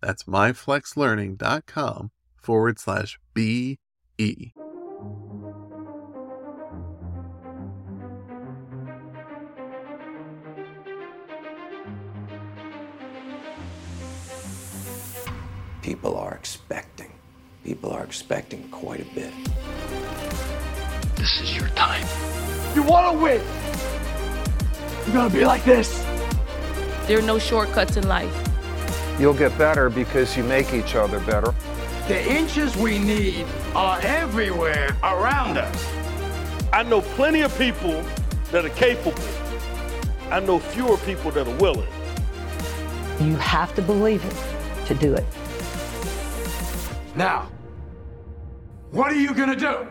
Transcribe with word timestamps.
That's 0.00 0.24
myflexlearning.com 0.24 2.10
forward 2.36 2.78
slash 2.78 3.18
BE. 3.34 3.78
People 15.82 16.16
are 16.16 16.34
expecting. 16.34 17.12
People 17.64 17.90
are 17.92 18.04
expecting 18.04 18.68
quite 18.70 19.00
a 19.00 19.14
bit. 19.14 19.32
This 21.16 21.40
is 21.40 21.56
your 21.56 21.68
time. 21.70 22.04
You 22.74 22.82
want 22.82 23.12
to 23.12 23.22
win. 23.22 23.40
You're 25.04 25.14
going 25.14 25.30
to 25.30 25.36
be 25.36 25.44
like 25.44 25.64
this. 25.64 26.04
There 27.06 27.18
are 27.18 27.22
no 27.22 27.38
shortcuts 27.38 27.96
in 27.96 28.06
life. 28.08 28.55
You'll 29.18 29.34
get 29.34 29.56
better 29.56 29.88
because 29.88 30.36
you 30.36 30.44
make 30.44 30.74
each 30.74 30.94
other 30.94 31.20
better. 31.20 31.54
The 32.06 32.22
inches 32.30 32.76
we 32.76 32.98
need 32.98 33.46
are 33.74 33.98
everywhere 34.02 34.94
around 35.02 35.56
us. 35.56 35.92
I 36.72 36.82
know 36.82 37.00
plenty 37.00 37.40
of 37.40 37.56
people 37.58 38.04
that 38.52 38.64
are 38.64 38.70
capable. 38.70 39.22
I 40.30 40.40
know 40.40 40.58
fewer 40.58 40.98
people 40.98 41.30
that 41.30 41.48
are 41.48 41.56
willing. 41.56 41.88
You 43.20 43.36
have 43.36 43.74
to 43.76 43.82
believe 43.82 44.22
it 44.24 44.86
to 44.86 44.94
do 44.94 45.14
it. 45.14 45.24
Now, 47.14 47.48
what 48.90 49.10
are 49.10 49.16
you 49.18 49.34
going 49.34 49.48
to 49.48 49.56
do? 49.56 49.88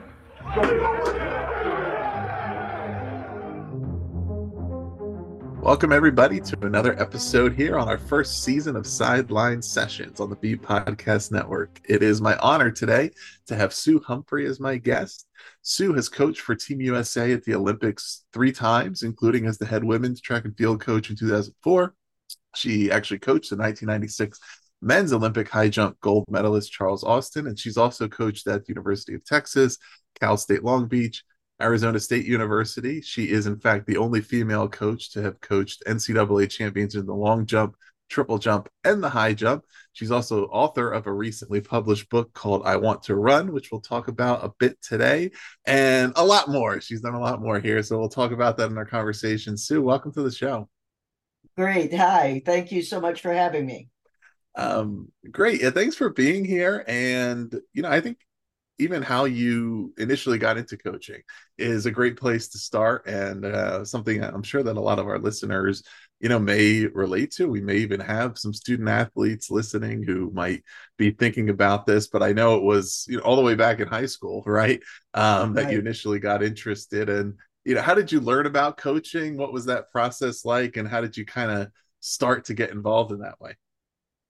Welcome, 5.65 5.91
everybody, 5.91 6.39
to 6.41 6.57
another 6.61 6.93
episode 7.01 7.55
here 7.55 7.75
on 7.79 7.89
our 7.89 7.97
first 7.97 8.43
season 8.43 8.75
of 8.75 8.85
Sideline 8.85 9.63
Sessions 9.63 10.19
on 10.19 10.29
the 10.29 10.35
Be 10.35 10.55
Podcast 10.55 11.31
Network. 11.31 11.81
It 11.89 12.03
is 12.03 12.21
my 12.21 12.37
honor 12.37 12.69
today 12.69 13.09
to 13.47 13.55
have 13.55 13.73
Sue 13.73 13.99
Humphrey 14.05 14.45
as 14.45 14.59
my 14.59 14.77
guest. 14.77 15.25
Sue 15.63 15.91
has 15.93 16.07
coached 16.07 16.41
for 16.41 16.53
Team 16.53 16.81
USA 16.81 17.31
at 17.33 17.43
the 17.45 17.55
Olympics 17.55 18.25
three 18.31 18.51
times, 18.51 19.01
including 19.01 19.47
as 19.47 19.57
the 19.57 19.65
head 19.65 19.83
women's 19.83 20.21
track 20.21 20.45
and 20.45 20.55
field 20.55 20.81
coach 20.81 21.09
in 21.09 21.15
2004. 21.15 21.95
She 22.53 22.91
actually 22.91 23.17
coached 23.17 23.49
the 23.49 23.57
1996 23.57 24.39
men's 24.83 25.13
Olympic 25.13 25.49
high 25.49 25.69
jump 25.69 25.99
gold 25.99 26.25
medalist 26.29 26.71
Charles 26.71 27.03
Austin, 27.03 27.47
and 27.47 27.57
she's 27.57 27.75
also 27.75 28.07
coached 28.07 28.45
at 28.45 28.65
the 28.65 28.71
University 28.71 29.15
of 29.15 29.25
Texas, 29.25 29.79
Cal 30.19 30.37
State 30.37 30.63
Long 30.63 30.87
Beach, 30.87 31.23
Arizona 31.61 31.99
State 31.99 32.25
University. 32.25 33.01
She 33.01 33.29
is, 33.29 33.47
in 33.47 33.57
fact, 33.57 33.87
the 33.87 33.97
only 33.97 34.21
female 34.21 34.67
coach 34.67 35.11
to 35.13 35.21
have 35.21 35.39
coached 35.41 35.83
NCAA 35.87 36.49
champions 36.49 36.95
in 36.95 37.05
the 37.05 37.13
long 37.13 37.45
jump, 37.45 37.75
triple 38.09 38.37
jump, 38.37 38.69
and 38.83 39.03
the 39.03 39.09
high 39.09 39.33
jump. 39.33 39.63
She's 39.93 40.11
also 40.11 40.45
author 40.45 40.91
of 40.91 41.07
a 41.07 41.13
recently 41.13 41.61
published 41.61 42.09
book 42.09 42.33
called 42.33 42.63
I 42.65 42.75
Want 42.75 43.03
to 43.03 43.15
Run, 43.15 43.53
which 43.53 43.71
we'll 43.71 43.81
talk 43.81 44.09
about 44.09 44.43
a 44.43 44.51
bit 44.59 44.81
today, 44.81 45.31
and 45.65 46.11
a 46.15 46.25
lot 46.25 46.49
more. 46.49 46.81
She's 46.81 47.01
done 47.01 47.13
a 47.13 47.19
lot 47.19 47.41
more 47.41 47.59
here. 47.59 47.81
So 47.83 47.97
we'll 47.97 48.09
talk 48.09 48.31
about 48.31 48.57
that 48.57 48.69
in 48.69 48.77
our 48.77 48.85
conversation. 48.85 49.55
Sue, 49.57 49.81
welcome 49.81 50.11
to 50.13 50.23
the 50.23 50.31
show. 50.31 50.67
Great. 51.57 51.93
Hi. 51.93 52.41
Thank 52.45 52.73
you 52.73 52.81
so 52.81 52.99
much 52.99 53.21
for 53.21 53.31
having 53.31 53.65
me. 53.65 53.87
Um, 54.55 55.11
great. 55.31 55.61
Yeah, 55.61 55.69
thanks 55.69 55.95
for 55.95 56.09
being 56.09 56.43
here. 56.43 56.83
And, 56.87 57.53
you 57.73 57.81
know, 57.81 57.89
I 57.89 58.01
think 58.01 58.17
even 58.77 59.01
how 59.01 59.25
you 59.25 59.93
initially 59.97 60.37
got 60.37 60.57
into 60.57 60.77
coaching 60.77 61.21
is 61.57 61.85
a 61.85 61.91
great 61.91 62.17
place 62.17 62.49
to 62.49 62.57
start 62.57 63.07
and 63.07 63.45
uh, 63.45 63.85
something 63.85 64.23
i'm 64.23 64.43
sure 64.43 64.63
that 64.63 64.77
a 64.77 64.81
lot 64.81 64.99
of 64.99 65.07
our 65.07 65.19
listeners 65.19 65.83
you 66.19 66.29
know 66.29 66.39
may 66.39 66.85
relate 66.87 67.31
to. 67.31 67.47
We 67.47 67.61
may 67.61 67.77
even 67.77 67.99
have 67.99 68.37
some 68.37 68.53
student 68.53 68.89
athletes 68.89 69.51
listening 69.51 70.03
who 70.03 70.31
might 70.33 70.63
be 70.97 71.11
thinking 71.11 71.49
about 71.49 71.85
this 71.85 72.07
but 72.07 72.23
i 72.23 72.31
know 72.31 72.55
it 72.55 72.63
was 72.63 73.05
you 73.07 73.17
know 73.17 73.23
all 73.23 73.35
the 73.35 73.41
way 73.41 73.55
back 73.55 73.79
in 73.79 73.87
high 73.87 74.05
school 74.05 74.41
right 74.47 74.81
um, 75.13 75.53
that 75.53 75.71
you 75.71 75.79
initially 75.79 76.19
got 76.19 76.43
interested 76.43 77.09
in. 77.09 77.35
You 77.63 77.75
know 77.75 77.81
how 77.81 77.95
did 77.95 78.11
you 78.11 78.19
learn 78.19 78.45
about 78.45 78.77
coaching? 78.77 79.37
What 79.37 79.53
was 79.53 79.65
that 79.65 79.91
process 79.91 80.45
like? 80.45 80.77
And 80.77 80.87
how 80.87 81.01
did 81.01 81.17
you 81.17 81.25
kind 81.25 81.51
of 81.51 81.69
start 81.99 82.45
to 82.45 82.53
get 82.53 82.69
involved 82.69 83.11
in 83.11 83.19
that 83.19 83.39
way? 83.41 83.55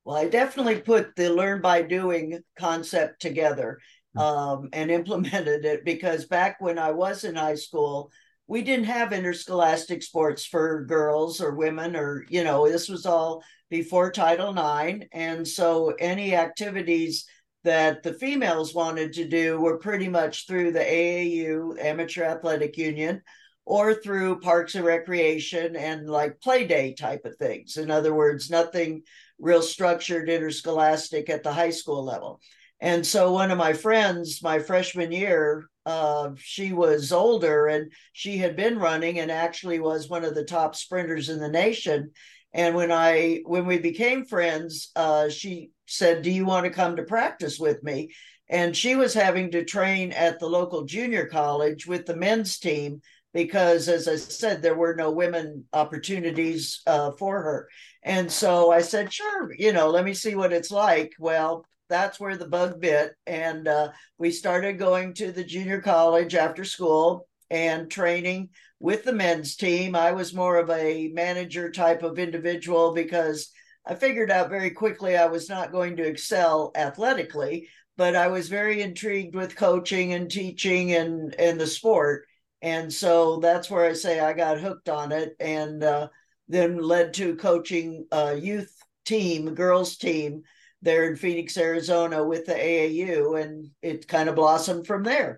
Well 0.06 0.16
i 0.16 0.28
definitely 0.28 0.82
put 0.82 1.16
the 1.16 1.30
learn 1.30 1.62
by 1.62 1.82
doing 1.82 2.40
concept 2.58 3.22
together 3.22 3.80
um, 4.16 4.70
and 4.74 4.92
implemented 5.00 5.66
it 5.66 5.86
because 5.86 6.26
back 6.26 6.58
when 6.60 6.80
I 6.80 6.92
was 6.92 7.24
in 7.24 7.36
high 7.36 7.56
school, 7.56 8.12
we 8.48 8.62
didn't 8.62 8.86
have 8.86 9.12
interscholastic 9.12 10.04
sports 10.04 10.46
for 10.46 10.86
girls 10.86 11.42
or 11.42 11.56
women, 11.56 11.96
or, 11.96 12.26
you 12.30 12.44
know, 12.44 12.70
this 12.70 12.88
was 12.88 13.06
all 13.06 13.44
before 13.70 14.12
Title 14.12 14.52
IX. 14.52 15.06
And 15.12 15.48
so 15.48 15.96
any 16.00 16.36
activities 16.36 17.26
that 17.64 18.04
the 18.04 18.14
females 18.14 18.76
wanted 18.76 19.14
to 19.14 19.28
do 19.28 19.60
were 19.60 19.80
pretty 19.80 20.08
much 20.08 20.46
through 20.46 20.72
the 20.72 20.80
AAU, 20.80 21.84
Amateur 21.84 22.24
Athletic 22.24 22.78
Union, 22.78 23.24
or 23.66 23.96
through 23.96 24.40
Parks 24.40 24.76
and 24.76 24.86
Recreation 24.86 25.76
and 25.76 26.08
like 26.08 26.40
play 26.40 26.68
day 26.68 26.94
type 26.94 27.26
of 27.26 27.36
things. 27.38 27.78
In 27.78 27.90
other 27.90 28.14
words, 28.14 28.52
nothing 28.52 29.02
real 29.40 29.64
structured 29.64 30.30
interscholastic 30.30 31.30
at 31.30 31.42
the 31.42 31.52
high 31.52 31.72
school 31.72 32.04
level. 32.04 32.40
And 32.86 33.04
so 33.04 33.32
one 33.32 33.50
of 33.50 33.58
my 33.58 33.74
friends, 33.74 34.44
my 34.44 34.60
freshman 34.60 35.12
year, 35.12 35.66
uh, 35.88 36.34
she 36.38 36.72
was 36.72 37.12
older 37.12 37.66
and 37.66 37.92
she 38.14 38.38
had 38.38 38.56
been 38.56 38.78
running 38.78 39.18
and 39.18 39.32
actually 39.32 39.80
was 39.80 40.08
one 40.08 40.24
of 40.24 40.36
the 40.36 40.44
top 40.44 40.76
sprinters 40.76 41.30
in 41.30 41.40
the 41.40 41.50
nation. 41.50 42.12
And 42.54 42.76
when 42.76 42.92
I 42.92 43.42
when 43.44 43.66
we 43.66 43.80
became 43.80 44.24
friends, 44.24 44.92
uh, 44.96 45.30
she 45.30 45.72
said, 45.88 46.22
"Do 46.22 46.30
you 46.30 46.46
want 46.46 46.66
to 46.66 46.70
come 46.70 46.96
to 46.98 47.04
practice 47.04 47.58
with 47.58 47.82
me?" 47.82 48.12
And 48.50 48.78
she 48.78 48.96
was 48.96 49.16
having 49.16 49.50
to 49.52 49.66
train 49.66 50.12
at 50.12 50.40
the 50.40 50.46
local 50.48 50.84
junior 50.84 51.26
college 51.26 51.88
with 51.88 52.06
the 52.06 52.16
men's 52.16 52.60
team 52.60 53.02
because, 53.34 53.90
as 53.90 54.08
I 54.08 54.18
said, 54.18 54.62
there 54.62 54.78
were 54.78 54.94
no 54.96 55.10
women 55.10 55.66
opportunities 55.74 56.84
uh, 56.86 57.14
for 57.14 57.42
her. 57.42 57.68
And 58.04 58.32
so 58.32 58.72
I 58.72 58.82
said, 58.82 59.12
"Sure, 59.12 59.52
you 59.58 59.74
know, 59.74 59.90
let 59.90 60.06
me 60.06 60.14
see 60.14 60.36
what 60.36 60.54
it's 60.54 60.70
like." 60.70 61.14
Well, 61.18 61.66
that's 61.90 62.20
where 62.20 62.38
the 62.38 62.48
bug 62.48 62.80
bit. 62.80 63.14
And 63.26 63.68
uh, 63.68 63.92
we 64.18 64.32
started 64.32 64.80
going 64.80 65.14
to 65.16 65.32
the 65.32 65.44
junior 65.44 65.82
college 65.82 66.36
after 66.36 66.64
school 66.64 67.28
and 67.50 67.90
training 67.90 68.50
with 68.80 69.04
the 69.04 69.14
men's 69.14 69.56
team. 69.56 69.96
I 69.96 70.12
was 70.12 70.34
more 70.34 70.58
of 70.58 70.70
a 70.70 71.10
manager 71.14 71.72
type 71.72 72.04
of 72.04 72.20
individual 72.20 72.94
because 72.94 73.52
I 73.86 73.96
figured 73.96 74.32
out 74.32 74.50
very 74.50 74.72
quickly 74.72 75.16
I 75.16 75.28
was 75.28 75.48
not 75.48 75.72
going 75.72 75.98
to 75.98 76.08
excel 76.08 76.72
athletically, 76.76 77.70
but 77.98 78.16
I 78.16 78.28
was 78.28 78.50
very 78.50 78.82
intrigued 78.82 79.36
with 79.36 79.56
coaching 79.56 80.14
and 80.14 80.30
teaching 80.30 80.94
and 80.94 81.36
and 81.40 81.60
the 81.60 81.68
sport. 81.68 82.26
And 82.62 82.92
so 82.92 83.38
that's 83.38 83.70
where 83.70 83.86
I 83.86 83.94
say 83.94 84.20
I 84.20 84.34
got 84.34 84.60
hooked 84.60 84.90
on 84.90 85.12
it 85.12 85.36
and 85.40 85.84
uh, 85.84 86.08
then 86.48 86.78
led 86.80 87.14
to 87.16 87.36
coaching 87.36 88.08
a 88.12 88.36
youth 88.36 88.76
team, 89.06 89.54
girls 89.54 89.98
team 89.98 90.44
there 90.86 91.10
in 91.10 91.18
Phoenix, 91.18 91.58
Arizona 91.58 92.24
with 92.24 92.46
the 92.46 92.54
AAU, 92.54 93.42
and 93.42 93.70
it 93.82 94.08
kind 94.08 94.30
of 94.30 94.36
blossomed 94.36 94.88
from 94.88 95.04
there. 95.04 95.38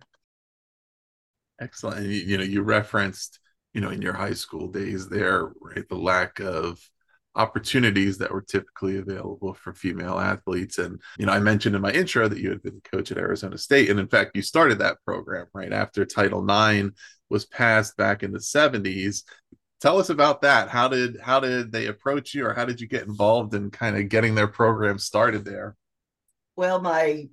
Excellent. 1.59 1.99
And 1.99 2.13
you, 2.13 2.21
you 2.21 2.37
know, 2.37 2.43
you 2.43 2.61
referenced, 2.61 3.39
you 3.73 3.81
know, 3.81 3.89
in 3.89 4.01
your 4.01 4.13
high 4.13 4.33
school 4.33 4.67
days 4.67 5.09
there, 5.09 5.51
right, 5.61 5.87
the 5.89 5.95
lack 5.95 6.39
of 6.39 6.79
opportunities 7.33 8.17
that 8.17 8.31
were 8.31 8.41
typically 8.41 8.97
available 8.97 9.53
for 9.53 9.73
female 9.73 10.19
athletes. 10.19 10.79
And, 10.79 10.99
you 11.17 11.25
know, 11.25 11.31
I 11.31 11.39
mentioned 11.39 11.75
in 11.75 11.81
my 11.81 11.91
intro 11.91 12.27
that 12.27 12.39
you 12.39 12.49
had 12.49 12.63
been 12.63 12.81
coach 12.91 13.11
at 13.11 13.17
Arizona 13.17 13.57
State. 13.57 13.89
And 13.89 13.99
in 13.99 14.07
fact, 14.07 14.35
you 14.35 14.41
started 14.41 14.79
that 14.79 14.97
program 15.05 15.45
right 15.53 15.71
after 15.71 16.03
Title 16.03 16.43
IX 16.43 16.89
was 17.29 17.45
passed 17.45 17.95
back 17.95 18.23
in 18.23 18.31
the 18.31 18.39
70s. 18.39 19.23
Tell 19.79 19.99
us 19.99 20.09
about 20.09 20.41
that. 20.41 20.69
How 20.69 20.87
did 20.87 21.19
how 21.21 21.39
did 21.39 21.71
they 21.71 21.87
approach 21.87 22.33
you 22.33 22.45
or 22.45 22.53
how 22.53 22.65
did 22.65 22.81
you 22.81 22.87
get 22.87 23.03
involved 23.05 23.53
in 23.53 23.69
kind 23.69 23.95
of 23.95 24.09
getting 24.09 24.33
their 24.33 24.47
program 24.47 24.97
started 24.97 25.45
there? 25.45 25.75
Well, 26.55 26.81
my 26.81 27.29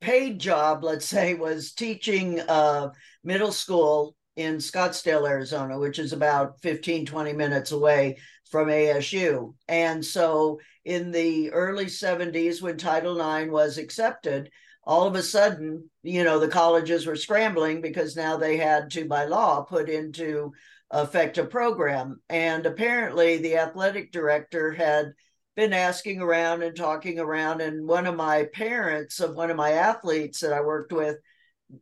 paid 0.00 0.38
job, 0.38 0.84
let's 0.84 1.06
say, 1.06 1.34
was 1.34 1.72
teaching 1.72 2.40
uh, 2.40 2.90
middle 3.24 3.52
school 3.52 4.14
in 4.36 4.56
Scottsdale, 4.56 5.28
Arizona, 5.28 5.78
which 5.78 5.98
is 5.98 6.12
about 6.12 6.60
15, 6.60 7.06
20 7.06 7.32
minutes 7.32 7.72
away 7.72 8.18
from 8.50 8.68
ASU. 8.68 9.54
And 9.68 10.04
so 10.04 10.60
in 10.84 11.10
the 11.10 11.50
early 11.52 11.86
70s, 11.86 12.62
when 12.62 12.76
Title 12.76 13.20
IX 13.20 13.50
was 13.50 13.78
accepted, 13.78 14.50
all 14.84 15.06
of 15.06 15.14
a 15.14 15.22
sudden, 15.22 15.90
you 16.02 16.24
know, 16.24 16.38
the 16.38 16.48
colleges 16.48 17.06
were 17.06 17.16
scrambling 17.16 17.80
because 17.80 18.16
now 18.16 18.36
they 18.36 18.56
had 18.56 18.90
to, 18.92 19.04
by 19.04 19.24
law, 19.24 19.62
put 19.62 19.88
into 19.88 20.52
effect 20.90 21.38
a 21.38 21.44
program. 21.44 22.20
And 22.28 22.66
apparently, 22.66 23.38
the 23.38 23.56
athletic 23.56 24.12
director 24.12 24.72
had 24.72 25.12
been 25.56 25.72
asking 25.72 26.20
around 26.20 26.62
and 26.62 26.76
talking 26.76 27.18
around. 27.18 27.60
And 27.60 27.86
one 27.86 28.06
of 28.06 28.16
my 28.16 28.46
parents 28.52 29.20
of 29.20 29.34
one 29.34 29.50
of 29.50 29.56
my 29.56 29.72
athletes 29.72 30.40
that 30.40 30.52
I 30.52 30.60
worked 30.60 30.92
with 30.92 31.16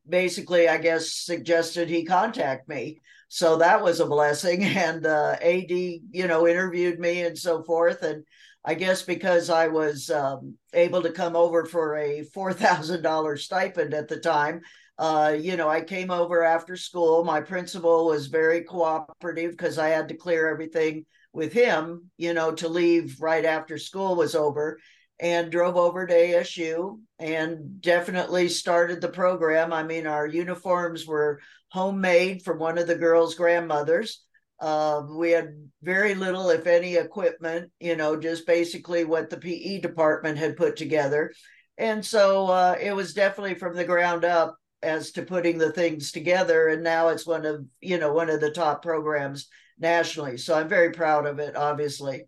basically, 0.08 0.69
I 0.69 0.78
guess, 0.78 1.12
suggested 1.12 1.88
he 1.88 2.05
contact 2.05 2.69
me. 2.69 2.99
So 3.28 3.56
that 3.58 3.82
was 3.82 4.00
a 4.00 4.06
blessing. 4.06 4.64
And 4.76 5.06
uh, 5.06 5.37
AD, 5.40 5.70
you 5.70 6.26
know, 6.26 6.46
interviewed 6.46 6.99
me 6.99 7.22
and 7.22 7.38
so 7.38 7.62
forth. 7.62 8.02
And 8.02 8.25
I 8.64 8.75
guess 8.75 9.02
because 9.02 9.50
I 9.50 9.69
was 9.69 10.10
um, 10.10 10.56
able 10.75 11.02
to 11.02 11.12
come 11.12 11.37
over 11.37 11.64
for 11.64 11.96
a 11.96 12.25
$4,000 12.34 13.38
stipend 13.38 13.94
at 13.94 14.08
the 14.08 14.19
time, 14.19 14.60
uh, 14.98 15.36
you 15.38 15.56
know, 15.56 15.68
I 15.68 15.80
came 15.80 16.10
over 16.10 16.42
after 16.42 16.76
school. 16.76 17.24
My 17.24 17.40
principal 17.40 18.06
was 18.06 18.26
very 18.26 18.62
cooperative 18.62 19.52
because 19.52 19.78
I 19.78 19.88
had 19.88 20.08
to 20.08 20.16
clear 20.16 20.48
everything 20.48 21.06
with 21.32 21.52
him, 21.52 22.10
you 22.16 22.34
know, 22.34 22.52
to 22.52 22.68
leave 22.68 23.20
right 23.20 23.44
after 23.44 23.78
school 23.78 24.16
was 24.16 24.34
over 24.34 24.78
and 25.20 25.52
drove 25.52 25.76
over 25.76 26.06
to 26.06 26.14
ASU 26.14 26.98
and 27.18 27.80
definitely 27.80 28.48
started 28.48 29.00
the 29.00 29.08
program. 29.08 29.72
I 29.72 29.84
mean, 29.84 30.06
our 30.06 30.26
uniforms 30.26 31.06
were 31.06 31.40
homemade 31.70 32.42
from 32.42 32.58
one 32.58 32.78
of 32.78 32.86
the 32.86 32.96
girls' 32.96 33.34
grandmothers. 33.34 34.24
Uh, 34.60 35.02
we 35.08 35.30
had 35.30 35.70
very 35.82 36.14
little, 36.14 36.50
if 36.50 36.66
any, 36.66 36.96
equipment, 36.96 37.70
you 37.78 37.94
know, 37.94 38.16
just 38.16 38.46
basically 38.46 39.04
what 39.04 39.30
the 39.30 39.36
PE 39.36 39.80
department 39.80 40.38
had 40.38 40.56
put 40.56 40.76
together. 40.76 41.32
And 41.76 42.04
so 42.04 42.46
uh, 42.46 42.76
it 42.80 42.94
was 42.94 43.14
definitely 43.14 43.54
from 43.54 43.76
the 43.76 43.84
ground 43.84 44.24
up 44.24 44.56
as 44.82 45.12
to 45.12 45.22
putting 45.22 45.58
the 45.58 45.72
things 45.72 46.12
together. 46.12 46.69
And 46.69 46.82
now 46.82 47.08
it's 47.08 47.26
one 47.26 47.44
of, 47.44 47.64
you 47.80 47.98
know, 47.98 48.12
one 48.12 48.30
of 48.30 48.40
the 48.40 48.50
top 48.50 48.82
programs 48.82 49.48
nationally. 49.78 50.36
So 50.38 50.56
I'm 50.56 50.69
very 50.69 50.92
proud 50.92 51.26
of 51.26 51.38
it, 51.38 51.56
obviously. 51.56 52.25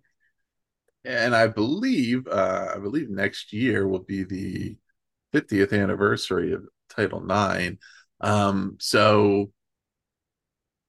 And 1.04 1.34
I 1.34 1.46
believe, 1.46 2.26
uh, 2.26 2.72
I 2.74 2.78
believe 2.78 3.08
next 3.08 3.52
year 3.52 3.88
will 3.88 4.02
be 4.02 4.24
the 4.24 4.76
50th 5.32 5.72
anniversary 5.72 6.52
of 6.52 6.64
Title 6.88 7.24
IX. 7.24 7.76
Um, 8.20 8.76
so, 8.78 9.50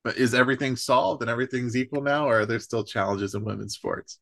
but 0.03 0.17
is 0.17 0.33
everything 0.33 0.75
solved 0.75 1.21
and 1.21 1.29
everything's 1.29 1.77
equal 1.77 2.01
now, 2.01 2.27
or 2.27 2.41
are 2.41 2.45
there 2.45 2.59
still 2.59 2.83
challenges 2.83 3.35
in 3.35 3.45
women's 3.45 3.75
sports? 3.75 4.19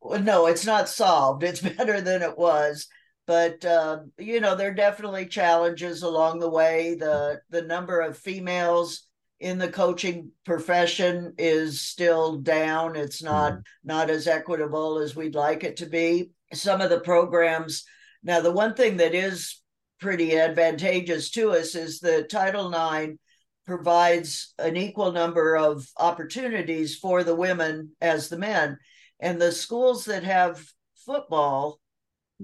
Well, 0.00 0.20
no, 0.20 0.46
it's 0.46 0.66
not 0.66 0.88
solved. 0.88 1.44
It's 1.44 1.60
better 1.76 2.00
than 2.00 2.22
it 2.22 2.36
was, 2.36 2.88
but 3.30 3.64
uh, 3.64 4.00
you 4.18 4.40
know 4.40 4.56
there 4.56 4.72
are 4.72 4.74
definitely 4.74 5.24
challenges 5.24 6.02
along 6.02 6.40
the 6.40 6.50
way. 6.50 6.96
the 6.96 7.40
The 7.50 7.62
number 7.62 8.00
of 8.00 8.18
females 8.18 9.06
in 9.38 9.56
the 9.56 9.70
coaching 9.70 10.32
profession 10.44 11.34
is 11.38 11.80
still 11.80 12.38
down. 12.38 12.96
It's 12.96 13.22
not 13.22 13.52
mm. 13.52 13.62
not 13.84 14.10
as 14.10 14.26
equitable 14.26 14.98
as 14.98 15.14
we'd 15.14 15.36
like 15.36 15.62
it 15.62 15.76
to 15.76 15.86
be. 15.86 16.32
Some 16.52 16.80
of 16.80 16.90
the 16.90 16.98
programs 16.98 17.84
now, 18.24 18.40
the 18.40 18.50
one 18.50 18.74
thing 18.74 18.96
that 18.96 19.14
is 19.14 19.60
pretty 20.00 20.36
advantageous 20.36 21.30
to 21.30 21.52
us 21.52 21.76
is 21.76 22.00
the 22.00 22.24
Title 22.24 22.74
IX 22.74 23.12
provides 23.64 24.54
an 24.58 24.76
equal 24.76 25.12
number 25.12 25.56
of 25.56 25.86
opportunities 25.96 26.96
for 26.96 27.22
the 27.22 27.36
women 27.36 27.92
as 28.00 28.28
the 28.28 28.38
men. 28.38 28.76
And 29.20 29.40
the 29.40 29.52
schools 29.52 30.06
that 30.06 30.24
have 30.24 30.66
football 31.06 31.78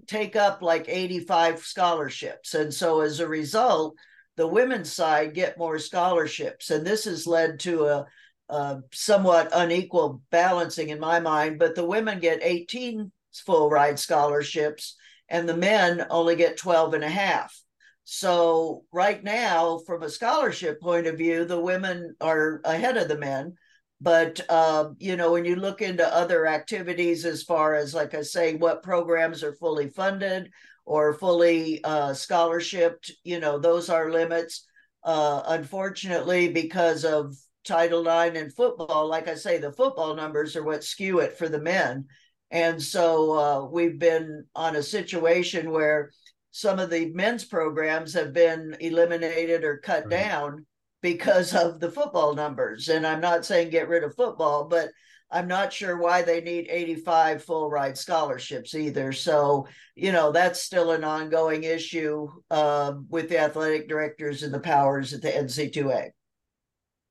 take 0.07 0.37
up 0.37 0.63
like 0.63 0.89
85 0.89 1.61
scholarships. 1.61 2.55
And 2.55 2.73
so 2.73 3.01
as 3.01 3.21
a 3.21 3.29
result, 3.29 3.97
the 4.37 4.47
women's 4.47 4.93
side 4.93 5.35
get 5.35 5.59
more 5.59 5.79
scholarships. 5.79 6.71
And 6.71 6.87
this 6.87 7.05
has 7.05 7.27
led 7.27 7.61
to 7.61 7.87
a, 7.87 8.07
a 8.49 8.81
somewhat 8.93 9.51
unequal 9.53 10.23
balancing 10.31 10.91
in 10.91 11.01
my 11.01 11.21
mind, 11.21 11.59
but 11.59 11.75
the 11.75 11.87
women 11.87 12.21
get 12.21 12.41
18 12.43 13.11
full 13.45 13.71
ride 13.71 13.99
scholarships 13.99 14.97
and 15.29 15.49
the 15.49 15.57
men 15.57 16.07
only 16.11 16.37
get 16.37 16.57
12 16.57 16.95
and 16.95 17.05
a 17.05 17.09
half. 17.09 17.59
So, 18.05 18.85
right 18.93 19.23
now, 19.25 19.79
from 19.79 20.05
a 20.05 20.11
scholarship 20.11 20.81
point 20.81 21.09
of 21.09 21.19
view, 21.19 21.45
the 21.45 21.61
women 21.61 22.15
are 22.21 22.61
ahead 22.65 22.97
of 22.97 23.09
the 23.09 23.19
men. 23.19 23.57
But, 24.01 24.41
uh, 24.49 24.91
you 24.99 25.17
know, 25.17 25.33
when 25.33 25.45
you 25.45 25.57
look 25.57 25.81
into 25.81 26.07
other 26.07 26.47
activities, 26.47 27.25
as 27.25 27.43
far 27.43 27.75
as, 27.75 27.95
like 27.95 28.15
I 28.15 28.23
say, 28.23 28.55
what 28.55 28.83
programs 28.83 29.43
are 29.43 29.55
fully 29.55 29.89
funded 29.89 30.51
or 30.85 31.15
fully 31.15 31.83
uh, 31.83 32.11
scholarshiped, 32.11 33.11
you 33.25 33.41
know, 33.41 33.59
those 33.59 33.89
are 33.89 34.11
limits. 34.11 34.67
Uh, 35.03 35.43
unfortunately, 35.47 36.49
because 36.49 37.05
of 37.05 37.35
Title 37.65 38.07
IX 38.07 38.39
and 38.39 38.55
football, 38.55 39.09
like 39.09 39.29
I 39.29 39.35
say, 39.35 39.59
the 39.59 39.73
football 39.73 40.15
numbers 40.15 40.57
are 40.57 40.65
what 40.65 40.85
skew 40.85 41.21
it 41.21 41.39
for 41.39 41.49
the 41.49 41.61
men. 41.61 42.07
And 42.51 42.81
so 42.81 43.33
uh, 43.33 43.65
we've 43.65 43.99
been 43.99 44.45
on 44.55 44.77
a 44.77 44.83
situation 44.83 45.71
where 45.71 46.11
some 46.51 46.79
of 46.79 46.91
the 46.91 47.13
men's 47.13 47.45
programs 47.45 48.15
have 48.15 48.33
been 48.33 48.77
eliminated 48.81 49.65
or 49.65 49.79
cut 49.79 50.05
right. 50.05 50.11
down 50.11 50.67
because 51.03 51.55
of 51.55 51.81
the 51.81 51.91
football 51.91 52.35
numbers. 52.35 52.89
And 52.89 53.07
I'm 53.07 53.21
not 53.21 53.45
saying 53.45 53.71
get 53.71 53.89
rid 53.89 54.05
of 54.05 54.15
football, 54.15 54.67
but 54.69 54.91
I'm 55.31 55.49
not 55.49 55.73
sure 55.73 55.97
why 55.97 56.23
they 56.23 56.41
need 56.41 56.69
85 56.71 57.43
full 57.43 57.69
ride 57.69 57.99
scholarships 57.99 58.75
either. 58.75 59.13
So, 59.13 59.67
you 59.95 60.13
know, 60.13 60.31
that's 60.31 60.63
still 60.63 60.93
an 60.93 61.05
ongoing 61.05 61.65
issue 61.65 62.29
uh, 62.51 62.95
with 63.09 63.29
the 63.29 63.39
athletic 63.39 63.89
directors 63.89 64.43
and 64.43 64.55
the 64.55 64.61
powers 64.61 65.13
at 65.13 65.23
the 65.23 65.31
NC2A. 65.31 66.11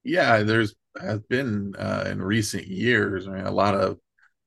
Yeah, 0.03 0.43
there's 0.43 0.75
has 1.01 1.19
been 1.21 1.75
uh, 1.77 2.05
in 2.07 2.21
recent 2.21 2.67
years, 2.67 3.27
I 3.27 3.31
mean, 3.31 3.45
a 3.45 3.51
lot 3.51 3.75
of 3.75 3.97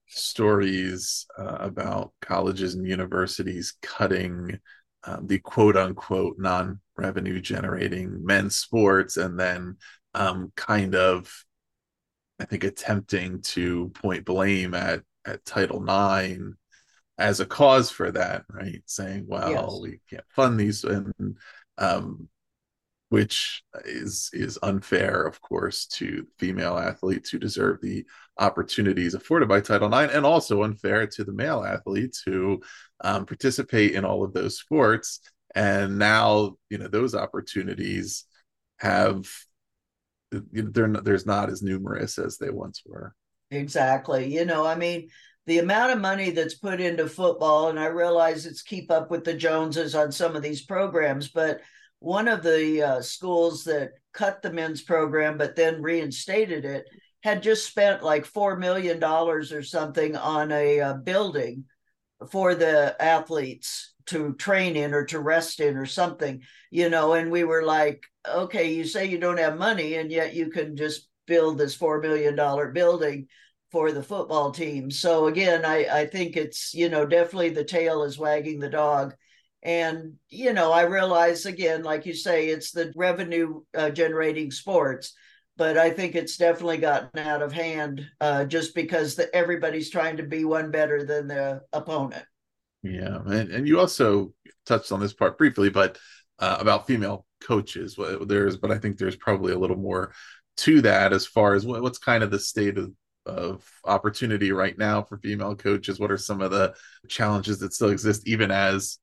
stories 0.07 1.27
uh, 1.39 1.59
about 1.61 2.13
colleges 2.23 2.75
and 2.75 2.87
universities 2.87 3.75
cutting 3.83 4.59
um, 5.05 5.27
the 5.27 5.39
quote 5.39 5.77
unquote 5.77 6.39
non 6.39 6.81
revenue 6.97 7.41
generating 7.41 8.25
men's 8.25 8.57
sports 8.57 9.17
and 9.17 9.39
then 9.39 9.77
um, 10.15 10.53
kind 10.57 10.95
of, 10.95 11.45
I 12.41 12.45
think, 12.45 12.65
attempting 12.65 13.43
to 13.43 13.91
point 13.91 14.25
blame 14.25 14.75
at, 14.75 15.03
at 15.25 15.45
Title 15.45 15.83
IX 15.83 16.55
as 17.17 17.41
a 17.41 17.47
cause 17.47 17.91
for 17.91 18.11
that, 18.13 18.45
right? 18.51 18.83
Saying, 18.87 19.25
well, 19.27 19.51
yes. 19.51 19.79
we 19.81 20.01
can't 20.09 20.25
fund 20.35 20.59
these. 20.59 20.85
And 20.85 21.37
um, 21.77 22.29
which 23.11 23.63
is 23.85 24.31
is 24.33 24.59
unfair, 24.63 25.23
of 25.23 25.41
course, 25.41 25.87
to 25.87 26.27
female 26.39 26.77
athletes 26.77 27.31
who 27.31 27.39
deserve 27.39 27.81
the 27.81 28.05
opportunities 28.39 29.15
afforded 29.15 29.49
by 29.49 29.61
Title 29.61 29.93
IX, 29.93 30.13
and 30.13 30.27
also 30.27 30.63
unfair 30.63 31.07
to 31.07 31.25
the 31.25 31.33
male 31.33 31.65
athletes 31.65 32.23
who 32.25 32.61
um, 33.03 33.25
participate 33.25 33.95
in 33.95 34.05
all 34.05 34.25
of 34.25 34.33
those 34.33 34.59
sports. 34.59 35.21
And 35.55 35.99
now, 35.99 36.57
you 36.69 36.79
know, 36.79 36.89
those 36.89 37.15
opportunities 37.15 38.25
have 38.79 39.27
they're 40.31 40.89
there's 40.89 41.27
not 41.27 41.49
as 41.51 41.63
numerous 41.63 42.19
as 42.19 42.37
they 42.37 42.51
once 42.51 42.83
were. 42.85 43.15
Exactly. 43.51 44.35
You 44.35 44.45
know, 44.45 44.67
I 44.67 44.75
mean, 44.75 45.09
the 45.47 45.59
amount 45.59 45.93
of 45.93 46.01
money 46.01 46.31
that's 46.31 46.55
put 46.55 46.79
into 46.79 47.09
football, 47.09 47.71
and 47.71 47.81
I 47.81 47.87
realize 47.87 48.45
it's 48.45 48.61
keep 48.61 48.91
up 48.91 49.11
with 49.11 49.25
the 49.25 49.33
Joneses 49.33 49.95
on 49.95 50.13
some 50.13 50.37
of 50.37 50.43
these 50.43 50.63
programs, 50.63 51.29
but 51.29 51.63
one 52.01 52.29
of 52.29 52.43
the 52.43 52.83
uh, 52.83 53.01
schools 53.03 53.65
that 53.65 53.93
cut 54.13 54.43
the 54.43 54.53
men's 54.53 54.83
program 54.83 55.37
but 55.37 55.57
then 55.57 55.83
reinstated 55.83 56.65
it 56.65 56.87
had 57.23 57.43
just 57.43 57.67
spent 57.67 58.03
like 58.03 58.25
four 58.25 58.57
million 58.57 58.99
dollars 58.99 59.53
or 59.53 59.63
something 59.63 60.17
on 60.17 60.53
a, 60.53 60.79
a 60.79 60.89
uh, 60.89 60.95
building 60.95 61.65
for 62.31 62.55
the 62.55 62.97
athletes 63.01 63.95
to 64.07 64.35
train 64.35 64.77
in 64.77 64.95
or 64.95 65.05
to 65.05 65.21
rest 65.21 65.61
in 65.61 65.77
or 65.77 65.87
something, 65.87 66.43
you 66.71 66.89
know. 66.89 67.13
And 67.13 67.31
we 67.31 67.45
were 67.45 67.63
like, 67.63 68.03
okay, 68.27 68.73
you 68.73 68.85
say 68.85 69.07
you 69.07 69.19
don't 69.19 69.39
have 69.39 69.59
money, 69.59 69.95
and 69.95 70.11
yet 70.11 70.35
you 70.35 70.51
can 70.51 70.77
just 70.77 71.09
build 71.27 71.59
this 71.59 71.75
four 71.75 72.01
million 72.01 72.35
dollar 72.35 72.73
building 72.73 73.29
for 73.71 73.93
the 73.93 74.03
football 74.03 74.51
team. 74.51 74.91
So 74.91 75.27
again, 75.27 75.65
I, 75.65 75.85
I 76.01 76.07
think 76.07 76.37
it's, 76.37 76.73
you 76.73 76.89
know, 76.89 77.05
definitely 77.05 77.51
the 77.51 77.65
tail 77.65 78.03
is 78.03 78.19
wagging 78.19 78.61
the 78.61 78.71
dog. 78.71 79.15
And, 79.63 80.15
you 80.29 80.53
know, 80.53 80.71
I 80.71 80.83
realize 80.83 81.47
again, 81.47 81.83
like 81.83 82.07
you 82.07 82.15
say, 82.15 82.49
it's 82.49 82.71
the 82.71 82.93
revenue 82.95 83.63
uh, 83.77 83.91
generating 83.91 84.51
sports, 84.51 85.15
but 85.57 85.77
I 85.77 85.91
think 85.91 86.15
it's 86.15 86.37
definitely 86.37 86.79
gotten 86.79 87.19
out 87.19 87.43
of 87.43 87.53
hand 87.53 88.07
uh, 88.21 88.45
just 88.45 88.75
because 88.75 89.17
the, 89.17 89.35
everybody's 89.35 89.91
trying 89.91 90.19
to 90.19 90.23
be 90.23 90.45
one 90.45 90.71
better 90.71 91.05
than 91.05 91.27
the 91.27 91.63
opponent. 91.73 92.25
Yeah. 92.83 93.19
And, 93.27 93.51
and 93.51 93.67
you 93.67 93.81
also 93.81 94.33
touched 94.65 94.93
on 94.93 95.01
this 95.01 95.13
part 95.13 95.37
briefly, 95.37 95.71
but 95.71 95.99
uh, 96.39 96.59
about 96.61 96.87
female 96.87 97.27
coaches. 97.43 97.99
There's, 98.27 98.57
but 98.57 98.71
I 98.71 98.79
think 98.79 98.97
there's 98.97 99.17
probably 99.17 99.53
a 99.53 99.59
little 99.59 99.77
more 99.77 100.13
to 100.59 100.81
that 100.83 101.13
as 101.13 101.27
far 101.27 101.55
as 101.55 101.67
what, 101.67 101.83
what's 101.83 101.99
kind 101.99 102.23
of 102.23 102.31
the 102.31 102.39
state 102.39 102.79
of 102.79 102.93
of 103.27 103.63
opportunity 103.85 104.53
right 104.53 104.79
now 104.79 105.03
for 105.03 105.19
female 105.19 105.55
coaches? 105.55 106.01
What 106.01 106.11
are 106.11 106.17
some 106.17 106.41
of 106.41 106.51
the 106.51 106.75
challenges 107.09 107.59
that 107.59 107.75
still 107.75 107.91
exist, 107.91 108.27
even 108.27 108.51
as 108.51 108.99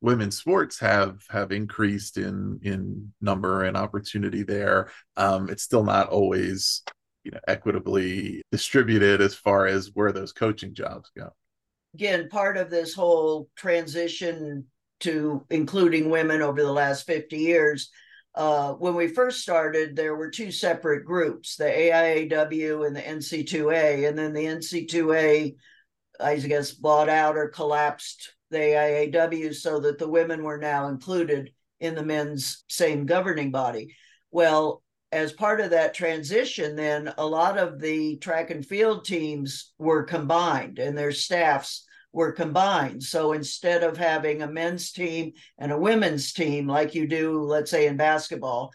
women's 0.00 0.36
sports 0.36 0.78
have 0.80 1.20
have 1.30 1.52
increased 1.52 2.18
in 2.18 2.60
in 2.62 3.12
number 3.20 3.64
and 3.64 3.76
opportunity 3.76 4.42
there? 4.42 4.90
Um, 5.16 5.48
it's 5.48 5.62
still 5.62 5.84
not 5.84 6.08
always 6.08 6.82
you 7.24 7.30
know 7.30 7.40
equitably 7.46 8.42
distributed 8.52 9.20
as 9.20 9.34
far 9.34 9.66
as 9.66 9.90
where 9.94 10.12
those 10.12 10.32
coaching 10.32 10.74
jobs 10.74 11.10
go. 11.16 11.30
Again, 11.94 12.28
part 12.28 12.56
of 12.56 12.70
this 12.70 12.94
whole 12.94 13.48
transition 13.56 14.66
to 15.00 15.44
including 15.50 16.10
women 16.10 16.42
over 16.42 16.62
the 16.62 16.72
last 16.72 17.06
50 17.06 17.36
years 17.38 17.90
uh, 18.38 18.72
when 18.74 18.94
we 18.94 19.08
first 19.08 19.40
started, 19.40 19.96
there 19.96 20.14
were 20.14 20.30
two 20.30 20.52
separate 20.52 21.04
groups, 21.04 21.56
the 21.56 21.64
AIAW 21.64 22.86
and 22.86 22.94
the 22.94 23.02
NC2A. 23.02 24.08
And 24.08 24.16
then 24.16 24.32
the 24.32 24.44
NC2A, 24.44 25.56
I 26.20 26.36
guess, 26.36 26.70
bought 26.70 27.08
out 27.08 27.36
or 27.36 27.48
collapsed 27.48 28.34
the 28.50 28.58
IAW 28.58 29.54
so 29.54 29.80
that 29.80 29.98
the 29.98 30.08
women 30.08 30.42
were 30.42 30.58
now 30.58 30.88
included 30.88 31.52
in 31.80 31.94
the 31.94 32.04
men's 32.04 32.64
same 32.68 33.06
governing 33.06 33.50
body. 33.50 33.94
Well, 34.30 34.82
as 35.10 35.32
part 35.32 35.60
of 35.60 35.70
that 35.70 35.94
transition, 35.94 36.76
then 36.76 37.12
a 37.16 37.26
lot 37.26 37.56
of 37.56 37.80
the 37.80 38.16
track 38.18 38.50
and 38.50 38.66
field 38.66 39.04
teams 39.04 39.72
were 39.78 40.02
combined 40.02 40.78
and 40.78 40.96
their 40.96 41.12
staffs 41.12 41.86
were 42.12 42.32
combined. 42.32 43.02
So 43.02 43.32
instead 43.32 43.82
of 43.82 43.96
having 43.96 44.42
a 44.42 44.50
men's 44.50 44.92
team 44.92 45.32
and 45.58 45.72
a 45.72 45.78
women's 45.78 46.32
team 46.32 46.66
like 46.66 46.94
you 46.94 47.06
do, 47.06 47.42
let's 47.42 47.70
say 47.70 47.86
in 47.86 47.96
basketball, 47.96 48.70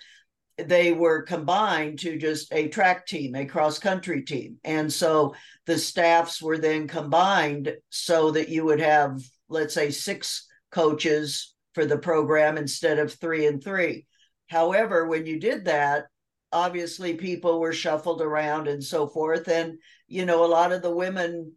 they 0.58 0.92
were 0.92 1.24
combined 1.24 2.00
to 2.00 2.18
just 2.18 2.54
a 2.54 2.68
track 2.68 3.08
team, 3.08 3.36
a 3.36 3.46
cross 3.46 3.80
country 3.80 4.22
team. 4.22 4.58
And 4.64 4.92
so 4.92 5.34
the 5.66 5.78
staffs 5.78 6.42
were 6.42 6.58
then 6.58 6.88
combined 6.88 7.76
so 7.90 8.32
that 8.32 8.50
you 8.50 8.64
would 8.66 8.80
have, 8.80 9.20
let's 9.54 9.74
say, 9.74 9.92
six 9.92 10.48
coaches 10.72 11.54
for 11.74 11.86
the 11.86 11.98
program 11.98 12.58
instead 12.58 13.00
of 13.00 13.14
three 13.14 13.46
and 13.46 13.64
three. 13.64 14.06
However, 14.48 15.08
when 15.08 15.26
you 15.26 15.40
did 15.40 15.66
that, 15.66 16.06
obviously 16.52 17.16
people 17.16 17.60
were 17.60 17.74
shuffled 17.74 18.22
around 18.22 18.68
and 18.68 18.84
so 18.84 19.08
forth. 19.08 19.48
And, 19.48 19.78
you 20.08 20.26
know, 20.26 20.44
a 20.44 20.48
lot 20.48 20.72
of 20.72 20.82
the 20.82 20.94
women 20.94 21.54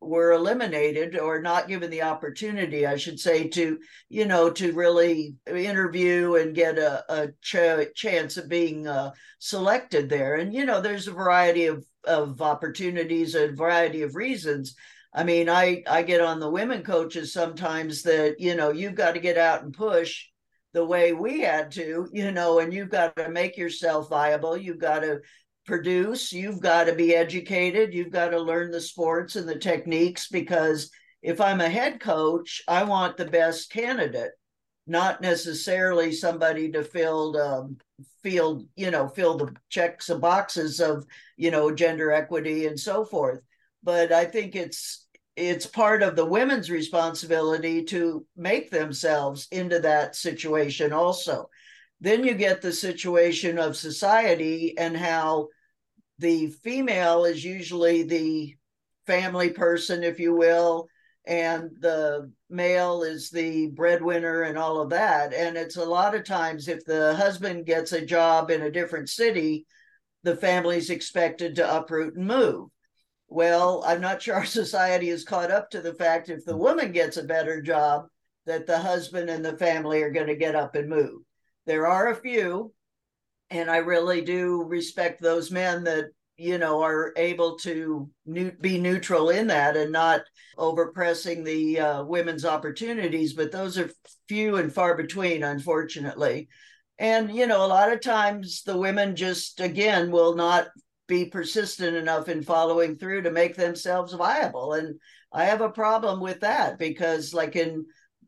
were 0.00 0.32
eliminated 0.32 1.18
or 1.18 1.42
not 1.42 1.68
given 1.68 1.90
the 1.90 2.02
opportunity 2.02 2.86
i 2.86 2.96
should 2.96 3.20
say 3.20 3.46
to 3.46 3.78
you 4.08 4.24
know 4.24 4.50
to 4.50 4.72
really 4.72 5.34
interview 5.46 6.36
and 6.36 6.54
get 6.54 6.78
a, 6.78 7.04
a 7.12 7.28
ch- 7.42 7.94
chance 7.94 8.38
of 8.38 8.48
being 8.48 8.86
uh, 8.86 9.10
selected 9.40 10.08
there 10.08 10.36
and 10.36 10.54
you 10.54 10.64
know 10.64 10.80
there's 10.80 11.06
a 11.06 11.12
variety 11.12 11.66
of 11.66 11.84
of 12.04 12.40
opportunities 12.40 13.34
a 13.34 13.48
variety 13.48 14.00
of 14.00 14.14
reasons 14.14 14.74
i 15.12 15.24
mean 15.24 15.48
i 15.48 15.82
i 15.88 16.02
get 16.02 16.20
on 16.20 16.40
the 16.40 16.50
women 16.50 16.82
coaches 16.82 17.32
sometimes 17.32 18.02
that 18.02 18.36
you 18.38 18.54
know 18.54 18.70
you've 18.70 18.94
got 18.94 19.12
to 19.12 19.20
get 19.20 19.36
out 19.36 19.62
and 19.62 19.74
push 19.74 20.26
the 20.72 20.84
way 20.84 21.12
we 21.12 21.40
had 21.40 21.70
to, 21.72 22.08
you 22.12 22.30
know, 22.30 22.60
and 22.60 22.72
you've 22.72 22.90
got 22.90 23.16
to 23.16 23.28
make 23.28 23.56
yourself 23.56 24.08
viable. 24.08 24.56
You've 24.56 24.78
got 24.78 25.00
to 25.00 25.20
produce, 25.66 26.32
you've 26.32 26.60
got 26.60 26.84
to 26.84 26.94
be 26.94 27.14
educated, 27.14 27.92
you've 27.92 28.10
got 28.10 28.30
to 28.30 28.40
learn 28.40 28.70
the 28.70 28.80
sports 28.80 29.36
and 29.36 29.48
the 29.48 29.58
techniques 29.58 30.28
because 30.28 30.90
if 31.22 31.40
I'm 31.40 31.60
a 31.60 31.68
head 31.68 32.00
coach, 32.00 32.62
I 32.66 32.84
want 32.84 33.16
the 33.16 33.26
best 33.26 33.70
candidate, 33.70 34.32
not 34.86 35.20
necessarily 35.20 36.12
somebody 36.12 36.70
to 36.72 36.82
fill 36.82 37.36
um, 37.36 37.76
field, 38.22 38.66
you 38.76 38.90
know, 38.90 39.08
fill 39.08 39.36
the 39.36 39.54
checks 39.68 40.08
and 40.08 40.20
boxes 40.20 40.80
of, 40.80 41.04
you 41.36 41.50
know, 41.50 41.70
gender 41.72 42.10
equity 42.10 42.66
and 42.66 42.78
so 42.78 43.04
forth. 43.04 43.40
But 43.82 44.12
I 44.12 44.24
think 44.24 44.56
it's 44.56 45.06
it's 45.36 45.66
part 45.66 46.02
of 46.02 46.16
the 46.16 46.24
women's 46.24 46.70
responsibility 46.70 47.84
to 47.84 48.26
make 48.36 48.70
themselves 48.70 49.48
into 49.50 49.78
that 49.80 50.14
situation 50.14 50.92
also. 50.92 51.48
Then 52.00 52.24
you 52.24 52.34
get 52.34 52.60
the 52.60 52.72
situation 52.72 53.58
of 53.58 53.76
society 53.76 54.76
and 54.76 54.96
how 54.96 55.48
the 56.18 56.48
female 56.62 57.24
is 57.24 57.42
usually 57.44 58.02
the 58.02 58.54
family 59.06 59.50
person, 59.50 60.02
if 60.02 60.20
you 60.20 60.34
will, 60.34 60.88
and 61.26 61.70
the 61.80 62.30
male 62.48 63.02
is 63.02 63.30
the 63.30 63.68
breadwinner 63.68 64.42
and 64.42 64.58
all 64.58 64.80
of 64.80 64.90
that. 64.90 65.32
And 65.32 65.56
it's 65.56 65.76
a 65.76 65.84
lot 65.84 66.14
of 66.14 66.24
times 66.24 66.68
if 66.68 66.84
the 66.84 67.14
husband 67.14 67.66
gets 67.66 67.92
a 67.92 68.04
job 68.04 68.50
in 68.50 68.62
a 68.62 68.70
different 68.70 69.08
city, 69.08 69.66
the 70.22 70.36
family's 70.36 70.90
expected 70.90 71.54
to 71.56 71.76
uproot 71.76 72.16
and 72.16 72.26
move. 72.26 72.68
Well, 73.30 73.84
I'm 73.86 74.00
not 74.00 74.20
sure 74.20 74.34
our 74.34 74.44
society 74.44 75.08
is 75.08 75.24
caught 75.24 75.50
up 75.50 75.70
to 75.70 75.80
the 75.80 75.94
fact 75.94 76.28
if 76.28 76.44
the 76.44 76.56
woman 76.56 76.92
gets 76.92 77.16
a 77.16 77.22
better 77.24 77.62
job, 77.62 78.06
that 78.46 78.66
the 78.66 78.78
husband 78.78 79.30
and 79.30 79.44
the 79.44 79.56
family 79.56 80.02
are 80.02 80.10
going 80.10 80.26
to 80.26 80.34
get 80.34 80.56
up 80.56 80.74
and 80.74 80.88
move. 80.88 81.22
There 81.66 81.86
are 81.86 82.08
a 82.08 82.16
few, 82.16 82.72
and 83.50 83.70
I 83.70 83.78
really 83.78 84.22
do 84.22 84.64
respect 84.64 85.20
those 85.20 85.50
men 85.50 85.84
that 85.84 86.06
you 86.36 86.56
know 86.56 86.82
are 86.82 87.12
able 87.16 87.56
to 87.58 88.10
new, 88.24 88.50
be 88.50 88.78
neutral 88.78 89.28
in 89.28 89.46
that 89.48 89.76
and 89.76 89.92
not 89.92 90.22
overpressing 90.56 91.44
the 91.44 91.78
uh, 91.78 92.02
women's 92.04 92.46
opportunities 92.46 93.34
but 93.34 93.52
those 93.52 93.76
are 93.76 93.90
few 94.26 94.56
and 94.56 94.72
far 94.72 94.96
between 94.96 95.42
unfortunately 95.42 96.48
and 96.98 97.30
you 97.36 97.46
know 97.46 97.62
a 97.62 97.68
lot 97.68 97.92
of 97.92 98.00
times 98.00 98.62
the 98.62 98.76
women 98.76 99.14
just 99.14 99.60
again 99.60 100.10
will 100.10 100.34
not 100.34 100.68
be 101.10 101.26
persistent 101.26 101.96
enough 101.96 102.28
in 102.28 102.42
following 102.42 102.96
through 102.96 103.20
to 103.20 103.30
make 103.30 103.56
themselves 103.56 104.14
viable 104.14 104.72
and 104.72 104.98
i 105.32 105.44
have 105.44 105.60
a 105.60 105.68
problem 105.68 106.20
with 106.20 106.40
that 106.40 106.78
because 106.78 107.34
like 107.34 107.54
in 107.56 107.84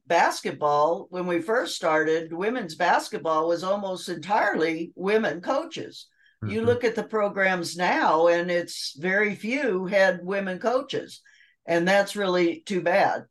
basketball, 0.06 1.06
when 1.10 1.26
we 1.26 1.40
first 1.40 1.74
started, 1.74 2.32
women's 2.32 2.74
basketball 2.74 3.48
was 3.48 3.64
almost 3.64 4.08
entirely 4.08 4.92
women 4.94 5.40
coaches. 5.40 6.06
Mm-hmm. 6.42 6.54
You 6.54 6.62
look 6.62 6.84
at 6.84 6.94
the 6.94 7.02
programs 7.02 7.76
now, 7.76 8.26
and 8.26 8.50
it's 8.50 8.94
very 8.98 9.34
few 9.34 9.86
had 9.86 10.20
women 10.22 10.58
coaches, 10.58 11.22
and 11.66 11.86
that's 11.86 12.16
really 12.16 12.62
too 12.66 12.82
bad. 12.82 13.24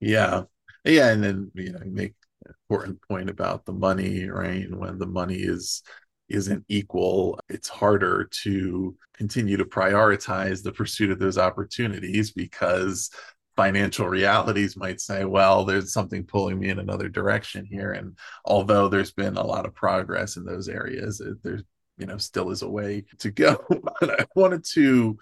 Yeah, 0.00 0.44
yeah, 0.84 1.10
and 1.10 1.22
then 1.22 1.50
you 1.54 1.72
know, 1.72 1.80
make 1.84 2.14
an 2.44 2.54
important 2.70 3.00
point 3.02 3.30
about 3.30 3.64
the 3.64 3.72
money, 3.72 4.28
right? 4.28 4.64
And 4.64 4.78
when 4.78 4.98
the 4.98 5.06
money 5.06 5.36
is 5.36 5.82
isn't 6.28 6.64
equal, 6.68 7.38
it's 7.48 7.68
harder 7.68 8.28
to 8.42 8.96
continue 9.16 9.56
to 9.56 9.64
prioritize 9.64 10.62
the 10.62 10.72
pursuit 10.72 11.10
of 11.10 11.18
those 11.18 11.38
opportunities 11.38 12.32
because 12.32 13.10
financial 13.56 14.06
realities 14.06 14.76
might 14.76 15.00
say, 15.00 15.24
well, 15.24 15.64
there's 15.64 15.92
something 15.92 16.24
pulling 16.24 16.58
me 16.58 16.68
in 16.68 16.78
another 16.78 17.08
direction 17.08 17.64
here. 17.64 17.92
And 17.92 18.16
although 18.44 18.88
there's 18.88 19.12
been 19.12 19.36
a 19.36 19.46
lot 19.46 19.64
of 19.64 19.74
progress 19.74 20.36
in 20.36 20.44
those 20.44 20.68
areas, 20.68 21.22
there's 21.42 21.62
you 21.98 22.06
know 22.06 22.18
still 22.18 22.50
is 22.50 22.62
a 22.62 22.68
way 22.68 23.04
to 23.18 23.30
go. 23.30 23.56
but 24.00 24.20
I 24.20 24.26
wanted 24.34 24.64
to 24.72 25.16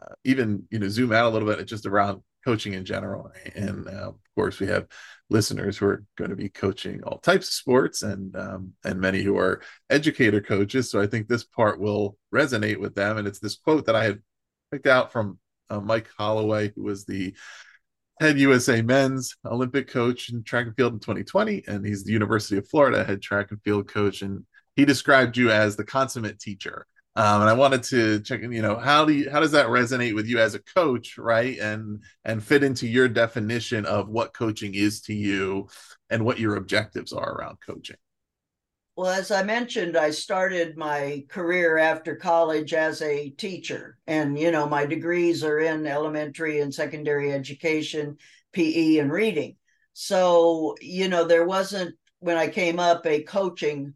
uh, 0.00 0.14
even 0.24 0.64
you 0.70 0.78
know 0.78 0.88
zoom 0.88 1.12
out 1.12 1.26
a 1.26 1.30
little 1.30 1.48
bit 1.48 1.66
just 1.66 1.86
around 1.86 2.22
coaching 2.44 2.74
in 2.74 2.84
general. 2.84 3.30
And 3.54 3.86
uh, 3.86 4.08
of 4.08 4.16
course, 4.34 4.60
we 4.60 4.66
have 4.68 4.86
listeners 5.30 5.78
who 5.78 5.86
are 5.86 6.04
going 6.16 6.30
to 6.30 6.36
be 6.36 6.48
coaching 6.48 7.02
all 7.02 7.18
types 7.18 7.48
of 7.48 7.54
sports, 7.54 8.02
and 8.02 8.36
um, 8.36 8.72
and 8.84 9.00
many 9.00 9.22
who 9.22 9.38
are 9.38 9.62
educator 9.90 10.40
coaches. 10.40 10.90
So 10.90 11.00
I 11.00 11.06
think 11.06 11.28
this 11.28 11.44
part 11.44 11.80
will 11.80 12.16
resonate 12.34 12.78
with 12.78 12.94
them. 12.94 13.18
And 13.18 13.26
it's 13.26 13.40
this 13.40 13.56
quote 13.56 13.86
that 13.86 13.96
I 13.96 14.04
had 14.04 14.20
picked 14.70 14.86
out 14.86 15.12
from 15.12 15.38
uh, 15.70 15.80
Mike 15.80 16.08
Holloway, 16.16 16.72
who 16.74 16.82
was 16.82 17.04
the 17.04 17.34
head 18.20 18.38
USA 18.38 18.82
men's 18.82 19.36
Olympic 19.44 19.88
coach 19.88 20.30
in 20.30 20.44
track 20.44 20.66
and 20.66 20.76
field 20.76 20.92
in 20.92 21.00
2020, 21.00 21.64
and 21.66 21.84
he's 21.84 22.04
the 22.04 22.12
University 22.12 22.56
of 22.56 22.68
Florida 22.68 23.04
head 23.04 23.22
track 23.22 23.50
and 23.50 23.60
field 23.62 23.88
coach. 23.88 24.22
And 24.22 24.44
he 24.76 24.84
described 24.84 25.36
you 25.36 25.50
as 25.50 25.76
the 25.76 25.84
consummate 25.84 26.38
teacher. 26.38 26.86
Um, 27.14 27.42
and 27.42 27.50
I 27.50 27.52
wanted 27.52 27.82
to 27.84 28.20
check 28.20 28.40
in, 28.40 28.52
you 28.52 28.62
know, 28.62 28.78
how 28.78 29.04
do 29.04 29.12
you, 29.12 29.30
how 29.30 29.40
does 29.40 29.52
that 29.52 29.66
resonate 29.66 30.14
with 30.14 30.26
you 30.26 30.38
as 30.38 30.54
a 30.54 30.62
coach, 30.62 31.18
right? 31.18 31.58
And 31.58 32.02
and 32.24 32.42
fit 32.42 32.64
into 32.64 32.86
your 32.86 33.08
definition 33.08 33.84
of 33.84 34.08
what 34.08 34.32
coaching 34.32 34.74
is 34.74 35.02
to 35.02 35.14
you 35.14 35.68
and 36.08 36.24
what 36.24 36.38
your 36.38 36.56
objectives 36.56 37.12
are 37.12 37.32
around 37.32 37.58
coaching. 37.66 37.96
Well, 38.94 39.10
as 39.10 39.30
I 39.30 39.42
mentioned, 39.42 39.96
I 39.96 40.10
started 40.10 40.76
my 40.76 41.24
career 41.28 41.78
after 41.78 42.14
college 42.14 42.74
as 42.74 43.00
a 43.00 43.30
teacher. 43.30 43.96
And, 44.06 44.38
you 44.38 44.50
know, 44.50 44.68
my 44.68 44.84
degrees 44.84 45.42
are 45.44 45.60
in 45.60 45.86
elementary 45.86 46.60
and 46.60 46.74
secondary 46.74 47.32
education, 47.32 48.18
PE, 48.52 48.98
and 48.98 49.10
reading. 49.10 49.56
So, 49.94 50.76
you 50.82 51.08
know, 51.08 51.24
there 51.24 51.46
wasn't, 51.46 51.94
when 52.18 52.36
I 52.36 52.48
came 52.48 52.78
up, 52.78 53.06
a 53.06 53.22
coaching 53.22 53.94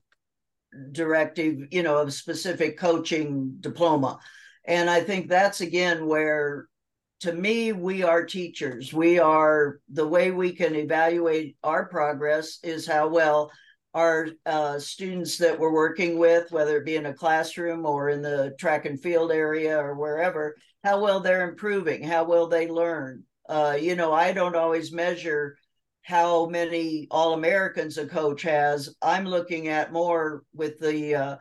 directive, 0.92 1.59
you 1.71 1.83
know, 1.83 1.99
of 1.99 2.12
specific 2.12 2.78
coaching 2.78 3.56
diploma. 3.61 4.18
And 4.64 4.90
I 4.90 5.00
think 5.00 5.28
that's 5.28 5.61
again 5.61 6.06
where, 6.06 6.66
to 7.21 7.33
me, 7.33 7.73
we 7.73 8.02
are 8.02 8.25
teachers. 8.25 8.92
We 8.92 9.18
are 9.18 9.78
the 9.88 10.06
way 10.06 10.30
we 10.30 10.52
can 10.52 10.75
evaluate 10.75 11.56
our 11.62 11.87
progress 11.87 12.59
is 12.62 12.87
how 12.87 13.09
well 13.09 13.50
our 13.95 14.28
uh, 14.45 14.78
students 14.78 15.38
that 15.38 15.59
we're 15.59 15.73
working 15.73 16.18
with, 16.18 16.52
whether 16.52 16.76
it 16.76 16.85
be 16.85 16.97
in 16.97 17.06
a 17.06 17.14
classroom 17.14 17.87
or 17.87 18.11
in 18.11 18.21
the 18.21 18.54
track 18.59 18.85
and 18.85 19.00
field 19.00 19.33
area 19.33 19.78
or 19.78 19.95
wherever, 19.95 20.54
how 20.85 21.00
well 21.00 21.21
they're 21.21 21.49
improving, 21.49 22.02
how 22.02 22.23
well 22.25 22.47
they 22.47 22.68
learn. 22.68 23.23
Uh, 23.49 23.78
you 23.80 23.95
know, 23.95 24.12
I 24.12 24.33
don't 24.33 24.56
always 24.56 24.92
measure 24.92 25.56
how 26.07 26.47
many 26.47 27.09
All 27.11 27.33
Americans 27.33 27.99
a 27.99 28.07
coach 28.07 28.43
has. 28.43 28.95
I'm 29.03 29.27
looking 29.27 29.67
at 29.67 29.93
more 29.93 30.45
with 30.55 30.79
the 30.79 31.17
uh, 31.17 31.37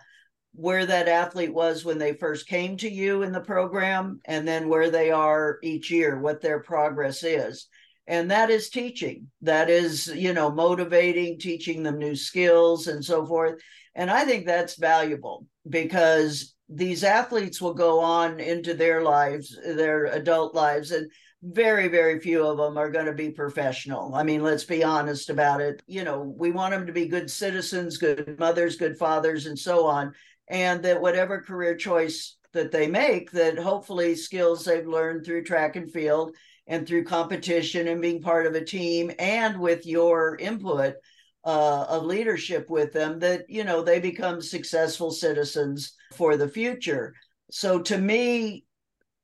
where 0.53 0.87
that 0.87 1.07
athlete 1.07 1.53
was 1.53 1.85
when 1.85 1.99
they 1.99 2.13
first 2.13 2.47
came 2.47 2.75
to 2.77 2.89
you 2.89 3.21
in 3.21 3.31
the 3.31 3.41
program, 3.41 4.19
and 4.25 4.47
then 4.47 4.67
where 4.67 4.89
they 4.89 5.11
are 5.11 5.59
each 5.61 5.91
year, 5.91 6.19
what 6.19 6.41
their 6.41 6.61
progress 6.61 7.21
is. 7.21 7.67
And 8.07 8.31
that 8.31 8.49
is 8.49 8.69
teaching. 8.71 9.27
That 9.43 9.69
is 9.69 10.07
you 10.07 10.33
know 10.33 10.49
motivating 10.49 11.37
teaching 11.37 11.83
them 11.83 11.99
new 11.99 12.15
skills 12.15 12.87
and 12.87 13.05
so 13.05 13.23
forth. 13.23 13.61
And 13.93 14.09
i 14.09 14.25
think 14.25 14.47
that's 14.47 14.77
valuable 14.77 15.45
because 15.69 16.55
these 16.69 17.03
athletes 17.03 17.61
will 17.61 17.75
go 17.75 17.99
on 17.99 18.39
into 18.39 18.73
their 18.73 19.03
lives 19.03 19.55
their 19.63 20.05
adult 20.05 20.55
lives 20.55 20.91
and 20.91 21.09
very 21.45 21.87
very 21.87 22.19
few 22.19 22.45
of 22.45 22.57
them 22.57 22.77
are 22.77 22.89
going 22.89 23.05
to 23.05 23.13
be 23.13 23.29
professional. 23.29 24.15
I 24.15 24.23
mean 24.23 24.41
let's 24.41 24.63
be 24.63 24.83
honest 24.83 25.29
about 25.29 25.61
it. 25.61 25.83
You 25.87 26.03
know 26.03 26.21
we 26.21 26.51
want 26.51 26.71
them 26.73 26.87
to 26.87 26.93
be 26.93 27.07
good 27.07 27.29
citizens 27.29 27.97
good 27.97 28.39
mothers 28.39 28.77
good 28.77 28.97
fathers 28.97 29.45
and 29.45 29.57
so 29.57 29.85
on 29.85 30.13
and 30.47 30.83
that 30.83 31.01
whatever 31.01 31.41
career 31.41 31.75
choice 31.75 32.37
that 32.53 32.71
they 32.71 32.87
make 32.87 33.31
that 33.31 33.59
hopefully 33.59 34.15
skills 34.15 34.65
they've 34.65 34.87
learned 34.87 35.25
through 35.25 35.43
track 35.43 35.75
and 35.75 35.91
field 35.91 36.31
and 36.67 36.87
through 36.87 37.03
competition 37.03 37.87
and 37.87 38.01
being 38.01 38.21
part 38.21 38.47
of 38.47 38.55
a 38.55 38.63
team 38.63 39.11
and 39.19 39.59
with 39.59 39.85
your 39.85 40.37
input 40.37 40.95
uh, 41.43 41.85
of 41.89 42.05
leadership 42.05 42.69
with 42.69 42.91
them 42.91 43.19
that 43.19 43.43
you 43.49 43.63
know 43.63 43.83
they 43.83 43.99
become 43.99 44.41
successful 44.41 45.11
citizens 45.11 45.93
for 46.13 46.37
the 46.37 46.47
future. 46.47 47.13
So 47.51 47.81
to 47.83 47.97
me 47.97 48.65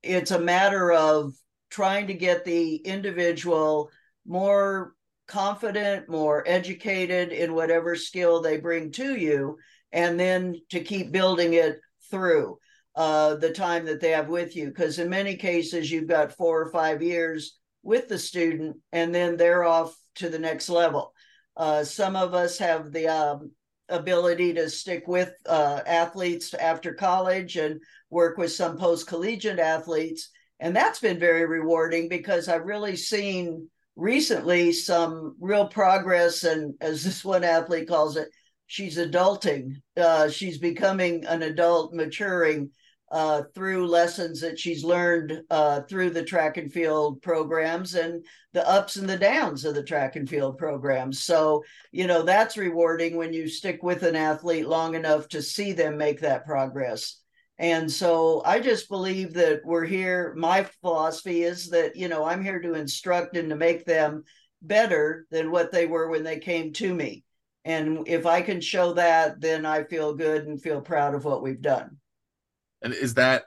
it's 0.04 0.32
a 0.32 0.40
matter 0.40 0.92
of 0.92 1.34
trying 1.72 2.08
to 2.08 2.14
get 2.14 2.46
the 2.46 2.76
individual 2.76 3.90
more 4.26 4.94
confident 5.28 6.10
more 6.10 6.44
educated 6.46 7.32
in 7.32 7.56
whatever 7.56 7.96
skill 7.96 8.42
they 8.42 8.58
bring 8.58 8.92
to 8.92 9.16
you 9.16 9.58
and 9.94 10.20
then 10.20 10.56
to 10.70 10.82
keep 10.82 11.12
building 11.12 11.54
it 11.54 11.80
through 12.10 12.58
uh, 12.96 13.36
the 13.36 13.52
time 13.52 13.86
that 13.86 14.02
they 14.02 14.12
have 14.12 14.28
with 14.28 14.56
you. 14.56 14.68
Because 14.68 15.00
in 15.00 15.10
many 15.10 15.36
cases, 15.36 15.90
you've 15.90 16.08
got 16.08 16.36
four 16.36 16.62
or 16.62 16.72
five 16.72 17.02
years 17.02 17.58
with 17.84 18.08
the 18.08 18.20
student, 18.20 18.78
and 18.92 19.16
then 19.16 19.38
they're 19.38 19.64
off 19.64 19.96
to 20.16 20.30
the 20.30 20.40
next 20.40 20.70
level. 20.70 21.14
Uh, 21.56 21.84
some 21.84 22.16
of 22.16 22.34
us 22.34 22.58
have 22.58 22.92
the 22.92 23.08
um, 23.08 23.52
ability 23.90 24.54
to 24.54 24.70
stick 24.70 25.08
with 25.08 25.34
uh, 25.48 25.82
athletes 25.86 26.54
after 26.54 26.94
college 26.94 27.56
and 27.58 27.82
work 28.10 28.38
with 28.38 28.52
some 28.52 28.78
post 28.78 29.08
collegiate 29.08 29.60
athletes. 29.60 30.30
And 30.62 30.76
that's 30.76 31.00
been 31.00 31.20
very 31.20 31.46
rewarding 31.46 32.08
because 32.08 32.48
I've 32.48 32.66
really 32.66 32.96
seen 32.96 33.68
recently 33.96 34.72
some 34.72 35.36
real 35.40 35.68
progress. 35.68 36.44
And 36.44 36.76
as 36.80 37.04
this 37.04 37.26
one 37.26 37.44
athlete 37.44 37.88
calls 37.88 38.16
it, 38.16 38.30
she's 38.68 38.98
adulting. 38.98 39.82
Uh, 39.98 40.30
she's 40.30 40.60
becoming 40.60 41.26
an 41.26 41.42
adult, 41.42 41.94
maturing 41.94 42.70
uh, 43.12 43.42
through 43.54 43.88
lessons 43.88 44.40
that 44.40 44.58
she's 44.58 44.84
learned 44.84 45.42
uh, 45.50 45.82
through 45.82 46.12
the 46.12 46.24
track 46.24 46.58
and 46.58 46.72
field 46.72 47.22
programs 47.22 47.96
and 47.96 48.24
the 48.54 48.66
ups 48.70 48.96
and 48.96 49.10
the 49.10 49.18
downs 49.18 49.66
of 49.66 49.76
the 49.76 49.84
track 49.84 50.16
and 50.16 50.30
field 50.30 50.58
programs. 50.58 51.22
So, 51.22 51.64
you 51.92 52.08
know, 52.08 52.22
that's 52.22 52.56
rewarding 52.56 53.18
when 53.18 53.34
you 53.34 53.50
stick 53.50 53.84
with 53.84 54.04
an 54.04 54.16
athlete 54.16 54.68
long 54.68 54.96
enough 54.96 55.28
to 55.30 55.42
see 55.42 55.74
them 55.74 55.98
make 55.98 56.22
that 56.22 56.46
progress. 56.46 57.21
And 57.62 57.92
so 57.92 58.42
I 58.44 58.60
just 58.60 58.90
believe 58.90 59.36
that 59.36 59.62
we're 59.64 59.86
here. 59.86 60.34
My 60.36 60.64
philosophy 60.82 61.44
is 61.44 61.70
that, 61.70 61.96
you 61.96 62.08
know, 62.08 62.26
I'm 62.26 62.44
here 62.44 62.60
to 62.60 62.74
instruct 62.74 63.38
and 63.38 63.52
to 63.52 63.56
make 63.56 63.86
them 63.86 64.24
better 64.64 65.28
than 65.30 65.52
what 65.52 65.72
they 65.72 65.86
were 65.86 66.10
when 66.10 66.24
they 66.24 66.40
came 66.40 66.74
to 66.74 66.92
me. 66.92 67.24
And 67.64 68.08
if 68.08 68.26
I 68.26 68.42
can 68.42 68.62
show 68.62 68.94
that, 68.94 69.40
then 69.40 69.68
I 69.68 69.84
feel 69.84 70.16
good 70.16 70.48
and 70.48 70.60
feel 70.60 70.82
proud 70.82 71.14
of 71.14 71.24
what 71.24 71.44
we've 71.44 71.62
done. 71.62 71.98
And 72.82 72.96
is 72.96 73.14
that, 73.14 73.44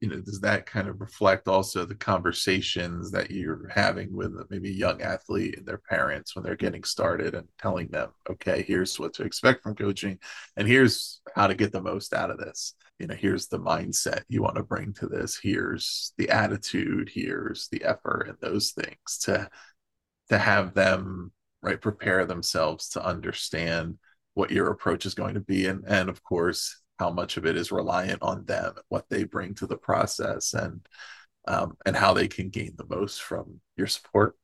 you 0.00 0.10
know, 0.10 0.20
does 0.20 0.42
that 0.42 0.66
kind 0.66 0.86
of 0.86 1.00
reflect 1.00 1.48
also 1.48 1.86
the 1.86 1.94
conversations 1.94 3.10
that 3.12 3.30
you're 3.30 3.70
having 3.74 4.14
with 4.14 4.34
maybe 4.50 4.68
a 4.68 4.72
young 4.72 5.00
athlete 5.00 5.56
and 5.56 5.64
their 5.64 5.80
parents 5.88 6.36
when 6.36 6.44
they're 6.44 6.54
getting 6.54 6.84
started 6.84 7.34
and 7.34 7.48
telling 7.58 7.88
them, 7.88 8.10
okay, 8.28 8.62
here's 8.68 9.00
what 9.00 9.14
to 9.14 9.22
expect 9.22 9.62
from 9.62 9.74
coaching 9.74 10.18
and 10.58 10.68
here's 10.68 11.22
how 11.34 11.46
to 11.46 11.54
get 11.54 11.72
the 11.72 11.80
most 11.80 12.12
out 12.12 12.30
of 12.30 12.36
this. 12.36 12.74
You 12.98 13.08
know, 13.08 13.14
here's 13.14 13.48
the 13.48 13.58
mindset 13.58 14.22
you 14.28 14.42
want 14.42 14.56
to 14.56 14.62
bring 14.62 14.92
to 14.94 15.06
this. 15.06 15.38
Here's 15.42 16.12
the 16.16 16.30
attitude. 16.30 17.10
Here's 17.12 17.68
the 17.68 17.84
effort 17.84 18.28
and 18.28 18.38
those 18.40 18.70
things 18.70 19.18
to 19.22 19.48
to 20.28 20.38
have 20.38 20.74
them 20.74 21.32
right 21.62 21.80
prepare 21.80 22.24
themselves 22.24 22.90
to 22.90 23.04
understand 23.04 23.98
what 24.34 24.50
your 24.50 24.70
approach 24.70 25.06
is 25.06 25.14
going 25.14 25.34
to 25.34 25.40
be 25.40 25.66
and 25.66 25.84
and 25.86 26.08
of 26.08 26.22
course 26.22 26.82
how 26.98 27.10
much 27.10 27.36
of 27.36 27.46
it 27.46 27.56
is 27.56 27.72
reliant 27.72 28.22
on 28.22 28.44
them 28.44 28.74
what 28.88 29.08
they 29.08 29.24
bring 29.24 29.54
to 29.54 29.66
the 29.66 29.76
process 29.76 30.54
and 30.54 30.86
um, 31.46 31.76
and 31.84 31.94
how 31.96 32.14
they 32.14 32.28
can 32.28 32.48
gain 32.48 32.74
the 32.76 32.86
most 32.88 33.22
from 33.22 33.60
your 33.76 33.86
support 33.86 34.36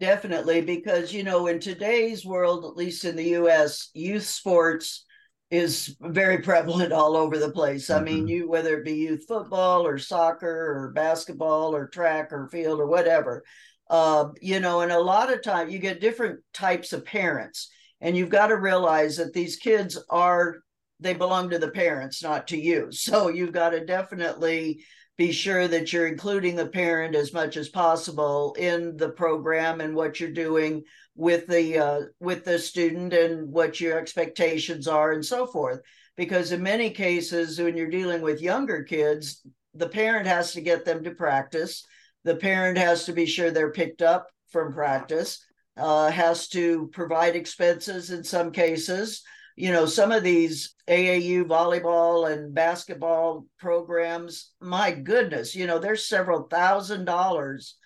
definitely 0.00 0.60
because 0.60 1.12
you 1.12 1.22
know 1.22 1.46
in 1.46 1.60
today's 1.60 2.24
world 2.24 2.64
at 2.64 2.76
least 2.76 3.04
in 3.04 3.16
the 3.16 3.28
us 3.34 3.90
youth 3.94 4.26
sports 4.26 5.04
is 5.50 5.96
very 6.00 6.38
prevalent 6.38 6.92
all 6.92 7.16
over 7.16 7.38
the 7.38 7.50
place 7.50 7.88
mm-hmm. 7.88 8.00
i 8.00 8.04
mean 8.04 8.18
mm-hmm. 8.20 8.28
you 8.28 8.48
whether 8.48 8.78
it 8.78 8.84
be 8.84 8.94
youth 8.94 9.24
football 9.26 9.86
or 9.86 9.98
soccer 9.98 10.48
or 10.48 10.92
basketball 10.94 11.74
or 11.74 11.86
track 11.86 12.32
or 12.32 12.48
field 12.48 12.80
or 12.80 12.86
whatever 12.86 13.42
uh, 13.90 14.28
you 14.40 14.60
know 14.60 14.80
and 14.80 14.90
a 14.90 14.98
lot 14.98 15.32
of 15.32 15.42
time 15.42 15.68
you 15.68 15.78
get 15.78 16.00
different 16.00 16.40
types 16.54 16.92
of 16.92 17.04
parents 17.04 17.70
and 18.00 18.16
you've 18.16 18.30
got 18.30 18.48
to 18.48 18.56
realize 18.56 19.16
that 19.16 19.32
these 19.32 19.56
kids 19.56 20.02
are 20.10 20.56
they 21.00 21.14
belong 21.14 21.50
to 21.50 21.58
the 21.58 21.70
parents, 21.70 22.22
not 22.22 22.48
to 22.48 22.58
you. 22.58 22.88
So 22.92 23.28
you've 23.28 23.52
got 23.52 23.70
to 23.70 23.84
definitely 23.84 24.84
be 25.16 25.32
sure 25.32 25.68
that 25.68 25.92
you're 25.92 26.08
including 26.08 26.56
the 26.56 26.66
parent 26.66 27.14
as 27.14 27.32
much 27.32 27.56
as 27.56 27.68
possible 27.68 28.54
in 28.58 28.96
the 28.96 29.10
program 29.10 29.80
and 29.80 29.94
what 29.94 30.18
you're 30.18 30.30
doing 30.30 30.82
with 31.14 31.46
the 31.46 31.78
uh, 31.78 32.00
with 32.20 32.44
the 32.44 32.58
student 32.58 33.12
and 33.12 33.52
what 33.52 33.80
your 33.80 33.98
expectations 33.98 34.88
are 34.88 35.12
and 35.12 35.24
so 35.24 35.46
forth. 35.46 35.80
Because 36.16 36.52
in 36.52 36.62
many 36.62 36.90
cases 36.90 37.58
when 37.60 37.76
you're 37.76 37.90
dealing 37.90 38.22
with 38.22 38.40
younger 38.40 38.82
kids 38.82 39.42
the 39.74 39.88
parent 39.88 40.26
has 40.26 40.52
to 40.52 40.60
get 40.60 40.84
them 40.84 41.02
to 41.02 41.10
practice. 41.10 41.84
The 42.22 42.36
parent 42.36 42.78
has 42.78 43.04
to 43.06 43.12
be 43.12 43.26
sure 43.26 43.50
they're 43.50 43.72
picked 43.72 44.02
up 44.02 44.28
from 44.48 44.72
practice 44.72 45.44
uh, 45.76 46.10
has 46.10 46.48
to 46.48 46.88
provide 46.92 47.36
expenses 47.36 48.10
in 48.10 48.22
some 48.22 48.50
cases 48.50 49.22
you 49.56 49.70
know, 49.70 49.86
some 49.86 50.10
of 50.10 50.24
these 50.24 50.74
AAU 50.88 51.44
volleyball 51.44 52.30
and 52.30 52.54
basketball 52.54 53.46
programs, 53.58 54.50
my 54.60 54.90
goodness, 54.90 55.54
you 55.54 55.66
know, 55.66 55.78
there's 55.78 56.08
several 56.08 56.48
thousand 56.48 57.04
dollars 57.04 57.76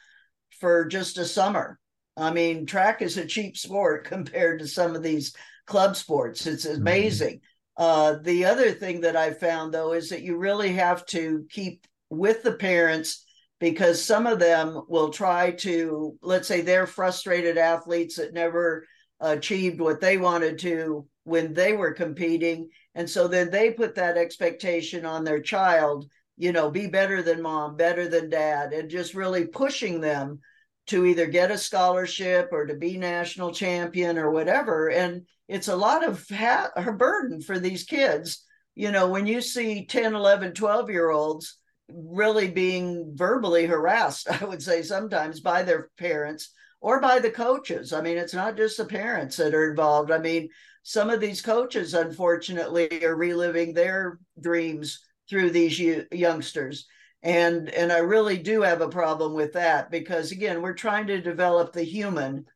for 0.60 0.86
just 0.86 1.18
a 1.18 1.24
summer. 1.24 1.78
I 2.16 2.32
mean, 2.32 2.66
track 2.66 3.02
is 3.02 3.16
a 3.16 3.26
cheap 3.26 3.56
sport 3.56 4.04
compared 4.08 4.60
to 4.60 4.66
some 4.66 4.96
of 4.96 5.02
these 5.02 5.34
club 5.66 5.96
sports. 5.96 6.46
It's 6.46 6.66
mm-hmm. 6.66 6.80
amazing. 6.80 7.34
Mm-hmm. 7.36 7.84
Uh, 7.84 8.18
the 8.22 8.46
other 8.46 8.72
thing 8.72 9.02
that 9.02 9.14
I 9.14 9.32
found 9.32 9.72
though 9.72 9.92
is 9.92 10.08
that 10.08 10.22
you 10.22 10.36
really 10.36 10.72
have 10.72 11.06
to 11.06 11.46
keep 11.48 11.86
with 12.10 12.42
the 12.42 12.54
parents 12.54 13.24
because 13.60 14.02
some 14.02 14.26
of 14.26 14.38
them 14.38 14.82
will 14.88 15.10
try 15.10 15.52
to, 15.52 16.16
let's 16.22 16.48
say 16.48 16.60
they're 16.60 16.86
frustrated 16.86 17.58
athletes 17.58 18.16
that 18.16 18.32
never 18.32 18.86
achieved 19.20 19.80
what 19.80 20.00
they 20.00 20.16
wanted 20.16 20.58
to 20.60 21.06
when 21.28 21.52
they 21.52 21.74
were 21.74 21.92
competing. 21.92 22.70
And 22.94 23.08
so 23.08 23.28
then 23.28 23.50
they 23.50 23.70
put 23.70 23.94
that 23.96 24.16
expectation 24.16 25.04
on 25.04 25.24
their 25.24 25.40
child, 25.40 26.10
you 26.36 26.52
know, 26.52 26.70
be 26.70 26.86
better 26.86 27.22
than 27.22 27.42
mom, 27.42 27.76
better 27.76 28.08
than 28.08 28.30
dad, 28.30 28.72
and 28.72 28.88
just 28.88 29.14
really 29.14 29.46
pushing 29.46 30.00
them 30.00 30.40
to 30.86 31.04
either 31.04 31.26
get 31.26 31.50
a 31.50 31.58
scholarship 31.58 32.48
or 32.50 32.64
to 32.66 32.74
be 32.74 32.96
national 32.96 33.52
champion 33.52 34.16
or 34.16 34.30
whatever. 34.30 34.88
And 34.88 35.26
it's 35.46 35.68
a 35.68 35.76
lot 35.76 36.02
of 36.02 36.24
ha- 36.30 36.70
her 36.76 36.92
burden 36.92 37.42
for 37.42 37.58
these 37.58 37.84
kids. 37.84 38.44
You 38.74 38.90
know, 38.90 39.08
when 39.08 39.26
you 39.26 39.42
see 39.42 39.84
10, 39.84 40.14
11, 40.14 40.54
12 40.54 40.90
year 40.90 41.10
olds 41.10 41.58
really 41.88 42.50
being 42.50 43.12
verbally 43.14 43.66
harassed, 43.66 44.30
I 44.42 44.44
would 44.44 44.62
say 44.62 44.82
sometimes 44.82 45.40
by 45.40 45.62
their 45.62 45.90
parents 45.98 46.52
or 46.80 47.00
by 47.00 47.18
the 47.18 47.30
coaches. 47.30 47.92
I 47.92 48.00
mean, 48.00 48.16
it's 48.16 48.34
not 48.34 48.56
just 48.56 48.76
the 48.76 48.84
parents 48.84 49.36
that 49.36 49.54
are 49.54 49.70
involved. 49.70 50.10
I 50.10 50.18
mean, 50.18 50.48
some 50.82 51.10
of 51.10 51.20
these 51.20 51.42
coaches, 51.42 51.94
unfortunately, 51.94 53.04
are 53.04 53.16
reliving 53.16 53.74
their 53.74 54.18
dreams 54.40 55.00
through 55.28 55.50
these 55.50 55.78
youngsters. 56.12 56.86
And 57.22 57.68
and 57.70 57.92
I 57.92 57.98
really 57.98 58.38
do 58.38 58.62
have 58.62 58.80
a 58.80 58.88
problem 58.88 59.34
with 59.34 59.54
that 59.54 59.90
because 59.90 60.30
again, 60.30 60.62
we're 60.62 60.74
trying 60.74 61.08
to 61.08 61.20
develop 61.20 61.72
the 61.72 61.82
human. 61.82 62.46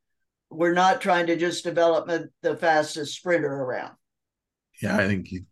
We're 0.50 0.74
not 0.74 1.00
trying 1.00 1.26
to 1.26 1.36
just 1.36 1.64
develop 1.64 2.10
the 2.42 2.56
fastest 2.56 3.16
sprinter 3.16 3.52
around. 3.52 3.94
Yeah, 4.80 4.96
I 4.96 5.06
think 5.06 5.32
you 5.32 5.44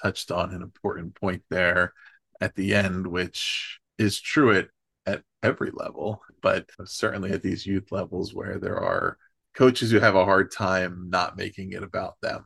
touched 0.00 0.30
on 0.30 0.52
an 0.52 0.62
important 0.62 1.14
point 1.14 1.42
there 1.50 1.92
at 2.40 2.54
the 2.54 2.74
end, 2.74 3.06
which 3.06 3.78
is 3.98 4.20
true 4.20 4.56
at, 4.56 4.68
at 5.06 5.22
every 5.42 5.70
level, 5.72 6.20
but 6.42 6.68
certainly 6.84 7.30
at 7.30 7.42
these 7.42 7.64
youth 7.64 7.92
levels 7.92 8.34
where 8.34 8.58
there 8.58 8.78
are 8.78 9.18
coaches 9.54 9.90
who 9.90 10.00
have 10.00 10.16
a 10.16 10.24
hard 10.24 10.50
time 10.50 11.08
not 11.10 11.36
making 11.36 11.72
it 11.72 11.82
about 11.82 12.14
them 12.20 12.44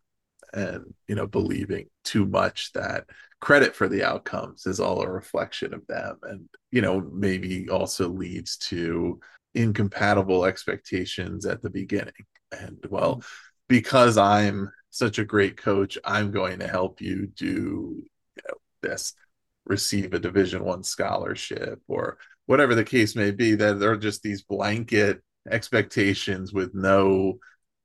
and 0.53 0.95
you 1.07 1.15
know 1.15 1.27
believing 1.27 1.87
too 2.05 2.25
much 2.27 2.73
that 2.73 3.05
credit 3.41 3.75
for 3.75 3.89
the 3.89 4.03
outcomes 4.03 4.67
is 4.67 4.81
all 4.81 5.03
a 5.03 5.09
reflection 5.09 5.75
of 5.75 5.87
them 5.87 6.19
and 6.23 6.49
you 6.71 6.81
know 6.81 7.01
maybe 7.13 7.69
also 7.69 8.09
leads 8.09 8.57
to 8.57 9.21
incompatible 9.55 10.45
expectations 10.45 11.47
at 11.47 11.63
the 11.63 11.71
beginning 11.71 12.13
and 12.59 12.79
well 12.89 13.17
mm-hmm. 13.17 13.27
because 13.69 14.17
i'm 14.17 14.71
such 14.91 15.19
a 15.19 15.25
great 15.25 15.57
coach 15.57 15.99
i'm 16.05 16.31
going 16.31 16.59
to 16.59 16.69
help 16.69 17.01
you 17.01 17.27
do 17.27 18.03
you 18.37 18.43
know 18.49 18.55
this 18.83 19.15
receive 19.67 20.15
a 20.15 20.19
division 20.19 20.65
one 20.65 20.83
scholarship 20.83 21.81
or 21.89 22.17
whatever 22.47 22.75
the 22.75 22.85
case 22.85 23.15
may 23.15 23.31
be 23.31 23.55
that 23.55 23.79
there 23.79 23.91
are 23.91 23.97
just 23.97 24.23
these 24.23 24.43
blanket 24.43 25.23
expectations 25.51 26.53
with 26.53 26.75
no 26.75 27.39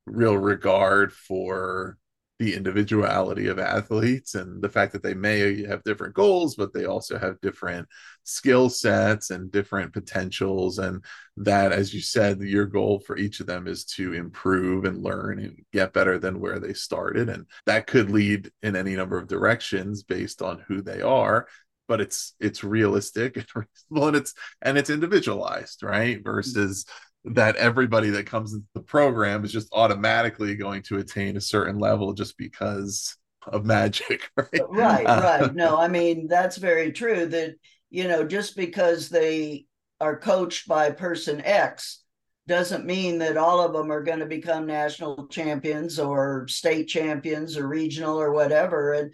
real 0.06 0.38
regard 0.38 1.13
for 1.13 1.97
the 2.39 2.56
individuality 2.56 3.47
of 3.47 3.60
athletes 3.60 4.36
and 4.36 4.62
the 4.62 4.67
fact 4.69 4.91
that 4.91 5.04
they 5.04 5.13
may 5.13 5.65
have 5.65 5.84
different 5.84 6.15
goals 6.15 6.56
but 6.56 6.73
they 6.73 6.84
also 6.86 7.17
have 7.17 7.39
different 7.41 7.88
skill 8.23 8.69
sets 8.69 9.30
and 9.30 9.52
different 9.52 9.93
potentials. 9.93 10.80
And 10.80 11.04
that 11.38 11.71
as 11.71 11.93
you 11.93 12.02
said 12.02 12.41
your 12.41 12.65
goal 12.65 12.99
for 12.99 13.17
each 13.17 13.39
of 13.39 13.45
them 13.45 13.67
is 13.67 13.86
to 13.86 14.13
improve 14.13 14.84
and 14.86 15.04
learn 15.04 15.39
and 15.39 15.63
get 15.71 15.93
better 15.93 16.17
than 16.17 16.39
where 16.39 16.60
they 16.60 16.73
started. 16.73 17.30
And 17.30 17.45
that 17.65 17.88
could 17.88 18.10
lead 18.10 18.52
in 18.62 18.76
any 18.76 18.95
number 18.95 19.17
of 19.17 19.28
directions 19.28 20.04
based 20.04 20.41
on 20.41 20.63
who 20.67 20.82
they 20.82 21.02
are 21.02 21.47
but 21.88 21.99
it's 22.02 22.34
it's 22.39 22.63
realistic 22.63 23.36
and 23.38 23.45
reasonable 23.56 24.08
and 24.08 24.17
it's 24.17 24.34
and 24.62 24.78
it's 24.78 24.89
individualized 24.89 25.84
right? 25.84 26.17
Mm-hmm. 26.17 26.23
Versus 26.23 26.86
that 27.25 27.55
everybody 27.55 28.09
that 28.09 28.25
comes 28.25 28.53
into 28.53 28.67
the 28.73 28.81
program 28.81 29.45
is 29.45 29.51
just 29.51 29.69
automatically 29.71 30.55
going 30.55 30.81
to 30.83 30.97
attain 30.97 31.38
a 31.38 31.41
certain 31.41 31.79
level 31.79 32.13
just 32.13 32.38
because 32.38 33.17
of 33.47 33.65
magic 33.65 34.29
right? 34.38 34.47
Right 34.69 35.05
right. 35.05 35.05
Uh, 35.05 35.49
no 35.53 35.77
i 35.77 35.88
mean 35.88 36.27
that's 36.27 36.57
very 36.57 36.91
true 36.93 37.25
that 37.25 37.55
you 37.89 38.07
know 38.07 38.25
just 38.25 38.55
because 38.55 39.09
they 39.09 39.65
are 39.99 40.17
coached 40.17 40.67
by 40.67 40.91
person 40.91 41.41
x 41.43 42.03
doesn't 42.47 42.86
mean 42.86 43.19
that 43.19 43.38
all 43.38 43.62
of 43.62 43.73
them 43.73 43.91
are 43.91 44.03
going 44.03 44.19
to 44.19 44.25
become 44.25 44.65
national 44.65 45.27
champions 45.27 45.97
or 45.97 46.45
state 46.49 46.88
champions 46.88 47.57
or 47.57 47.67
regional 47.67 48.19
or 48.19 48.33
whatever. 48.33 48.93
And 48.93 49.13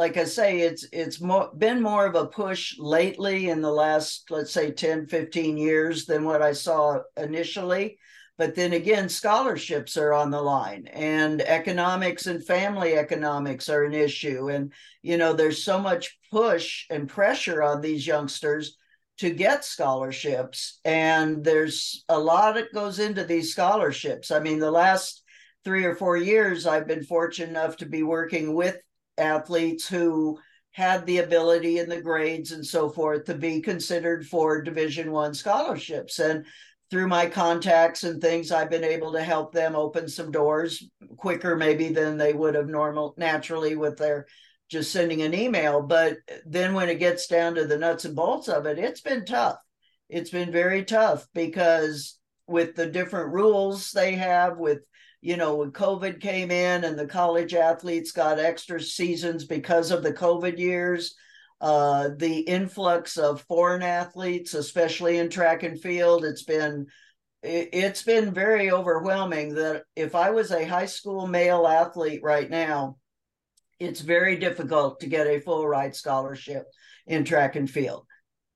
like 0.00 0.16
I 0.16 0.24
say, 0.24 0.60
it's 0.60 0.86
it's 0.92 1.20
more, 1.20 1.50
been 1.58 1.82
more 1.82 2.06
of 2.06 2.14
a 2.14 2.24
push 2.24 2.74
lately 2.78 3.50
in 3.50 3.60
the 3.60 3.70
last, 3.70 4.30
let's 4.30 4.50
say, 4.50 4.70
10, 4.70 5.08
15 5.08 5.58
years 5.58 6.06
than 6.06 6.24
what 6.24 6.40
I 6.40 6.54
saw 6.54 7.00
initially. 7.18 7.98
But 8.38 8.54
then 8.54 8.72
again, 8.72 9.10
scholarships 9.10 9.98
are 9.98 10.14
on 10.14 10.30
the 10.30 10.40
line, 10.40 10.86
and 10.86 11.42
economics 11.42 12.26
and 12.26 12.42
family 12.42 12.94
economics 12.96 13.68
are 13.68 13.84
an 13.84 13.92
issue. 13.92 14.48
And, 14.48 14.72
you 15.02 15.18
know, 15.18 15.34
there's 15.34 15.62
so 15.62 15.78
much 15.78 16.18
push 16.32 16.86
and 16.88 17.06
pressure 17.06 17.62
on 17.62 17.82
these 17.82 18.06
youngsters 18.06 18.78
to 19.18 19.28
get 19.28 19.66
scholarships. 19.66 20.80
And 20.82 21.44
there's 21.44 22.06
a 22.08 22.18
lot 22.18 22.54
that 22.54 22.72
goes 22.72 23.00
into 23.00 23.24
these 23.24 23.52
scholarships. 23.52 24.30
I 24.30 24.40
mean, 24.40 24.60
the 24.60 24.70
last 24.70 25.22
three 25.62 25.84
or 25.84 25.94
four 25.94 26.16
years, 26.16 26.66
I've 26.66 26.88
been 26.88 27.04
fortunate 27.04 27.50
enough 27.50 27.76
to 27.76 27.86
be 27.86 28.02
working 28.02 28.54
with 28.54 28.78
athletes 29.20 29.86
who 29.86 30.38
had 30.72 31.04
the 31.04 31.18
ability 31.18 31.78
and 31.78 31.90
the 31.90 32.00
grades 32.00 32.52
and 32.52 32.64
so 32.64 32.88
forth 32.88 33.24
to 33.24 33.34
be 33.34 33.60
considered 33.60 34.26
for 34.26 34.62
division 34.62 35.12
one 35.12 35.34
scholarships. 35.34 36.18
And 36.18 36.46
through 36.90 37.08
my 37.08 37.26
contacts 37.26 38.02
and 38.02 38.20
things 38.20 38.50
i've 38.50 38.70
been 38.70 38.82
able 38.82 39.12
to 39.12 39.22
help 39.22 39.52
them 39.52 39.76
open 39.76 40.08
some 40.08 40.32
doors 40.32 40.90
quicker 41.16 41.54
maybe 41.54 41.88
than 41.90 42.16
they 42.16 42.32
would 42.32 42.56
have 42.56 42.68
normal 42.68 43.14
naturally 43.16 43.76
with 43.76 43.96
their 43.96 44.26
just 44.70 44.92
sending 44.92 45.22
an 45.22 45.34
email. 45.34 45.82
But 45.82 46.18
then 46.46 46.74
when 46.74 46.88
it 46.88 47.00
gets 47.00 47.26
down 47.26 47.56
to 47.56 47.66
the 47.66 47.76
nuts 47.76 48.04
and 48.04 48.16
bolts 48.16 48.48
of 48.48 48.66
it 48.66 48.78
it's 48.78 49.00
been 49.00 49.24
tough. 49.24 49.58
It's 50.08 50.30
been 50.30 50.52
very 50.52 50.84
tough 50.84 51.26
because 51.34 52.18
with 52.46 52.74
the 52.74 52.86
different 52.86 53.32
rules 53.32 53.92
they 53.92 54.14
have 54.14 54.58
with 54.58 54.80
you 55.22 55.36
know, 55.36 55.56
when 55.56 55.72
COVID 55.72 56.20
came 56.20 56.50
in 56.50 56.84
and 56.84 56.98
the 56.98 57.06
college 57.06 57.54
athletes 57.54 58.12
got 58.12 58.38
extra 58.38 58.80
seasons 58.80 59.44
because 59.44 59.90
of 59.90 60.02
the 60.02 60.12
COVID 60.12 60.58
years, 60.58 61.14
uh, 61.60 62.08
the 62.16 62.38
influx 62.40 63.18
of 63.18 63.42
foreign 63.42 63.82
athletes, 63.82 64.54
especially 64.54 65.18
in 65.18 65.28
track 65.28 65.62
and 65.62 65.80
field, 65.80 66.24
it's 66.24 66.42
been 66.42 66.86
it's 67.42 68.02
been 68.02 68.34
very 68.34 68.70
overwhelming 68.70 69.54
that 69.54 69.84
if 69.96 70.14
I 70.14 70.30
was 70.30 70.50
a 70.50 70.66
high 70.66 70.86
school 70.86 71.26
male 71.26 71.66
athlete 71.66 72.20
right 72.22 72.48
now, 72.48 72.96
it's 73.78 74.02
very 74.02 74.36
difficult 74.36 75.00
to 75.00 75.06
get 75.06 75.26
a 75.26 75.40
full 75.40 75.66
ride 75.66 75.96
scholarship 75.96 76.64
in 77.06 77.24
track 77.24 77.56
and 77.56 77.68
field. 77.68 78.06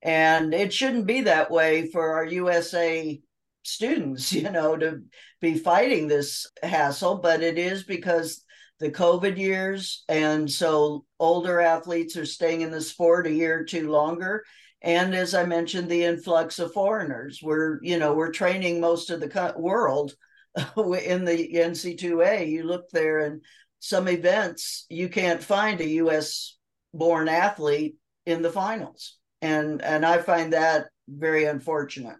And 0.03 0.53
it 0.53 0.71
shouldn't 0.71 1.07
be 1.07 1.21
that 1.21 1.49
way 1.49 1.89
for 1.89 2.13
our 2.13 2.25
USA 2.25 3.19
students, 3.67 4.31
you 4.33 4.49
know, 4.49 4.75
to 4.77 5.01
be 5.41 5.57
fighting 5.57 6.07
this 6.07 6.49
hassle, 6.63 7.17
but 7.17 7.41
it 7.41 7.57
is 7.57 7.83
because 7.83 8.43
the 8.79 8.91
COVID 8.91 9.37
years. 9.37 10.03
And 10.09 10.51
so 10.51 11.05
older 11.19 11.61
athletes 11.61 12.17
are 12.17 12.25
staying 12.25 12.61
in 12.61 12.71
the 12.71 12.81
sport 12.81 13.27
a 13.27 13.31
year 13.31 13.59
or 13.59 13.63
two 13.63 13.89
longer. 13.89 14.43
And 14.81 15.15
as 15.15 15.33
I 15.33 15.45
mentioned, 15.45 15.89
the 15.89 16.03
influx 16.03 16.59
of 16.59 16.73
foreigners. 16.73 17.39
We're, 17.41 17.79
you 17.81 17.97
know, 17.97 18.13
we're 18.13 18.31
training 18.31 18.79
most 18.79 19.09
of 19.09 19.19
the 19.19 19.53
world 19.57 20.15
in 20.55 21.25
the 21.25 21.49
NC2A. 21.53 22.49
You 22.49 22.63
look 22.63 22.89
there 22.89 23.19
and 23.19 23.41
some 23.79 24.07
events, 24.07 24.85
you 24.89 25.09
can't 25.09 25.43
find 25.43 25.79
a 25.79 25.89
US 26.01 26.57
born 26.93 27.27
athlete 27.27 27.95
in 28.25 28.41
the 28.41 28.51
finals. 28.51 29.17
And 29.41 29.81
and 29.81 30.05
I 30.05 30.19
find 30.19 30.53
that 30.53 30.87
very 31.07 31.45
unfortunate. 31.45 32.17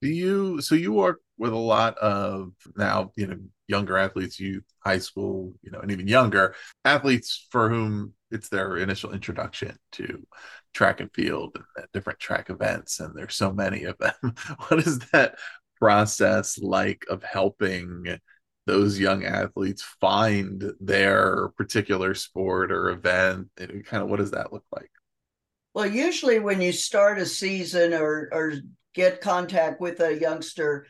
Do 0.00 0.08
you 0.08 0.60
so 0.60 0.74
you 0.74 0.92
work 0.92 1.20
with 1.38 1.52
a 1.52 1.56
lot 1.56 1.96
of 1.98 2.52
now, 2.76 3.12
you 3.16 3.26
know, 3.26 3.38
younger 3.66 3.96
athletes, 3.96 4.40
youth, 4.40 4.64
high 4.80 4.98
school, 4.98 5.54
you 5.62 5.70
know, 5.70 5.80
and 5.80 5.90
even 5.90 6.08
younger 6.08 6.54
athletes 6.84 7.46
for 7.50 7.68
whom 7.68 8.14
it's 8.30 8.48
their 8.48 8.76
initial 8.76 9.12
introduction 9.12 9.76
to 9.92 10.26
track 10.74 11.00
and 11.00 11.12
field 11.14 11.56
and 11.76 11.86
different 11.92 12.18
track 12.18 12.50
events, 12.50 13.00
and 13.00 13.14
there's 13.16 13.34
so 13.34 13.52
many 13.52 13.84
of 13.84 13.96
them. 13.98 14.34
what 14.68 14.80
is 14.80 14.98
that 15.12 15.36
process 15.80 16.58
like 16.58 17.04
of 17.08 17.22
helping 17.22 18.18
those 18.66 18.98
young 18.98 19.24
athletes 19.24 19.82
find 20.00 20.72
their 20.80 21.48
particular 21.56 22.14
sport 22.14 22.70
or 22.70 22.90
event? 22.90 23.48
And 23.56 23.84
kind 23.84 24.02
of 24.02 24.08
what 24.08 24.18
does 24.18 24.32
that 24.32 24.52
look 24.52 24.64
like? 24.72 24.90
Well, 25.74 25.86
usually 25.86 26.38
when 26.38 26.60
you 26.60 26.72
start 26.72 27.18
a 27.18 27.26
season 27.26 27.94
or 27.94 28.28
or 28.32 28.54
get 28.98 29.20
contact 29.20 29.80
with 29.80 30.00
a 30.00 30.18
youngster, 30.18 30.84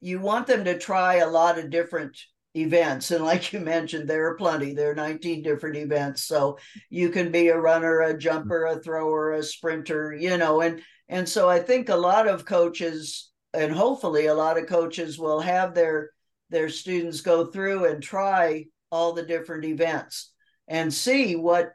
you 0.00 0.18
want 0.18 0.48
them 0.48 0.64
to 0.64 0.76
try 0.76 1.16
a 1.16 1.30
lot 1.30 1.60
of 1.60 1.70
different 1.70 2.18
events. 2.56 3.12
And 3.12 3.24
like 3.24 3.52
you 3.52 3.60
mentioned, 3.60 4.08
there 4.08 4.26
are 4.26 4.36
plenty. 4.36 4.74
There 4.74 4.90
are 4.90 4.96
19 4.96 5.44
different 5.44 5.76
events. 5.76 6.24
So 6.24 6.58
you 6.90 7.10
can 7.10 7.30
be 7.30 7.48
a 7.48 7.58
runner, 7.58 8.00
a 8.00 8.18
jumper, 8.18 8.66
a 8.66 8.80
thrower, 8.80 9.32
a 9.32 9.44
sprinter, 9.44 10.12
you 10.12 10.36
know, 10.36 10.60
and 10.60 10.82
And 11.08 11.28
so 11.28 11.48
I 11.48 11.60
think 11.60 11.88
a 11.88 11.96
lot 11.96 12.26
of 12.26 12.44
coaches 12.44 13.30
and 13.54 13.72
hopefully 13.72 14.26
a 14.26 14.34
lot 14.34 14.58
of 14.58 14.66
coaches 14.66 15.18
will 15.18 15.40
have 15.40 15.72
their 15.72 16.10
their 16.50 16.68
students 16.68 17.20
go 17.20 17.46
through 17.46 17.84
and 17.86 18.02
try 18.02 18.64
all 18.90 19.12
the 19.12 19.24
different 19.24 19.64
events 19.64 20.32
and 20.68 20.92
see 20.92 21.36
what 21.36 21.72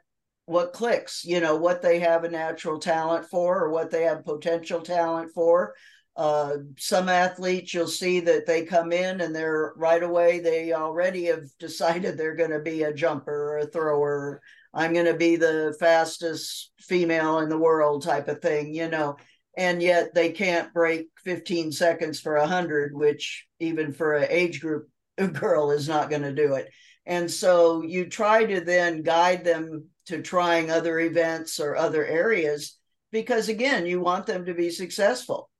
what 0.48 0.72
clicks, 0.72 1.26
you 1.26 1.40
know, 1.40 1.56
what 1.56 1.82
they 1.82 1.98
have 2.00 2.24
a 2.24 2.30
natural 2.30 2.78
talent 2.78 3.26
for 3.26 3.62
or 3.64 3.70
what 3.70 3.90
they 3.90 4.04
have 4.04 4.24
potential 4.24 4.80
talent 4.80 5.30
for. 5.34 5.74
Uh, 6.16 6.56
some 6.78 7.08
athletes, 7.08 7.74
you'll 7.74 7.86
see 7.86 8.20
that 8.20 8.46
they 8.46 8.64
come 8.64 8.90
in 8.90 9.20
and 9.20 9.36
they're 9.36 9.74
right 9.76 10.02
away, 10.02 10.40
they 10.40 10.72
already 10.72 11.26
have 11.26 11.44
decided 11.58 12.16
they're 12.16 12.34
going 12.34 12.50
to 12.50 12.60
be 12.60 12.82
a 12.82 12.94
jumper 12.94 13.30
or 13.30 13.58
a 13.58 13.66
thrower. 13.66 14.40
I'm 14.72 14.94
going 14.94 15.04
to 15.04 15.14
be 15.14 15.36
the 15.36 15.76
fastest 15.78 16.72
female 16.80 17.40
in 17.40 17.50
the 17.50 17.58
world 17.58 18.02
type 18.02 18.28
of 18.28 18.40
thing, 18.40 18.74
you 18.74 18.88
know, 18.88 19.16
and 19.56 19.82
yet 19.82 20.14
they 20.14 20.32
can't 20.32 20.72
break 20.72 21.08
15 21.24 21.72
seconds 21.72 22.20
for 22.20 22.38
100, 22.38 22.94
which 22.94 23.46
even 23.60 23.92
for 23.92 24.14
an 24.14 24.28
age 24.30 24.62
group 24.62 24.88
girl 25.34 25.72
is 25.72 25.88
not 25.88 26.08
going 26.08 26.22
to 26.22 26.34
do 26.34 26.54
it. 26.54 26.70
And 27.04 27.30
so 27.30 27.82
you 27.82 28.06
try 28.06 28.44
to 28.44 28.60
then 28.60 29.02
guide 29.02 29.44
them 29.44 29.88
to 30.08 30.22
trying 30.22 30.70
other 30.70 30.98
events 31.00 31.60
or 31.60 31.76
other 31.76 32.04
areas 32.04 32.78
because, 33.12 33.48
again, 33.48 33.86
you 33.86 34.00
want 34.00 34.26
them 34.26 34.44
to 34.46 34.54
be 34.54 34.70
successful. 34.70 35.50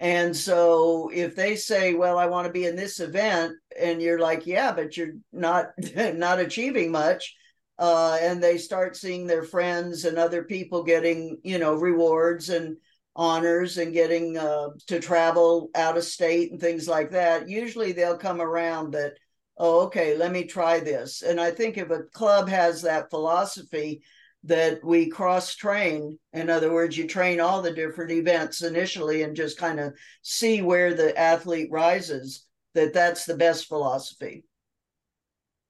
And 0.00 0.36
so 0.36 1.10
if 1.12 1.34
they 1.34 1.56
say, 1.56 1.94
"Well, 1.94 2.18
I 2.18 2.26
want 2.26 2.46
to 2.46 2.52
be 2.52 2.66
in 2.66 2.76
this 2.76 3.00
event," 3.00 3.54
and 3.78 4.00
you're 4.00 4.20
like, 4.20 4.46
"Yeah, 4.46 4.72
but 4.72 4.96
you're 4.96 5.14
not 5.32 5.70
not 6.14 6.40
achieving 6.40 6.92
much," 6.92 7.34
uh, 7.78 8.18
and 8.20 8.42
they 8.42 8.58
start 8.58 8.96
seeing 8.96 9.26
their 9.26 9.42
friends 9.42 10.04
and 10.04 10.18
other 10.18 10.44
people 10.44 10.84
getting, 10.84 11.38
you 11.42 11.58
know, 11.58 11.74
rewards 11.74 12.48
and 12.50 12.76
honors 13.18 13.78
and 13.78 13.92
getting 13.92 14.38
uh, 14.38 14.68
to 14.86 15.00
travel 15.00 15.70
out 15.74 15.98
of 15.98 16.04
state 16.04 16.52
and 16.52 16.60
things 16.60 16.86
like 16.86 17.10
that, 17.10 17.48
usually 17.48 17.90
they'll 17.90 18.16
come 18.16 18.40
around 18.40 18.92
that 18.92 19.14
oh, 19.58 19.80
okay, 19.86 20.16
let 20.16 20.32
me 20.32 20.44
try 20.44 20.80
this. 20.80 21.22
And 21.22 21.40
I 21.40 21.50
think 21.50 21.76
if 21.76 21.90
a 21.90 22.04
club 22.04 22.48
has 22.48 22.82
that 22.82 23.10
philosophy 23.10 24.02
that 24.44 24.82
we 24.84 25.08
cross 25.08 25.54
train, 25.56 26.18
in 26.32 26.48
other 26.48 26.72
words, 26.72 26.96
you 26.96 27.06
train 27.06 27.40
all 27.40 27.60
the 27.60 27.72
different 27.72 28.12
events 28.12 28.62
initially 28.62 29.22
and 29.22 29.34
just 29.36 29.58
kind 29.58 29.80
of 29.80 29.94
see 30.22 30.62
where 30.62 30.94
the 30.94 31.16
athlete 31.18 31.68
rises, 31.70 32.46
that 32.74 32.94
that's 32.94 33.24
the 33.24 33.36
best 33.36 33.66
philosophy. 33.66 34.44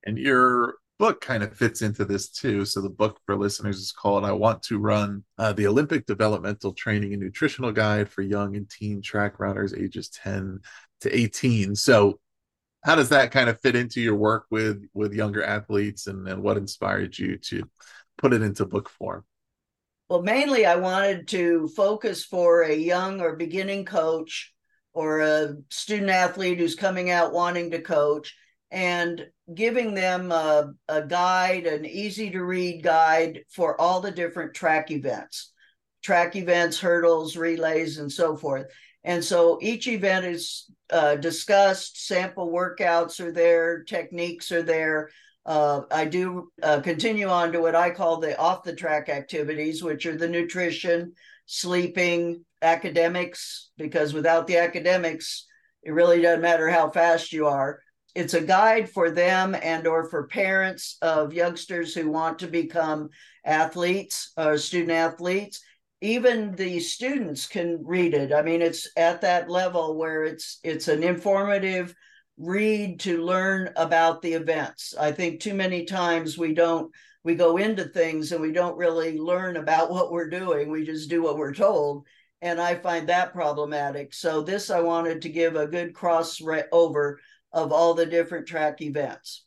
And 0.04 0.18
your 0.18 0.76
book 0.98 1.20
kind 1.20 1.42
of 1.42 1.56
fits 1.56 1.80
into 1.80 2.04
this 2.04 2.28
too. 2.28 2.64
So 2.64 2.82
the 2.82 2.90
book 2.90 3.18
for 3.24 3.36
listeners 3.36 3.78
is 3.78 3.92
called 3.92 4.24
"I 4.24 4.32
Want 4.32 4.62
to 4.64 4.78
Run: 4.78 5.24
uh, 5.38 5.52
The 5.54 5.66
Olympic 5.66 6.06
Developmental 6.06 6.72
Training 6.74 7.14
and 7.14 7.22
Nutritional 7.22 7.72
Guide 7.72 8.10
for 8.10 8.22
Young 8.22 8.56
and 8.56 8.68
Teen 8.68 9.00
Track 9.00 9.38
Runners 9.38 9.72
Ages 9.72 10.08
10 10.10 10.60
to 11.00 11.16
18." 11.16 11.74
So 11.74 12.20
how 12.84 12.94
does 12.94 13.08
that 13.10 13.30
kind 13.30 13.48
of 13.48 13.60
fit 13.60 13.76
into 13.76 14.00
your 14.00 14.14
work 14.14 14.46
with 14.50 14.84
with 14.94 15.12
younger 15.12 15.42
athletes 15.42 16.06
and, 16.06 16.26
and 16.28 16.42
what 16.42 16.56
inspired 16.56 17.18
you 17.18 17.36
to 17.38 17.68
put 18.16 18.32
it 18.32 18.42
into 18.42 18.66
book 18.66 18.88
form? 18.88 19.24
Well 20.08 20.22
mainly 20.22 20.64
i 20.64 20.76
wanted 20.76 21.28
to 21.28 21.68
focus 21.68 22.24
for 22.24 22.62
a 22.62 22.74
young 22.74 23.20
or 23.20 23.36
beginning 23.36 23.84
coach 23.84 24.54
or 24.94 25.20
a 25.20 25.54
student 25.70 26.10
athlete 26.10 26.58
who's 26.58 26.74
coming 26.74 27.10
out 27.10 27.32
wanting 27.32 27.70
to 27.70 27.80
coach 27.80 28.34
and 28.70 29.26
giving 29.54 29.94
them 29.94 30.30
a, 30.32 30.72
a 30.88 31.02
guide 31.02 31.66
an 31.66 31.86
easy 31.86 32.30
to 32.30 32.42
read 32.42 32.82
guide 32.82 33.44
for 33.48 33.80
all 33.80 34.00
the 34.00 34.10
different 34.10 34.54
track 34.54 34.90
events 34.90 35.52
track 36.02 36.36
events 36.36 36.80
hurdles 36.80 37.36
relays 37.36 37.98
and 37.98 38.10
so 38.10 38.36
forth 38.36 38.66
and 39.04 39.24
so 39.24 39.58
each 39.62 39.86
event 39.86 40.26
is 40.26 40.66
uh, 40.90 41.16
discussed, 41.16 42.06
sample 42.06 42.50
workouts 42.52 43.20
are 43.20 43.32
there, 43.32 43.82
techniques 43.84 44.50
are 44.52 44.62
there. 44.62 45.10
Uh, 45.46 45.82
I 45.90 46.04
do 46.04 46.50
uh, 46.62 46.80
continue 46.80 47.28
on 47.28 47.52
to 47.52 47.60
what 47.60 47.74
I 47.74 47.90
call 47.90 48.18
the 48.18 48.38
off 48.38 48.64
the 48.64 48.74
track 48.74 49.08
activities, 49.08 49.82
which 49.82 50.04
are 50.04 50.16
the 50.16 50.28
nutrition, 50.28 51.14
sleeping, 51.46 52.44
academics, 52.60 53.70
because 53.78 54.12
without 54.12 54.46
the 54.46 54.58
academics, 54.58 55.46
it 55.82 55.92
really 55.92 56.20
doesn't 56.20 56.42
matter 56.42 56.68
how 56.68 56.90
fast 56.90 57.32
you 57.32 57.46
are. 57.46 57.80
It's 58.14 58.34
a 58.34 58.40
guide 58.40 58.90
for 58.90 59.10
them 59.10 59.54
and 59.54 59.86
or 59.86 60.10
for 60.10 60.26
parents 60.26 60.96
of 61.00 61.32
youngsters 61.32 61.94
who 61.94 62.10
want 62.10 62.40
to 62.40 62.48
become 62.48 63.10
athletes 63.44 64.32
or 64.36 64.58
student 64.58 64.90
athletes 64.90 65.62
even 66.00 66.54
the 66.54 66.78
students 66.80 67.46
can 67.46 67.84
read 67.84 68.14
it. 68.14 68.32
I 68.32 68.42
mean 68.42 68.62
it's 68.62 68.88
at 68.96 69.20
that 69.22 69.50
level 69.50 69.96
where 69.96 70.24
it's 70.24 70.60
it's 70.62 70.88
an 70.88 71.02
informative 71.02 71.94
read 72.36 73.00
to 73.00 73.24
learn 73.24 73.70
about 73.76 74.22
the 74.22 74.34
events. 74.34 74.94
I 74.98 75.10
think 75.12 75.40
too 75.40 75.54
many 75.54 75.84
times 75.84 76.38
we 76.38 76.54
don't 76.54 76.92
we 77.24 77.34
go 77.34 77.56
into 77.56 77.84
things 77.84 78.32
and 78.32 78.40
we 78.40 78.52
don't 78.52 78.76
really 78.76 79.18
learn 79.18 79.56
about 79.56 79.90
what 79.92 80.12
we're 80.12 80.30
doing. 80.30 80.70
We 80.70 80.84
just 80.84 81.10
do 81.10 81.22
what 81.22 81.36
we're 81.36 81.54
told. 81.54 82.06
And 82.40 82.60
i 82.60 82.76
find 82.76 83.08
that 83.08 83.32
problematic. 83.32 84.14
So 84.14 84.42
this 84.42 84.70
i 84.70 84.80
wanted 84.80 85.22
to 85.22 85.28
give 85.28 85.56
a 85.56 85.66
good 85.66 85.94
cross 85.94 86.40
over 86.72 87.20
of 87.52 87.72
all 87.72 87.94
the 87.94 88.06
different 88.06 88.46
track 88.46 88.80
events 88.82 89.44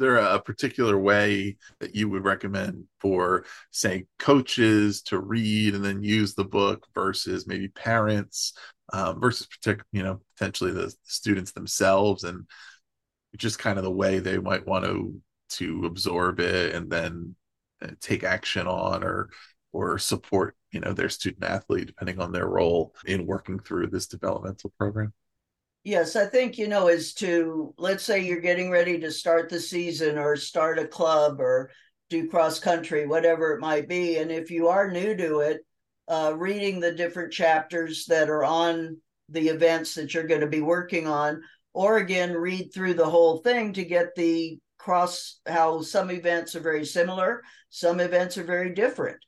there 0.00 0.16
a 0.16 0.40
particular 0.40 0.98
way 0.98 1.56
that 1.78 1.94
you 1.94 2.08
would 2.08 2.24
recommend 2.24 2.84
for 3.00 3.44
say 3.70 4.06
coaches 4.18 5.02
to 5.02 5.20
read 5.20 5.74
and 5.74 5.84
then 5.84 6.02
use 6.02 6.34
the 6.34 6.44
book 6.44 6.86
versus 6.94 7.46
maybe 7.46 7.68
parents 7.68 8.54
um, 8.92 9.20
versus 9.20 9.46
partic- 9.46 9.82
you 9.92 10.02
know 10.02 10.20
potentially 10.36 10.72
the 10.72 10.92
students 11.04 11.52
themselves 11.52 12.24
and 12.24 12.46
just 13.36 13.58
kind 13.58 13.78
of 13.78 13.84
the 13.84 13.90
way 13.90 14.18
they 14.18 14.38
might 14.38 14.66
want 14.66 14.84
to 14.84 15.20
to 15.50 15.84
absorb 15.84 16.40
it 16.40 16.74
and 16.74 16.90
then 16.90 17.34
uh, 17.82 17.88
take 18.00 18.24
action 18.24 18.66
on 18.66 19.04
or 19.04 19.28
or 19.72 19.98
support 19.98 20.56
you 20.72 20.80
know 20.80 20.92
their 20.92 21.08
student 21.08 21.44
athlete 21.44 21.86
depending 21.86 22.20
on 22.20 22.32
their 22.32 22.48
role 22.48 22.94
in 23.06 23.26
working 23.26 23.58
through 23.58 23.86
this 23.86 24.06
developmental 24.06 24.72
program 24.78 25.12
Yes, 25.82 26.14
I 26.14 26.26
think, 26.26 26.58
you 26.58 26.68
know, 26.68 26.88
is 26.88 27.14
to 27.14 27.74
let's 27.78 28.04
say 28.04 28.20
you're 28.20 28.40
getting 28.40 28.70
ready 28.70 28.98
to 29.00 29.10
start 29.10 29.48
the 29.48 29.58
season 29.60 30.18
or 30.18 30.36
start 30.36 30.78
a 30.78 30.86
club 30.86 31.40
or 31.40 31.70
do 32.10 32.28
cross 32.28 32.58
country, 32.58 33.06
whatever 33.06 33.52
it 33.52 33.60
might 33.60 33.88
be. 33.88 34.18
And 34.18 34.30
if 34.30 34.50
you 34.50 34.68
are 34.68 34.90
new 34.90 35.16
to 35.16 35.38
it, 35.40 35.64
uh, 36.06 36.34
reading 36.36 36.80
the 36.80 36.92
different 36.92 37.32
chapters 37.32 38.04
that 38.06 38.28
are 38.28 38.44
on 38.44 38.98
the 39.30 39.48
events 39.48 39.94
that 39.94 40.12
you're 40.12 40.26
going 40.26 40.42
to 40.42 40.46
be 40.46 40.60
working 40.60 41.06
on, 41.06 41.40
or 41.72 41.96
again, 41.96 42.34
read 42.34 42.74
through 42.74 42.94
the 42.94 43.08
whole 43.08 43.38
thing 43.38 43.72
to 43.72 43.84
get 43.84 44.14
the 44.16 44.58
cross 44.76 45.40
how 45.46 45.80
some 45.80 46.10
events 46.10 46.54
are 46.54 46.60
very 46.60 46.84
similar, 46.84 47.42
some 47.70 48.00
events 48.00 48.36
are 48.36 48.44
very 48.44 48.74
different 48.74 49.18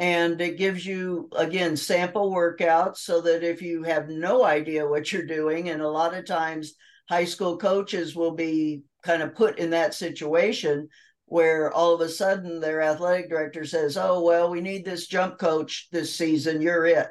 and 0.00 0.40
it 0.40 0.56
gives 0.56 0.84
you 0.84 1.28
again 1.36 1.76
sample 1.76 2.32
workouts 2.32 2.96
so 2.96 3.20
that 3.20 3.44
if 3.44 3.60
you 3.60 3.82
have 3.82 4.08
no 4.08 4.42
idea 4.44 4.88
what 4.88 5.12
you're 5.12 5.26
doing 5.26 5.68
and 5.68 5.82
a 5.82 5.88
lot 5.88 6.14
of 6.14 6.24
times 6.24 6.72
high 7.10 7.26
school 7.26 7.58
coaches 7.58 8.16
will 8.16 8.30
be 8.30 8.82
kind 9.02 9.22
of 9.22 9.34
put 9.34 9.58
in 9.58 9.68
that 9.70 9.92
situation 9.92 10.88
where 11.26 11.70
all 11.72 11.94
of 11.94 12.00
a 12.00 12.08
sudden 12.08 12.60
their 12.60 12.80
athletic 12.80 13.28
director 13.28 13.62
says 13.64 13.98
oh 13.98 14.22
well 14.22 14.50
we 14.50 14.62
need 14.62 14.86
this 14.86 15.06
jump 15.06 15.38
coach 15.38 15.88
this 15.92 16.16
season 16.16 16.62
you're 16.62 16.86
it. 16.86 17.08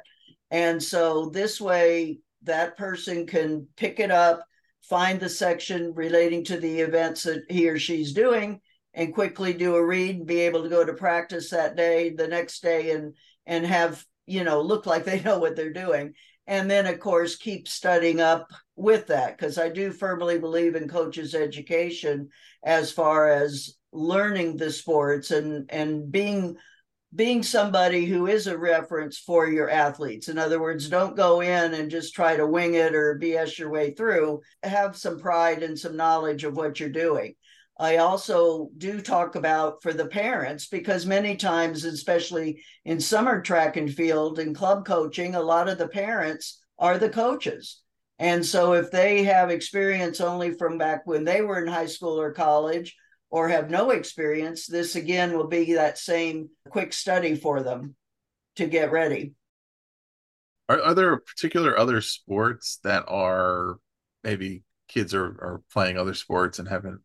And 0.50 0.82
so 0.82 1.30
this 1.30 1.60
way 1.60 2.18
that 2.42 2.76
person 2.76 3.24
can 3.24 3.68
pick 3.76 4.00
it 4.00 4.10
up 4.10 4.44
find 4.82 5.20
the 5.20 5.28
section 5.28 5.94
relating 5.94 6.42
to 6.42 6.58
the 6.58 6.80
events 6.80 7.22
that 7.22 7.44
he 7.48 7.68
or 7.68 7.78
she's 7.78 8.12
doing 8.12 8.60
and 8.94 9.14
quickly 9.14 9.52
do 9.52 9.76
a 9.76 9.84
read 9.84 10.16
and 10.16 10.26
be 10.26 10.40
able 10.40 10.62
to 10.62 10.68
go 10.68 10.84
to 10.84 10.92
practice 10.92 11.50
that 11.50 11.76
day 11.76 12.10
the 12.10 12.28
next 12.28 12.62
day 12.62 12.90
and 12.90 13.14
and 13.46 13.66
have 13.66 14.04
you 14.26 14.44
know 14.44 14.60
look 14.60 14.86
like 14.86 15.04
they 15.04 15.20
know 15.24 15.38
what 15.38 15.56
they're 15.56 15.72
doing 15.72 16.14
and 16.46 16.70
then 16.70 16.86
of 16.86 16.98
course 16.98 17.36
keep 17.36 17.68
studying 17.68 18.20
up 18.20 18.48
with 18.76 19.06
that 19.06 19.36
because 19.36 19.58
i 19.58 19.68
do 19.68 19.90
firmly 19.90 20.38
believe 20.38 20.74
in 20.74 20.88
coaches 20.88 21.34
education 21.34 22.28
as 22.64 22.90
far 22.90 23.30
as 23.30 23.76
learning 23.92 24.56
the 24.56 24.70
sports 24.70 25.30
and 25.30 25.70
and 25.70 26.10
being 26.10 26.56
being 27.14 27.42
somebody 27.42 28.06
who 28.06 28.28
is 28.28 28.46
a 28.46 28.56
reference 28.56 29.18
for 29.18 29.48
your 29.48 29.68
athletes. 29.68 30.28
In 30.28 30.38
other 30.38 30.60
words, 30.60 30.88
don't 30.88 31.16
go 31.16 31.40
in 31.40 31.74
and 31.74 31.90
just 31.90 32.14
try 32.14 32.36
to 32.36 32.46
wing 32.46 32.74
it 32.74 32.94
or 32.94 33.18
BS 33.20 33.58
your 33.58 33.68
way 33.68 33.90
through. 33.90 34.40
Have 34.62 34.96
some 34.96 35.18
pride 35.18 35.64
and 35.64 35.76
some 35.76 35.96
knowledge 35.96 36.44
of 36.44 36.56
what 36.56 36.78
you're 36.78 36.88
doing. 36.88 37.34
I 37.80 37.96
also 37.96 38.68
do 38.76 39.00
talk 39.00 39.36
about 39.36 39.82
for 39.82 39.94
the 39.94 40.04
parents 40.04 40.66
because 40.66 41.06
many 41.06 41.34
times, 41.34 41.84
especially 41.84 42.62
in 42.84 43.00
summer 43.00 43.40
track 43.40 43.78
and 43.78 43.90
field 43.90 44.38
and 44.38 44.54
club 44.54 44.84
coaching, 44.84 45.34
a 45.34 45.40
lot 45.40 45.66
of 45.66 45.78
the 45.78 45.88
parents 45.88 46.60
are 46.78 46.98
the 46.98 47.08
coaches. 47.08 47.80
And 48.18 48.44
so 48.44 48.74
if 48.74 48.90
they 48.90 49.22
have 49.22 49.48
experience 49.48 50.20
only 50.20 50.52
from 50.52 50.76
back 50.76 51.06
when 51.06 51.24
they 51.24 51.40
were 51.40 51.58
in 51.58 51.66
high 51.66 51.86
school 51.86 52.20
or 52.20 52.32
college 52.32 52.94
or 53.30 53.48
have 53.48 53.70
no 53.70 53.92
experience, 53.92 54.66
this 54.66 54.94
again 54.94 55.34
will 55.34 55.48
be 55.48 55.72
that 55.72 55.96
same 55.96 56.50
quick 56.68 56.92
study 56.92 57.34
for 57.34 57.62
them 57.62 57.94
to 58.56 58.66
get 58.66 58.92
ready. 58.92 59.32
Are, 60.68 60.82
are 60.82 60.94
there 60.94 61.16
particular 61.16 61.78
other 61.78 62.02
sports 62.02 62.78
that 62.84 63.04
are 63.08 63.78
maybe 64.22 64.64
kids 64.86 65.14
are, 65.14 65.24
are 65.24 65.62
playing 65.72 65.96
other 65.96 66.12
sports 66.12 66.58
and 66.58 66.68
haven't 66.68 67.00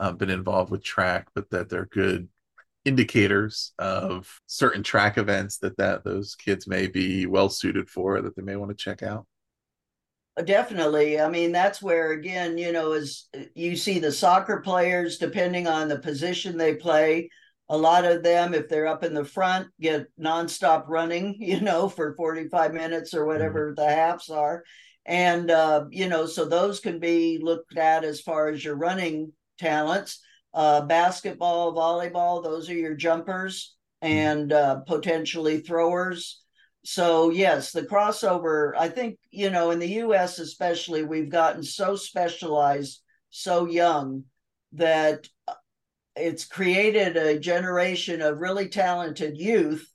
uh, 0.00 0.12
been 0.12 0.30
involved 0.30 0.70
with 0.70 0.82
track, 0.82 1.28
but 1.34 1.50
that 1.50 1.68
they're 1.68 1.86
good 1.86 2.28
indicators 2.84 3.72
of 3.78 4.40
certain 4.46 4.82
track 4.82 5.18
events 5.18 5.58
that 5.58 5.76
that 5.76 6.02
those 6.02 6.34
kids 6.34 6.66
may 6.66 6.86
be 6.86 7.26
well 7.26 7.48
suited 7.48 7.88
for 7.88 8.22
that 8.22 8.34
they 8.34 8.42
may 8.42 8.56
want 8.56 8.70
to 8.70 8.76
check 8.76 9.02
out? 9.02 9.26
Definitely. 10.44 11.20
I 11.20 11.28
mean, 11.28 11.52
that's 11.52 11.82
where, 11.82 12.12
again, 12.12 12.56
you 12.56 12.72
know, 12.72 12.92
as 12.92 13.26
you 13.54 13.76
see 13.76 13.98
the 13.98 14.12
soccer 14.12 14.60
players, 14.60 15.18
depending 15.18 15.66
on 15.66 15.88
the 15.88 15.98
position 15.98 16.56
they 16.56 16.74
play, 16.76 17.28
a 17.68 17.76
lot 17.76 18.04
of 18.04 18.22
them, 18.22 18.54
if 18.54 18.68
they're 18.68 18.86
up 18.86 19.04
in 19.04 19.12
the 19.12 19.24
front, 19.24 19.68
get 19.80 20.06
nonstop 20.18 20.84
running, 20.88 21.36
you 21.40 21.60
know, 21.60 21.88
for 21.88 22.14
45 22.14 22.72
minutes 22.72 23.12
or 23.12 23.26
whatever 23.26 23.72
mm-hmm. 23.72 23.80
the 23.80 23.94
halves 23.94 24.30
are. 24.30 24.64
And, 25.04 25.50
uh, 25.50 25.86
you 25.90 26.08
know, 26.08 26.26
so 26.26 26.44
those 26.44 26.80
can 26.80 27.00
be 27.00 27.38
looked 27.42 27.76
at 27.76 28.04
as 28.04 28.20
far 28.20 28.48
as 28.48 28.64
your 28.64 28.76
running 28.76 29.32
talents. 29.60 30.20
Uh, 30.52 30.80
basketball, 30.80 31.72
volleyball, 31.72 32.42
those 32.42 32.68
are 32.68 32.74
your 32.74 32.94
jumpers 32.94 33.76
mm-hmm. 34.02 34.12
and 34.12 34.52
uh, 34.52 34.80
potentially 34.80 35.60
throwers 35.60 36.40
so 36.84 37.30
yes 37.30 37.72
the 37.72 37.82
crossover 37.82 38.72
i 38.78 38.88
think 38.88 39.18
you 39.30 39.50
know 39.50 39.70
in 39.70 39.78
the 39.78 39.88
us 39.88 40.38
especially 40.38 41.02
we've 41.02 41.30
gotten 41.30 41.62
so 41.62 41.94
specialized 41.94 43.02
so 43.28 43.66
young 43.66 44.24
that 44.72 45.28
uh, 45.46 45.54
it's 46.16 46.44
created 46.46 47.16
a 47.16 47.38
generation 47.38 48.22
of 48.22 48.38
really 48.38 48.68
talented 48.68 49.36
youth 49.36 49.86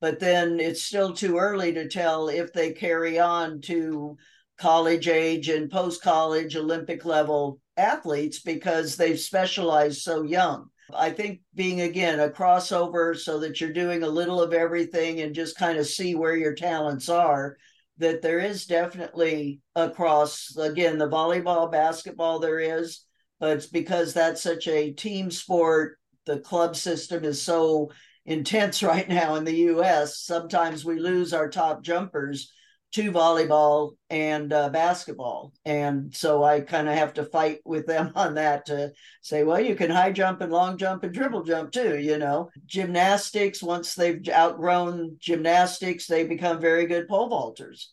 but 0.00 0.20
then 0.20 0.60
it's 0.60 0.82
still 0.82 1.14
too 1.14 1.38
early 1.38 1.72
to 1.72 1.88
tell 1.88 2.28
if 2.28 2.52
they 2.52 2.72
carry 2.72 3.18
on 3.18 3.60
to 3.62 4.16
college 4.58 5.08
age 5.08 5.48
and 5.48 5.70
post 5.70 6.02
college 6.02 6.54
olympic 6.54 7.06
level 7.06 7.58
athletes 7.76 8.40
because 8.40 8.96
they've 8.96 9.20
specialized 9.20 10.00
so 10.02 10.22
young 10.22 10.70
I 10.94 11.10
think 11.10 11.40
being 11.54 11.80
again 11.80 12.20
a 12.20 12.28
crossover 12.28 13.16
so 13.16 13.40
that 13.40 13.60
you're 13.60 13.72
doing 13.72 14.02
a 14.02 14.08
little 14.08 14.40
of 14.40 14.52
everything 14.52 15.20
and 15.20 15.34
just 15.34 15.56
kind 15.56 15.78
of 15.78 15.86
see 15.86 16.14
where 16.14 16.36
your 16.36 16.54
talents 16.54 17.08
are, 17.08 17.56
that 17.98 18.22
there 18.22 18.38
is 18.38 18.66
definitely 18.66 19.60
across 19.74 20.56
again 20.56 20.98
the 20.98 21.08
volleyball, 21.08 21.70
basketball 21.70 22.38
there 22.38 22.60
is, 22.60 23.04
but 23.40 23.56
it's 23.56 23.66
because 23.66 24.14
that's 24.14 24.42
such 24.42 24.68
a 24.68 24.92
team 24.92 25.30
sport. 25.30 25.98
The 26.24 26.40
club 26.40 26.76
system 26.76 27.24
is 27.24 27.42
so 27.42 27.90
intense 28.24 28.82
right 28.82 29.08
now 29.08 29.34
in 29.34 29.44
the 29.44 29.56
US. 29.70 30.20
Sometimes 30.20 30.84
we 30.84 31.00
lose 31.00 31.32
our 31.32 31.48
top 31.48 31.82
jumpers 31.82 32.52
to 32.96 33.12
volleyball 33.12 33.92
and 34.08 34.54
uh, 34.54 34.70
basketball. 34.70 35.52
And 35.66 36.14
so 36.14 36.42
I 36.42 36.62
kind 36.62 36.88
of 36.88 36.94
have 36.94 37.12
to 37.14 37.24
fight 37.24 37.58
with 37.66 37.84
them 37.84 38.10
on 38.16 38.34
that 38.36 38.64
to 38.66 38.92
say, 39.20 39.44
well, 39.44 39.60
you 39.60 39.74
can 39.74 39.90
high 39.90 40.12
jump 40.12 40.40
and 40.40 40.50
long 40.50 40.78
jump 40.78 41.04
and 41.04 41.14
triple 41.14 41.42
jump 41.42 41.72
too, 41.72 41.98
you 41.98 42.16
know. 42.16 42.48
Gymnastics, 42.64 43.62
once 43.62 43.94
they've 43.94 44.26
outgrown 44.30 45.16
gymnastics, 45.18 46.06
they 46.06 46.24
become 46.24 46.58
very 46.58 46.86
good 46.86 47.06
pole 47.06 47.28
vaulters. 47.28 47.88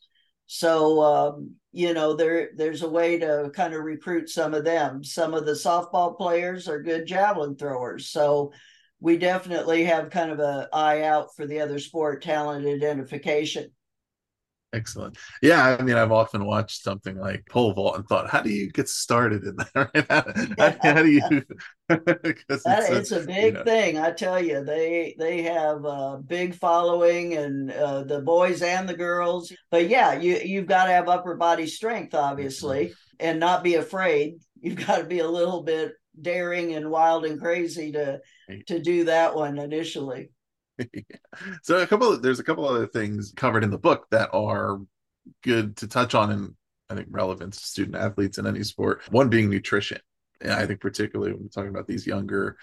So 0.45 1.01
um, 1.01 1.55
you 1.73 1.93
know, 1.93 2.13
there 2.13 2.51
there's 2.55 2.81
a 2.81 2.89
way 2.89 3.19
to 3.19 3.51
kind 3.53 3.73
of 3.73 3.83
recruit 3.83 4.29
some 4.29 4.53
of 4.53 4.63
them. 4.63 5.03
Some 5.03 5.33
of 5.33 5.45
the 5.45 5.51
softball 5.51 6.15
players 6.15 6.69
are 6.69 6.81
good 6.81 7.07
javelin 7.07 7.57
throwers. 7.57 8.07
So 8.07 8.53
we 9.01 9.17
definitely 9.17 9.83
have 9.83 10.11
kind 10.11 10.31
of 10.31 10.39
a 10.39 10.69
eye 10.71 11.01
out 11.01 11.35
for 11.35 11.45
the 11.45 11.59
other 11.59 11.79
sport 11.79 12.23
talent 12.23 12.65
identification. 12.65 13.71
Excellent. 14.73 15.17
Yeah, 15.43 15.77
I 15.79 15.83
mean, 15.83 15.95
I've 15.95 16.11
often 16.11 16.45
watched 16.45 16.81
something 16.81 17.15
like 17.17 17.45
pole 17.47 17.73
vault 17.73 17.95
and 17.95 18.07
thought, 18.07 18.29
how 18.29 18.41
do 18.41 18.49
you 18.49 18.71
get 18.71 18.89
started 18.89 19.43
in 19.43 19.55
that? 19.55 19.69
Right? 19.93 20.81
How, 20.81 20.95
how, 20.95 21.03
do 21.03 21.11
you? 21.11 21.21
it's, 21.89 22.63
that, 22.63 22.91
it's 22.91 23.11
a, 23.11 23.21
a 23.21 23.25
big 23.25 23.45
you 23.45 23.51
know. 23.51 23.63
thing, 23.63 23.99
I 23.99 24.11
tell 24.11 24.43
you. 24.43 24.63
They 24.63 25.15
they 25.19 25.43
have 25.43 25.85
a 25.85 26.19
big 26.25 26.55
following, 26.55 27.35
and 27.35 27.71
uh, 27.71 28.03
the 28.03 28.21
boys 28.21 28.61
and 28.61 28.89
the 28.89 28.95
girls. 28.95 29.51
But 29.69 29.89
yeah, 29.89 30.13
you 30.13 30.39
you've 30.43 30.67
got 30.67 30.85
to 30.85 30.91
have 30.91 31.07
upper 31.07 31.35
body 31.35 31.67
strength, 31.67 32.15
obviously, 32.15 32.85
mm-hmm. 32.85 33.15
and 33.19 33.39
not 33.39 33.63
be 33.63 33.75
afraid. 33.75 34.39
You've 34.59 34.85
got 34.87 34.97
to 34.97 35.03
be 35.03 35.19
a 35.19 35.27
little 35.27 35.61
bit 35.61 35.93
daring 36.19 36.73
and 36.73 36.89
wild 36.89 37.25
and 37.25 37.39
crazy 37.39 37.91
to 37.91 38.21
to 38.67 38.79
do 38.79 39.05
that 39.05 39.35
one 39.35 39.59
initially. 39.59 40.29
so 41.63 41.77
a 41.77 41.87
couple 41.87 42.13
of, 42.13 42.21
there's 42.21 42.39
a 42.39 42.43
couple 42.43 42.67
other 42.67 42.87
things 42.87 43.33
covered 43.35 43.63
in 43.63 43.69
the 43.69 43.77
book 43.77 44.07
that 44.11 44.29
are 44.33 44.79
good 45.43 45.77
to 45.77 45.87
touch 45.87 46.15
on 46.15 46.31
and 46.31 46.55
I 46.89 46.95
think 46.95 47.07
relevant 47.11 47.53
to 47.53 47.59
student 47.59 47.95
athletes 47.95 48.37
in 48.37 48.47
any 48.47 48.63
sport. 48.63 49.01
One 49.09 49.29
being 49.29 49.49
nutrition. 49.49 49.99
And 50.41 50.51
I 50.51 50.65
think 50.65 50.79
particularly 50.81 51.31
when 51.33 51.43
we're 51.43 51.49
talking 51.49 51.69
about 51.69 51.87
these 51.87 52.05
younger 52.05 52.57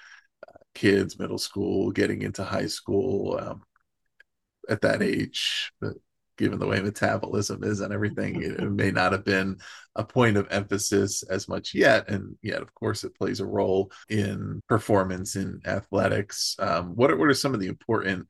uh, 0.46 0.59
kids, 0.75 1.18
middle 1.18 1.38
school, 1.38 1.90
getting 1.90 2.23
into 2.23 2.44
high 2.44 2.66
school 2.66 3.38
um, 3.40 3.62
at 4.68 4.83
that 4.83 5.03
age, 5.03 5.73
given 6.40 6.59
the 6.59 6.66
way 6.66 6.81
metabolism 6.81 7.62
is 7.62 7.81
and 7.81 7.92
everything, 7.92 8.42
it, 8.42 8.59
it, 8.59 8.70
may 8.70 8.90
not 8.90 9.12
have 9.12 9.24
been 9.24 9.59
a 9.94 10.03
point 10.03 10.38
of 10.38 10.48
emphasis 10.50 11.22
as 11.24 11.46
much 11.46 11.74
yet. 11.74 12.09
And 12.09 12.35
yet, 12.42 12.62
of 12.62 12.74
course, 12.74 13.05
it 13.05 13.14
plays 13.14 13.40
a 13.40 13.46
role 13.46 13.92
in 14.09 14.62
performance 14.66 15.37
in 15.37 15.61
athletics. 15.66 16.57
Um, 16.59 16.96
what, 16.96 17.11
are, 17.11 17.16
what 17.18 17.29
are 17.29 17.35
some 17.35 17.53
of 17.53 17.61
the 17.61 17.68
important 17.68 18.26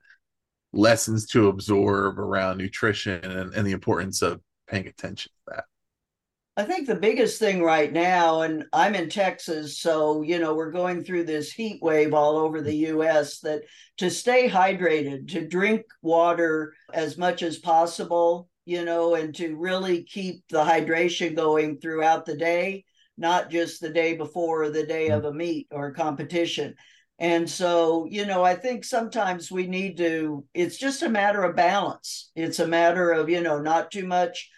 lessons 0.73 1.25
to 1.27 1.47
absorb 1.47 2.19
around 2.19 2.57
nutrition 2.57 3.23
and, 3.23 3.53
and 3.53 3.65
the 3.65 3.71
importance 3.71 4.21
of 4.21 4.41
paying 4.67 4.87
attention 4.87 5.31
to 5.47 5.55
that? 5.55 5.70
I 6.57 6.63
think 6.63 6.85
the 6.85 6.95
biggest 6.95 7.39
thing 7.39 7.63
right 7.63 7.91
now, 7.91 8.41
and 8.41 8.65
I'm 8.73 8.93
in 8.93 9.09
Texas, 9.09 9.79
so 9.79 10.21
you 10.21 10.37
know 10.37 10.53
we're 10.53 10.71
going 10.71 11.03
through 11.03 11.23
this 11.23 11.51
heat 11.51 11.81
wave 11.81 12.13
all 12.13 12.35
over 12.37 12.61
the 12.61 12.75
U.S. 12.75 13.39
That 13.39 13.61
to 13.97 14.09
stay 14.09 14.49
hydrated, 14.49 15.29
to 15.29 15.47
drink 15.47 15.83
water 16.01 16.73
as 16.93 17.17
much 17.17 17.41
as 17.41 17.57
possible, 17.57 18.49
you 18.65 18.83
know, 18.83 19.15
and 19.15 19.33
to 19.35 19.55
really 19.55 20.03
keep 20.03 20.43
the 20.49 20.63
hydration 20.63 21.35
going 21.35 21.79
throughout 21.79 22.25
the 22.25 22.35
day, 22.35 22.83
not 23.17 23.49
just 23.49 23.79
the 23.79 23.89
day 23.89 24.17
before 24.17 24.63
or 24.63 24.69
the 24.69 24.85
day 24.85 25.07
of 25.07 25.23
a 25.23 25.33
meet 25.33 25.67
or 25.71 25.87
a 25.87 25.93
competition. 25.93 26.75
And 27.17 27.49
so, 27.49 28.07
you 28.09 28.25
know, 28.25 28.43
I 28.43 28.55
think 28.55 28.83
sometimes 28.83 29.51
we 29.51 29.67
need 29.67 29.97
to, 29.97 30.43
it's 30.53 30.77
just 30.77 31.03
a 31.03 31.09
matter 31.09 31.43
of 31.43 31.55
balance. 31.55 32.31
It's 32.35 32.59
a 32.59 32.67
matter 32.67 33.11
of, 33.11 33.29
you 33.29 33.41
know, 33.41 33.59
not 33.59 33.91
too 33.91 34.07
much 34.07 34.49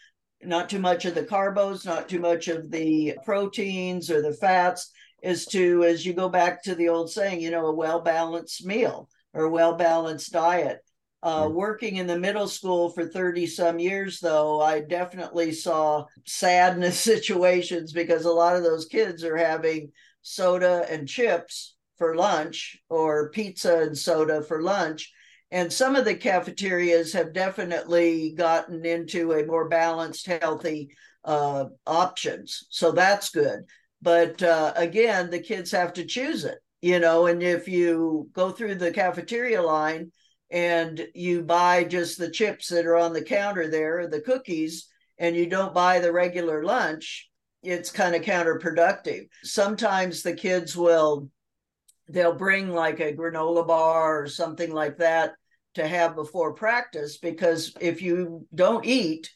not 0.45 0.69
too 0.69 0.79
much 0.79 1.05
of 1.05 1.15
the 1.15 1.23
carbos, 1.23 1.85
not 1.85 2.09
too 2.09 2.19
much 2.19 2.47
of 2.47 2.69
the 2.69 3.17
proteins 3.25 4.09
or 4.09 4.21
the 4.21 4.33
fats, 4.33 4.91
is 5.21 5.45
to, 5.47 5.83
as 5.83 6.05
you 6.05 6.13
go 6.13 6.29
back 6.29 6.63
to 6.63 6.75
the 6.75 6.89
old 6.89 7.09
saying, 7.09 7.41
you 7.41 7.51
know, 7.51 7.67
a 7.67 7.73
well 7.73 8.01
balanced 8.01 8.65
meal 8.65 9.09
or 9.33 9.49
well 9.49 9.75
balanced 9.75 10.31
diet. 10.31 10.79
Uh, 11.21 11.45
mm. 11.45 11.53
Working 11.53 11.95
in 11.95 12.07
the 12.07 12.19
middle 12.19 12.49
school 12.49 12.89
for 12.89 13.07
30 13.07 13.47
some 13.47 13.79
years, 13.79 14.19
though, 14.19 14.61
I 14.61 14.81
definitely 14.81 15.53
saw 15.53 16.05
sadness 16.25 16.99
situations 16.99 17.93
because 17.93 18.25
a 18.25 18.31
lot 18.31 18.57
of 18.57 18.63
those 18.63 18.85
kids 18.85 19.23
are 19.23 19.37
having 19.37 19.91
soda 20.21 20.85
and 20.89 21.07
chips 21.07 21.75
for 21.97 22.15
lunch 22.15 22.77
or 22.89 23.29
pizza 23.29 23.79
and 23.79 23.97
soda 23.97 24.41
for 24.41 24.61
lunch 24.61 25.13
and 25.53 25.71
some 25.71 25.95
of 25.95 26.03
the 26.03 26.15
cafeterias 26.15 27.13
have 27.13 27.31
definitely 27.31 28.31
gotten 28.31 28.83
into 28.87 29.33
a 29.33 29.45
more 29.45 29.69
balanced, 29.69 30.25
healthy 30.25 30.89
uh, 31.23 31.65
options. 31.85 32.65
So 32.71 32.91
that's 32.91 33.29
good. 33.29 33.59
But 34.01 34.41
uh, 34.41 34.73
again, 34.75 35.29
the 35.29 35.39
kids 35.39 35.69
have 35.69 35.93
to 35.93 36.05
choose 36.05 36.43
it, 36.43 36.57
you 36.81 36.99
know. 36.99 37.27
And 37.27 37.43
if 37.43 37.67
you 37.67 38.31
go 38.33 38.49
through 38.49 38.75
the 38.75 38.91
cafeteria 38.91 39.61
line 39.61 40.11
and 40.49 41.05
you 41.13 41.43
buy 41.43 41.83
just 41.83 42.17
the 42.17 42.31
chips 42.31 42.69
that 42.69 42.87
are 42.87 42.97
on 42.97 43.13
the 43.13 43.23
counter 43.23 43.69
there, 43.69 44.07
the 44.07 44.21
cookies, 44.21 44.87
and 45.19 45.35
you 45.35 45.45
don't 45.45 45.75
buy 45.75 45.99
the 45.99 46.11
regular 46.11 46.63
lunch, 46.63 47.29
it's 47.61 47.91
kind 47.91 48.15
of 48.15 48.23
counterproductive. 48.23 49.27
Sometimes 49.43 50.23
the 50.23 50.33
kids 50.33 50.75
will 50.75 51.29
they'll 52.09 52.35
bring 52.35 52.69
like 52.71 52.99
a 52.99 53.13
granola 53.13 53.65
bar 53.65 54.23
or 54.23 54.27
something 54.27 54.73
like 54.73 54.97
that 54.97 55.35
to 55.75 55.87
have 55.87 56.15
before 56.15 56.53
practice 56.53 57.17
because 57.17 57.75
if 57.79 58.01
you 58.01 58.45
don't 58.53 58.85
eat 58.85 59.31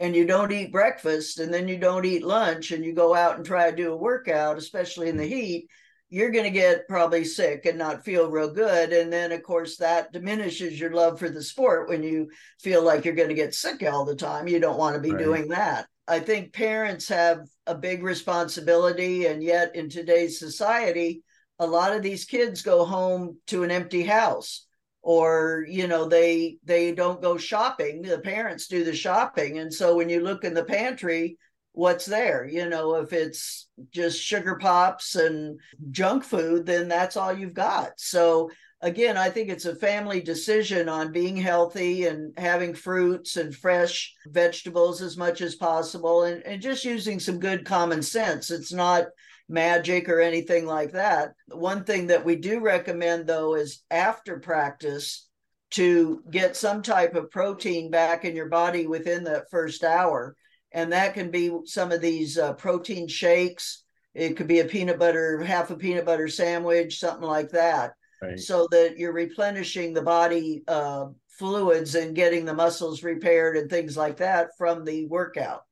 and 0.00 0.16
you 0.16 0.26
don't 0.26 0.52
eat 0.52 0.72
breakfast 0.72 1.38
and 1.38 1.52
then 1.52 1.68
you 1.68 1.78
don't 1.78 2.04
eat 2.04 2.24
lunch 2.24 2.72
and 2.72 2.84
you 2.84 2.92
go 2.92 3.14
out 3.14 3.36
and 3.36 3.46
try 3.46 3.70
to 3.70 3.76
do 3.76 3.92
a 3.92 3.96
workout, 3.96 4.58
especially 4.58 5.08
in 5.08 5.16
the 5.16 5.22
mm-hmm. 5.22 5.32
heat, 5.32 5.68
you're 6.08 6.30
going 6.30 6.44
to 6.44 6.50
get 6.50 6.88
probably 6.88 7.24
sick 7.24 7.64
and 7.64 7.78
not 7.78 8.04
feel 8.04 8.30
real 8.30 8.52
good. 8.52 8.92
And 8.92 9.10
then, 9.10 9.32
of 9.32 9.42
course, 9.42 9.78
that 9.78 10.12
diminishes 10.12 10.78
your 10.78 10.92
love 10.92 11.18
for 11.18 11.30
the 11.30 11.42
sport 11.42 11.88
when 11.88 12.02
you 12.02 12.28
feel 12.60 12.82
like 12.82 13.04
you're 13.04 13.14
going 13.14 13.30
to 13.30 13.34
get 13.34 13.54
sick 13.54 13.82
all 13.82 14.04
the 14.04 14.14
time. 14.14 14.46
You 14.46 14.60
don't 14.60 14.78
want 14.78 14.94
to 14.94 15.00
be 15.00 15.12
right. 15.12 15.24
doing 15.24 15.48
that. 15.48 15.86
I 16.06 16.18
think 16.18 16.52
parents 16.52 17.08
have 17.08 17.38
a 17.66 17.74
big 17.74 18.02
responsibility. 18.02 19.26
And 19.26 19.42
yet, 19.42 19.74
in 19.74 19.88
today's 19.88 20.38
society, 20.38 21.22
a 21.58 21.66
lot 21.66 21.96
of 21.96 22.02
these 22.02 22.24
kids 22.24 22.60
go 22.62 22.84
home 22.84 23.38
to 23.46 23.62
an 23.62 23.70
empty 23.70 24.02
house 24.02 24.66
or 25.02 25.66
you 25.68 25.86
know 25.88 26.06
they 26.06 26.56
they 26.64 26.92
don't 26.92 27.20
go 27.20 27.36
shopping 27.36 28.02
the 28.02 28.18
parents 28.18 28.68
do 28.68 28.84
the 28.84 28.94
shopping. 28.94 29.58
And 29.58 29.72
so 29.72 29.96
when 29.96 30.08
you 30.08 30.20
look 30.20 30.44
in 30.44 30.54
the 30.54 30.64
pantry 30.64 31.36
what's 31.74 32.04
there? 32.04 32.46
You 32.46 32.68
know 32.68 32.96
if 32.96 33.12
it's 33.12 33.68
just 33.90 34.20
sugar 34.20 34.56
pops 34.56 35.16
and 35.16 35.58
junk 35.90 36.22
food 36.24 36.66
then 36.66 36.88
that's 36.88 37.16
all 37.16 37.32
you've 37.32 37.54
got. 37.54 37.92
So 37.96 38.50
again 38.84 39.16
i 39.16 39.30
think 39.30 39.48
it's 39.48 39.64
a 39.64 39.76
family 39.76 40.20
decision 40.20 40.88
on 40.88 41.12
being 41.12 41.36
healthy 41.36 42.06
and 42.06 42.36
having 42.36 42.74
fruits 42.74 43.36
and 43.36 43.54
fresh 43.54 44.12
vegetables 44.26 45.00
as 45.00 45.16
much 45.16 45.40
as 45.40 45.54
possible 45.54 46.24
and, 46.24 46.42
and 46.42 46.60
just 46.60 46.84
using 46.84 47.20
some 47.20 47.38
good 47.38 47.64
common 47.64 48.02
sense. 48.02 48.50
It's 48.50 48.72
not 48.72 49.06
magic 49.48 50.08
or 50.08 50.20
anything 50.20 50.66
like 50.66 50.92
that. 50.92 51.32
One 51.48 51.84
thing 51.84 52.08
that 52.08 52.24
we 52.24 52.36
do 52.36 52.60
recommend 52.60 53.26
though 53.26 53.54
is 53.54 53.82
after 53.90 54.40
practice 54.40 55.28
to 55.72 56.22
get 56.30 56.56
some 56.56 56.82
type 56.82 57.14
of 57.14 57.30
protein 57.30 57.90
back 57.90 58.24
in 58.24 58.36
your 58.36 58.48
body 58.48 58.86
within 58.86 59.24
that 59.24 59.50
first 59.50 59.84
hour. 59.84 60.36
And 60.72 60.92
that 60.92 61.14
can 61.14 61.30
be 61.30 61.50
some 61.64 61.92
of 61.92 62.00
these 62.00 62.38
uh, 62.38 62.54
protein 62.54 63.08
shakes. 63.08 63.84
It 64.14 64.36
could 64.36 64.48
be 64.48 64.60
a 64.60 64.66
peanut 64.66 64.98
butter, 64.98 65.42
half 65.42 65.70
a 65.70 65.76
peanut 65.76 66.04
butter 66.04 66.28
sandwich, 66.28 66.98
something 66.98 67.26
like 67.26 67.50
that. 67.50 67.92
Right. 68.20 68.38
So 68.38 68.68
that 68.70 68.98
you're 68.98 69.12
replenishing 69.12 69.92
the 69.92 70.02
body 70.02 70.62
uh, 70.68 71.06
fluids 71.28 71.94
and 71.94 72.14
getting 72.14 72.44
the 72.44 72.54
muscles 72.54 73.02
repaired 73.02 73.56
and 73.56 73.68
things 73.68 73.96
like 73.96 74.18
that 74.18 74.50
from 74.56 74.84
the 74.84 75.06
workout. 75.06 75.62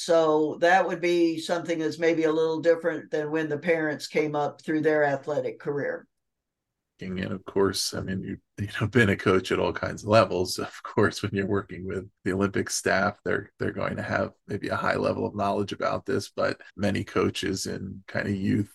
So 0.00 0.58
that 0.60 0.86
would 0.86 1.00
be 1.00 1.40
something 1.40 1.80
that's 1.80 1.98
maybe 1.98 2.22
a 2.22 2.30
little 2.32 2.60
different 2.60 3.10
than 3.10 3.32
when 3.32 3.48
the 3.48 3.58
parents 3.58 4.06
came 4.06 4.36
up 4.36 4.62
through 4.62 4.82
their 4.82 5.02
athletic 5.02 5.58
career. 5.58 6.06
And 7.00 7.32
of 7.32 7.44
course, 7.44 7.94
I 7.94 8.00
mean, 8.02 8.22
you 8.22 8.38
you 8.58 8.68
know, 8.80 8.86
been 8.92 9.08
a 9.08 9.16
coach 9.16 9.50
at 9.50 9.58
all 9.58 9.72
kinds 9.72 10.04
of 10.04 10.08
levels. 10.08 10.56
Of 10.60 10.82
course, 10.84 11.20
when 11.20 11.32
you're 11.34 11.48
working 11.48 11.84
with 11.84 12.08
the 12.24 12.32
Olympic 12.32 12.70
staff, 12.70 13.18
they're 13.24 13.50
they're 13.58 13.72
going 13.72 13.96
to 13.96 14.02
have 14.02 14.34
maybe 14.46 14.68
a 14.68 14.76
high 14.76 14.94
level 14.94 15.26
of 15.26 15.34
knowledge 15.34 15.72
about 15.72 16.06
this. 16.06 16.28
But 16.28 16.60
many 16.76 17.02
coaches 17.02 17.66
in 17.66 18.04
kind 18.06 18.28
of 18.28 18.36
youth 18.36 18.72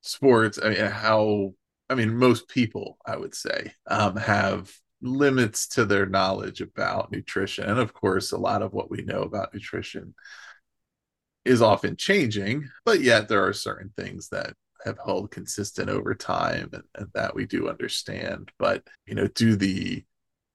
sports, 0.00 0.58
I 0.60 0.70
mean, 0.70 0.80
how 0.80 1.54
I 1.88 1.94
mean, 1.94 2.16
most 2.16 2.48
people, 2.48 2.98
I 3.06 3.16
would 3.16 3.36
say, 3.36 3.72
um, 3.86 4.16
have 4.16 4.72
limits 5.02 5.66
to 5.68 5.84
their 5.84 6.06
knowledge 6.06 6.60
about 6.60 7.12
nutrition. 7.12 7.64
And 7.64 7.78
of 7.78 7.92
course, 7.92 8.32
a 8.32 8.38
lot 8.38 8.62
of 8.62 8.72
what 8.72 8.90
we 8.90 9.02
know 9.02 9.22
about 9.22 9.54
nutrition 9.54 10.14
is 11.44 11.62
often 11.62 11.96
changing, 11.96 12.68
but 12.84 13.00
yet 13.00 13.28
there 13.28 13.46
are 13.46 13.52
certain 13.52 13.92
things 13.96 14.28
that 14.28 14.54
have 14.84 14.98
held 15.04 15.30
consistent 15.30 15.88
over 15.88 16.14
time 16.14 16.70
and, 16.72 16.82
and 16.94 17.08
that 17.14 17.34
we 17.34 17.46
do 17.46 17.68
understand. 17.68 18.50
But 18.58 18.82
you 19.06 19.14
know, 19.14 19.26
do 19.28 19.56
the 19.56 20.04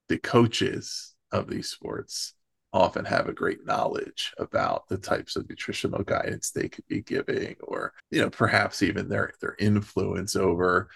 the 0.08 0.18
coaches 0.20 1.16
of 1.32 1.50
these 1.50 1.70
sports 1.70 2.34
often 2.76 3.06
have 3.06 3.28
a 3.28 3.34
great 3.34 3.66
knowledge 3.66 4.34
about 4.38 4.88
the 4.90 4.98
types 4.98 5.36
of 5.36 5.48
nutritional 5.50 6.04
guidance 6.04 6.52
they 6.52 6.68
could 6.68 6.86
be 6.88 7.02
giving 7.02 7.56
or 7.64 7.94
you 8.12 8.22
know 8.22 8.30
perhaps 8.30 8.84
even 8.84 9.08
their 9.08 9.32
their 9.40 9.56
influence 9.60 10.36
over 10.36 10.90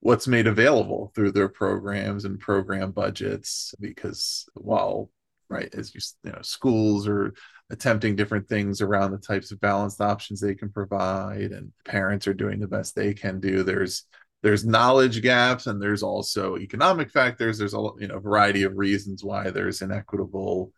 what's 0.00 0.26
made 0.26 0.46
available 0.46 1.12
through 1.14 1.32
their 1.32 1.48
programs 1.48 2.24
and 2.24 2.40
program 2.40 2.90
budgets 2.90 3.74
because 3.80 4.46
while 4.54 5.10
right 5.48 5.74
as 5.74 5.94
you, 5.94 6.00
you 6.24 6.32
know 6.32 6.42
schools 6.42 7.06
are 7.06 7.34
attempting 7.70 8.16
different 8.16 8.48
things 8.48 8.80
around 8.80 9.12
the 9.12 9.18
types 9.18 9.52
of 9.52 9.60
balanced 9.60 10.00
options 10.00 10.40
they 10.40 10.54
can 10.54 10.70
provide 10.70 11.52
and 11.52 11.72
parents 11.84 12.26
are 12.26 12.34
doing 12.34 12.58
the 12.58 12.66
best 12.66 12.94
they 12.94 13.12
can 13.12 13.40
do 13.40 13.62
there's 13.62 14.04
there's 14.42 14.64
knowledge 14.64 15.22
gaps 15.22 15.66
and 15.66 15.80
there's 15.80 16.02
also 16.02 16.56
economic 16.56 17.10
factors. 17.10 17.58
There's 17.58 17.74
a 17.74 17.88
you 17.98 18.08
know 18.08 18.18
variety 18.18 18.62
of 18.62 18.76
reasons 18.76 19.22
why 19.22 19.50
there's 19.50 19.82
inequitable 19.82 20.72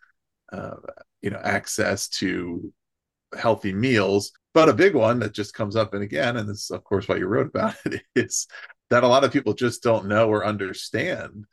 uh, 0.53 0.77
you 1.21 1.31
know 1.31 1.41
access 1.43 2.09
to 2.09 2.73
healthy 3.37 3.73
meals. 3.73 4.33
But 4.55 4.69
a 4.69 4.75
big 4.75 4.95
one 4.95 5.21
that 5.21 5.33
just 5.33 5.55
comes 5.55 5.77
up 5.77 5.95
and 5.95 6.03
again 6.03 6.37
and 6.37 6.49
this 6.49 6.65
is 6.65 6.71
of 6.71 6.85
course 6.85 7.09
why 7.09 7.17
you 7.17 7.27
wrote 7.27 7.47
about 7.47 7.77
it 7.87 8.03
is 8.17 8.47
that 8.93 9.05
a 9.05 9.09
lot 9.09 9.25
of 9.25 9.33
people 9.33 9.55
just 9.55 9.83
don't 9.83 10.07
know 10.07 10.29
or 10.29 10.45
understand 10.45 11.47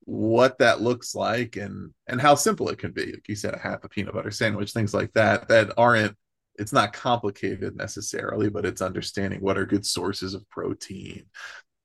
what 0.00 0.58
that 0.58 0.80
looks 0.80 1.14
like 1.14 1.54
and 1.54 1.92
and 2.08 2.20
how 2.20 2.34
simple 2.34 2.68
it 2.68 2.78
can 2.78 2.90
be. 2.90 3.12
Like 3.12 3.28
you 3.28 3.36
said 3.36 3.54
a 3.54 3.58
half 3.58 3.84
a 3.84 3.88
peanut 3.88 4.12
butter 4.12 4.32
sandwich 4.32 4.72
things 4.72 4.92
like 4.92 5.12
that 5.12 5.46
that 5.48 5.72
aren't 5.78 6.16
it's 6.56 6.72
not 6.72 6.92
complicated 6.92 7.76
necessarily 7.76 8.50
but 8.50 8.66
it's 8.66 8.82
understanding 8.82 9.40
what 9.40 9.56
are 9.56 9.64
good 9.64 9.86
sources 9.86 10.34
of 10.34 10.48
protein 10.50 11.26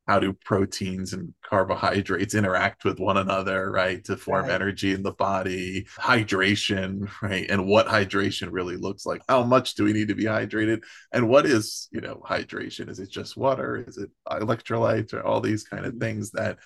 how 0.08 0.20
do 0.20 0.34
proteins 0.34 1.14
and 1.14 1.34
carbohydrates 1.44 2.36
interact 2.36 2.86
with 2.86 3.00
one 3.00 3.18
another 3.18 3.72
right 3.72 4.04
to 4.06 4.16
form 4.16 4.46
right. 4.46 4.54
energy 4.54 4.94
in 4.94 5.02
the 5.02 5.14
body 5.14 5.88
hydration 6.00 7.10
right 7.22 7.50
and 7.50 7.66
what 7.66 7.88
hydration 7.88 8.50
really 8.52 8.78
looks 8.78 9.06
like? 9.06 9.22
How 9.28 9.44
much 9.44 9.76
do 9.76 9.84
we 9.84 9.94
need 9.94 10.10
to 10.10 10.16
be 10.16 10.26
hydrated? 10.26 10.84
And 11.12 11.28
what 11.28 11.46
is 11.46 11.88
you 11.92 12.02
know 12.02 12.22
hydration? 12.26 12.90
Is 12.90 13.00
it 13.00 13.10
just 13.10 13.38
water? 13.38 13.84
Is 13.88 13.98
it 13.98 14.10
electrolytes 14.30 15.14
or 15.14 15.24
all 15.24 15.42
these 15.42 15.64
kind 15.64 15.86
of 15.86 15.94
mm-hmm. 15.94 16.02
things 16.02 16.32
that 16.32 16.60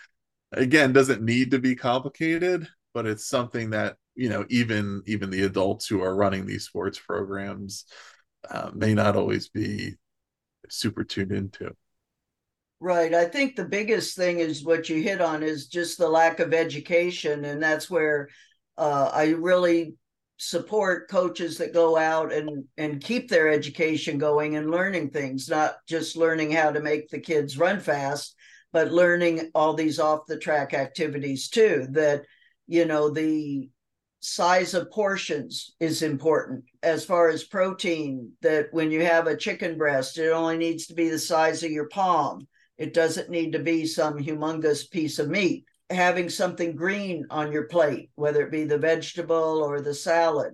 again 0.51 0.93
doesn't 0.93 1.21
need 1.21 1.51
to 1.51 1.59
be 1.59 1.75
complicated 1.75 2.67
but 2.93 3.05
it's 3.05 3.27
something 3.27 3.69
that 3.69 3.97
you 4.15 4.29
know 4.29 4.45
even 4.49 5.01
even 5.05 5.29
the 5.29 5.43
adults 5.43 5.87
who 5.87 6.01
are 6.01 6.15
running 6.15 6.45
these 6.45 6.65
sports 6.65 6.99
programs 6.99 7.85
uh, 8.49 8.71
may 8.73 8.93
not 8.93 9.15
always 9.15 9.49
be 9.49 9.93
super 10.69 11.03
tuned 11.03 11.31
into 11.31 11.71
Right. 12.81 13.13
I 13.13 13.25
think 13.25 13.55
the 13.55 13.65
biggest 13.65 14.15
thing 14.15 14.39
is 14.39 14.63
what 14.63 14.87
you 14.87 15.01
hit 15.01 15.19
on 15.19 15.43
is 15.43 15.67
just 15.67 15.97
the 15.97 16.07
lack 16.07 16.39
of 16.39 16.53
education. 16.53 17.43
And 17.43 17.61
that's 17.61 17.89
where 17.89 18.29
uh, 18.77 19.11
I 19.13 19.31
really 19.31 19.95
support 20.37 21.09
coaches 21.09 21.57
that 21.57 21.73
go 21.73 21.97
out 21.97 22.31
and, 22.31 22.63
and 22.77 23.03
keep 23.03 23.29
their 23.29 23.49
education 23.49 24.17
going 24.17 24.55
and 24.55 24.71
learning 24.71 25.09
things, 25.09 25.49
not 25.49 25.75
just 25.87 26.15
learning 26.15 26.51
how 26.51 26.71
to 26.71 26.79
make 26.79 27.09
the 27.09 27.19
kids 27.19 27.57
run 27.57 27.81
fast, 27.81 28.33
but 28.71 28.93
learning 28.93 29.51
all 29.53 29.73
these 29.73 29.99
off 29.99 30.21
the 30.27 30.37
track 30.37 30.73
activities 30.73 31.49
too. 31.49 31.85
That, 31.91 32.23
you 32.67 32.85
know, 32.85 33.09
the 33.09 33.69
size 34.21 34.73
of 34.73 34.89
portions 34.91 35.75
is 35.81 36.01
important 36.01 36.63
as 36.83 37.03
far 37.03 37.29
as 37.29 37.43
protein 37.43 38.31
that 38.41 38.67
when 38.71 38.91
you 38.91 39.03
have 39.03 39.27
a 39.27 39.37
chicken 39.37 39.77
breast 39.77 40.17
it 40.17 40.29
only 40.29 40.57
needs 40.57 40.87
to 40.87 40.93
be 40.93 41.07
the 41.07 41.17
size 41.17 41.63
of 41.63 41.71
your 41.71 41.87
palm 41.87 42.45
it 42.79 42.93
doesn't 42.93 43.29
need 43.29 43.51
to 43.51 43.59
be 43.59 43.85
some 43.85 44.17
humongous 44.17 44.89
piece 44.89 45.19
of 45.19 45.29
meat. 45.29 45.65
Having 45.89 46.29
something 46.29 46.75
green 46.75 47.25
on 47.29 47.51
your 47.51 47.65
plate, 47.65 48.09
whether 48.15 48.41
it 48.41 48.51
be 48.51 48.63
the 48.63 48.77
vegetable 48.77 49.61
or 49.61 49.81
the 49.81 49.93
salad. 49.93 50.53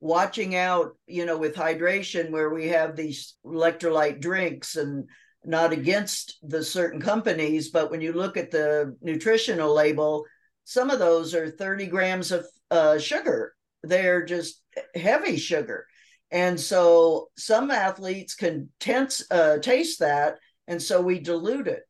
Watching 0.00 0.56
out, 0.56 0.96
you 1.06 1.26
know, 1.26 1.38
with 1.38 1.54
hydration, 1.54 2.30
where 2.30 2.50
we 2.50 2.68
have 2.68 2.96
these 2.96 3.36
electrolyte 3.46 4.20
drinks 4.20 4.76
and 4.76 5.08
not 5.44 5.72
against 5.72 6.38
the 6.42 6.64
certain 6.64 7.00
companies, 7.00 7.70
but 7.70 7.90
when 7.90 8.00
you 8.00 8.12
look 8.12 8.36
at 8.36 8.50
the 8.50 8.96
nutritional 9.00 9.72
label, 9.72 10.24
some 10.64 10.90
of 10.90 10.98
those 10.98 11.34
are 11.34 11.50
30 11.50 11.86
grams 11.86 12.32
of 12.32 12.46
uh, 12.70 12.98
sugar. 12.98 13.54
They're 13.84 14.24
just 14.24 14.62
heavy 14.94 15.36
sugar. 15.36 15.86
And 16.32 16.58
so 16.58 17.28
some 17.36 17.70
athletes 17.70 18.34
can 18.34 18.70
tense, 18.80 19.24
uh, 19.30 19.58
taste 19.58 20.00
that 20.00 20.38
and 20.70 20.80
so 20.80 21.02
we 21.02 21.18
dilute 21.18 21.66
it, 21.66 21.82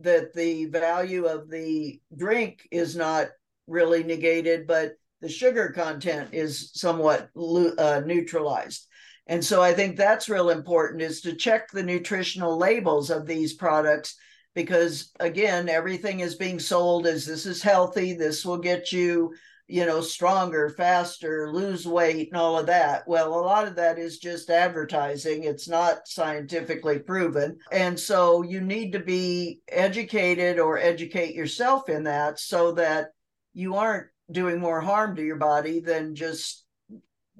that 0.00 0.34
the 0.34 0.66
value 0.66 1.24
of 1.24 1.48
the 1.48 1.98
drink 2.14 2.68
is 2.70 2.94
not 2.94 3.28
really 3.66 4.04
negated, 4.04 4.66
but 4.66 4.92
the 5.22 5.28
sugar 5.30 5.70
content 5.70 6.28
is 6.34 6.70
somewhat 6.74 7.30
uh, 7.34 8.02
neutralized. 8.04 8.88
And 9.26 9.42
so 9.42 9.62
I 9.62 9.72
think 9.72 9.96
that's 9.96 10.28
real 10.28 10.50
important 10.50 11.00
is 11.00 11.22
to 11.22 11.34
check 11.34 11.70
the 11.70 11.82
nutritional 11.82 12.58
labels 12.58 13.08
of 13.08 13.26
these 13.26 13.54
products 13.54 14.16
because 14.54 15.12
again 15.18 15.70
everything 15.70 16.20
is 16.20 16.34
being 16.34 16.58
sold 16.58 17.06
as 17.06 17.26
this 17.26 17.44
is 17.44 17.62
healthy 17.62 18.14
this 18.14 18.42
will 18.44 18.56
get 18.56 18.90
you 18.90 19.34
you 19.68 19.84
know, 19.84 20.00
stronger, 20.00 20.70
faster, 20.70 21.52
lose 21.52 21.86
weight, 21.86 22.28
and 22.30 22.40
all 22.40 22.58
of 22.58 22.66
that. 22.66 23.06
Well, 23.08 23.34
a 23.34 23.40
lot 23.40 23.66
of 23.66 23.74
that 23.76 23.98
is 23.98 24.18
just 24.18 24.48
advertising. 24.48 25.42
It's 25.42 25.68
not 25.68 26.06
scientifically 26.06 27.00
proven. 27.00 27.58
And 27.72 27.98
so 27.98 28.42
you 28.42 28.60
need 28.60 28.92
to 28.92 29.00
be 29.00 29.60
educated 29.68 30.60
or 30.60 30.78
educate 30.78 31.34
yourself 31.34 31.88
in 31.88 32.04
that 32.04 32.38
so 32.38 32.72
that 32.72 33.08
you 33.54 33.74
aren't 33.74 34.06
doing 34.30 34.60
more 34.60 34.80
harm 34.80 35.16
to 35.16 35.24
your 35.24 35.36
body 35.36 35.80
than 35.80 36.14
just, 36.14 36.64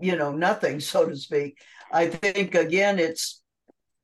you 0.01 0.17
know, 0.17 0.33
nothing, 0.33 0.81
so 0.81 1.09
to 1.09 1.17
speak. 1.17 1.59
I 1.93 2.09
think, 2.09 2.57
again, 2.57 2.99
it's 2.99 3.41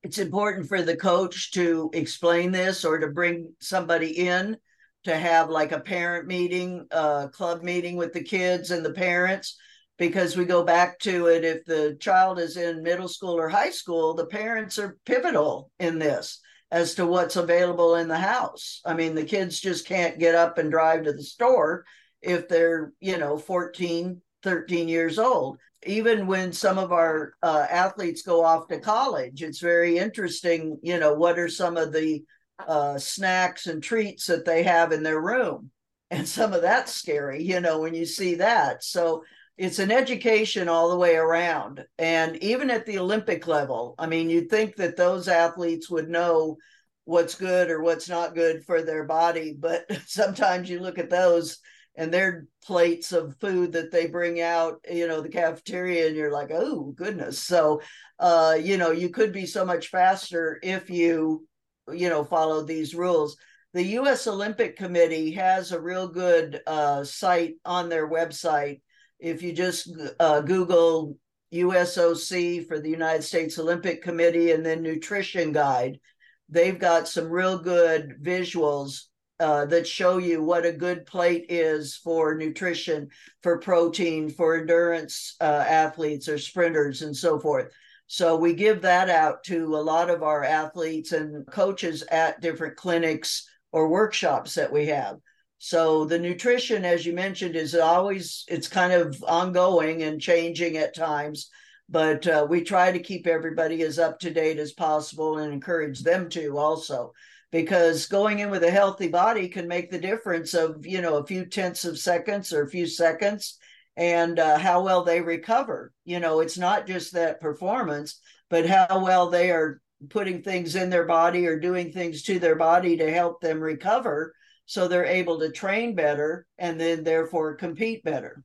it's 0.04 0.18
important 0.18 0.66
for 0.66 0.82
the 0.82 0.96
coach 0.96 1.52
to 1.52 1.88
explain 1.92 2.50
this 2.50 2.84
or 2.84 2.98
to 2.98 3.06
bring 3.06 3.52
somebody 3.60 4.26
in 4.26 4.56
to 5.04 5.16
have 5.16 5.50
like 5.50 5.72
a 5.72 5.80
parent 5.80 6.26
meeting, 6.26 6.86
a 6.90 7.28
club 7.32 7.62
meeting 7.62 7.96
with 7.96 8.12
the 8.12 8.22
kids 8.22 8.70
and 8.70 8.84
the 8.84 8.92
parents, 8.92 9.56
because 9.98 10.36
we 10.36 10.44
go 10.44 10.62
back 10.64 10.98
to 11.00 11.26
it. 11.26 11.44
If 11.44 11.64
the 11.64 11.96
child 12.00 12.38
is 12.38 12.56
in 12.56 12.82
middle 12.82 13.08
school 13.08 13.34
or 13.34 13.48
high 13.48 13.70
school, 13.70 14.14
the 14.14 14.26
parents 14.26 14.78
are 14.78 14.98
pivotal 15.04 15.70
in 15.78 15.98
this. 15.98 16.40
as 16.70 16.94
to 16.94 17.04
what's 17.06 17.36
available 17.36 17.96
in 17.96 18.08
the 18.08 18.16
house. 18.16 18.80
I 18.86 18.94
mean, 18.94 19.14
the 19.14 19.24
kids 19.26 19.60
just 19.60 19.86
can't 19.86 20.18
get 20.18 20.34
up 20.34 20.56
and 20.56 20.70
drive 20.70 21.04
to 21.04 21.12
the 21.12 21.22
store 21.22 21.84
if 22.22 22.48
they're, 22.48 22.94
you 22.98 23.18
know, 23.18 23.36
14, 23.36 24.22
13 24.42 24.88
years 24.88 25.18
old. 25.18 25.58
Even 25.84 26.26
when 26.26 26.50
some 26.52 26.78
of 26.78 26.90
our 26.90 27.34
uh, 27.42 27.66
athletes 27.70 28.22
go 28.22 28.42
off 28.42 28.68
to 28.68 28.80
college, 28.80 29.42
it's 29.42 29.60
very 29.60 29.98
interesting, 29.98 30.78
you 30.82 30.98
know, 30.98 31.12
what 31.12 31.38
are 31.38 31.48
some 31.48 31.76
of 31.76 31.92
the 31.92 32.24
uh, 32.66 32.98
snacks 32.98 33.66
and 33.66 33.82
treats 33.82 34.26
that 34.26 34.44
they 34.44 34.62
have 34.62 34.92
in 34.92 35.02
their 35.02 35.20
room. 35.20 35.70
And 36.10 36.28
some 36.28 36.52
of 36.52 36.62
that's 36.62 36.92
scary, 36.92 37.42
you 37.42 37.60
know, 37.60 37.80
when 37.80 37.94
you 37.94 38.04
see 38.04 38.36
that. 38.36 38.84
So 38.84 39.24
it's 39.56 39.78
an 39.78 39.90
education 39.90 40.68
all 40.68 40.90
the 40.90 40.96
way 40.96 41.16
around. 41.16 41.84
And 41.98 42.36
even 42.36 42.70
at 42.70 42.86
the 42.86 42.98
Olympic 42.98 43.46
level, 43.46 43.94
I 43.98 44.06
mean, 44.06 44.28
you'd 44.28 44.50
think 44.50 44.76
that 44.76 44.96
those 44.96 45.28
athletes 45.28 45.90
would 45.90 46.08
know 46.08 46.56
what's 47.04 47.34
good 47.34 47.70
or 47.70 47.82
what's 47.82 48.08
not 48.08 48.34
good 48.34 48.64
for 48.64 48.82
their 48.82 49.04
body. 49.04 49.56
But 49.58 49.86
sometimes 50.06 50.68
you 50.68 50.80
look 50.80 50.98
at 50.98 51.10
those 51.10 51.58
and 51.94 52.12
their 52.12 52.46
plates 52.64 53.12
of 53.12 53.36
food 53.38 53.72
that 53.72 53.90
they 53.90 54.06
bring 54.06 54.40
out, 54.40 54.80
you 54.90 55.06
know, 55.06 55.20
the 55.20 55.28
cafeteria, 55.28 56.06
and 56.06 56.16
you're 56.16 56.32
like, 56.32 56.50
oh, 56.50 56.92
goodness. 56.96 57.38
So, 57.38 57.82
uh, 58.18 58.56
you 58.60 58.78
know, 58.78 58.90
you 58.92 59.10
could 59.10 59.32
be 59.32 59.44
so 59.44 59.64
much 59.64 59.88
faster 59.88 60.58
if 60.62 60.88
you, 60.88 61.46
you 61.92 62.08
know, 62.08 62.24
follow 62.24 62.62
these 62.62 62.94
rules. 62.94 63.36
The 63.74 63.82
U.S. 63.82 64.26
Olympic 64.26 64.76
Committee 64.76 65.32
has 65.32 65.72
a 65.72 65.80
real 65.80 66.06
good 66.06 66.60
uh, 66.66 67.04
site 67.04 67.54
on 67.64 67.88
their 67.88 68.08
website 68.08 68.80
if 69.22 69.40
you 69.40 69.52
just 69.52 69.88
uh, 70.18 70.40
Google 70.40 71.16
USOC 71.54 72.66
for 72.66 72.80
the 72.80 72.90
United 72.90 73.22
States 73.22 73.58
Olympic 73.58 74.02
Committee 74.02 74.50
and 74.50 74.66
then 74.66 74.82
Nutrition 74.82 75.52
Guide, 75.52 76.00
they've 76.48 76.78
got 76.78 77.06
some 77.06 77.30
real 77.30 77.56
good 77.56 78.16
visuals 78.20 79.04
uh, 79.38 79.64
that 79.66 79.86
show 79.86 80.18
you 80.18 80.42
what 80.42 80.66
a 80.66 80.72
good 80.72 81.06
plate 81.06 81.46
is 81.48 81.96
for 81.96 82.34
nutrition, 82.34 83.08
for 83.42 83.58
protein, 83.58 84.28
for 84.28 84.56
endurance 84.56 85.36
uh, 85.40 85.64
athletes 85.68 86.28
or 86.28 86.36
sprinters, 86.36 87.02
and 87.02 87.16
so 87.16 87.38
forth. 87.38 87.72
So 88.12 88.36
we 88.36 88.52
give 88.52 88.82
that 88.82 89.08
out 89.08 89.42
to 89.44 89.74
a 89.74 89.80
lot 89.80 90.10
of 90.10 90.22
our 90.22 90.44
athletes 90.44 91.12
and 91.12 91.46
coaches 91.46 92.02
at 92.10 92.42
different 92.42 92.76
clinics 92.76 93.48
or 93.72 93.88
workshops 93.88 94.54
that 94.56 94.70
we 94.70 94.84
have. 94.88 95.16
So 95.56 96.04
the 96.04 96.18
nutrition, 96.18 96.84
as 96.84 97.06
you 97.06 97.14
mentioned, 97.14 97.56
is 97.56 97.74
always 97.74 98.44
it's 98.48 98.68
kind 98.68 98.92
of 98.92 99.24
ongoing 99.26 100.02
and 100.02 100.20
changing 100.20 100.76
at 100.76 100.94
times, 100.94 101.48
but 101.88 102.26
uh, 102.26 102.46
we 102.46 102.60
try 102.60 102.92
to 102.92 102.98
keep 102.98 103.26
everybody 103.26 103.80
as 103.80 103.98
up 103.98 104.18
to 104.20 104.30
date 104.30 104.58
as 104.58 104.74
possible 104.74 105.38
and 105.38 105.50
encourage 105.50 106.00
them 106.00 106.28
to 106.28 106.58
also, 106.58 107.12
because 107.50 108.04
going 108.04 108.40
in 108.40 108.50
with 108.50 108.62
a 108.62 108.70
healthy 108.70 109.08
body 109.08 109.48
can 109.48 109.66
make 109.66 109.90
the 109.90 109.98
difference 109.98 110.52
of 110.52 110.84
you 110.84 111.00
know 111.00 111.16
a 111.16 111.26
few 111.26 111.46
tenths 111.46 111.86
of 111.86 111.98
seconds 111.98 112.52
or 112.52 112.64
a 112.64 112.68
few 112.68 112.86
seconds 112.86 113.58
and 113.96 114.38
uh, 114.38 114.58
how 114.58 114.82
well 114.82 115.04
they 115.04 115.20
recover. 115.20 115.92
You 116.04 116.20
know, 116.20 116.40
it's 116.40 116.58
not 116.58 116.86
just 116.86 117.12
that 117.12 117.40
performance, 117.40 118.20
but 118.50 118.66
how 118.66 119.04
well 119.04 119.30
they 119.30 119.50
are 119.50 119.80
putting 120.10 120.42
things 120.42 120.74
in 120.76 120.90
their 120.90 121.04
body 121.04 121.46
or 121.46 121.58
doing 121.58 121.92
things 121.92 122.22
to 122.22 122.38
their 122.38 122.56
body 122.56 122.96
to 122.96 123.12
help 123.12 123.40
them 123.40 123.60
recover 123.60 124.34
so 124.66 124.88
they're 124.88 125.04
able 125.04 125.38
to 125.38 125.50
train 125.50 125.94
better 125.94 126.46
and 126.58 126.80
then 126.80 127.04
therefore 127.04 127.54
compete 127.54 128.02
better 128.02 128.42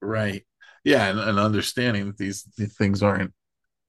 right 0.00 0.44
yeah 0.84 1.08
and, 1.08 1.20
and 1.20 1.38
understanding 1.38 2.06
that 2.06 2.18
these, 2.18 2.44
these, 2.56 2.74
things 2.74 3.02
aren't 3.02 3.32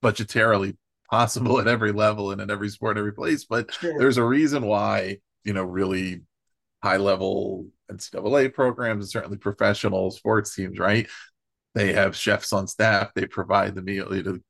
budgetarily 0.04 0.76
possible 1.10 1.60
at 1.62 1.68
every 1.68 1.92
level 1.92 2.32
and 2.32 2.42
at 2.42 2.52
every 2.52 2.70
sport 2.70 2.98
every 2.98 3.14
place 3.14 3.46
but 3.46 3.74
sure. 3.74 3.98
there's 3.98 4.18
a 4.18 4.24
reason 4.24 4.64
why 4.64 5.18
you 5.44 5.54
know 5.54 5.64
really 5.64 6.22
high 6.84 6.98
level 6.98 7.68
ncaa 7.92 8.54
programs 8.54 9.06
and 9.06 9.12
certainly 9.12 9.38
professional 9.38 10.12
sports 10.12 10.56
teams 10.56 10.80
right? 10.80 11.08
They 11.74 11.94
have 11.94 12.18
chefs 12.18 12.52
on 12.52 12.68
staff. 12.68 13.14
They 13.14 13.26
provide 13.26 13.76
the 13.76 13.82
meal 13.82 14.10
the, 14.10 14.42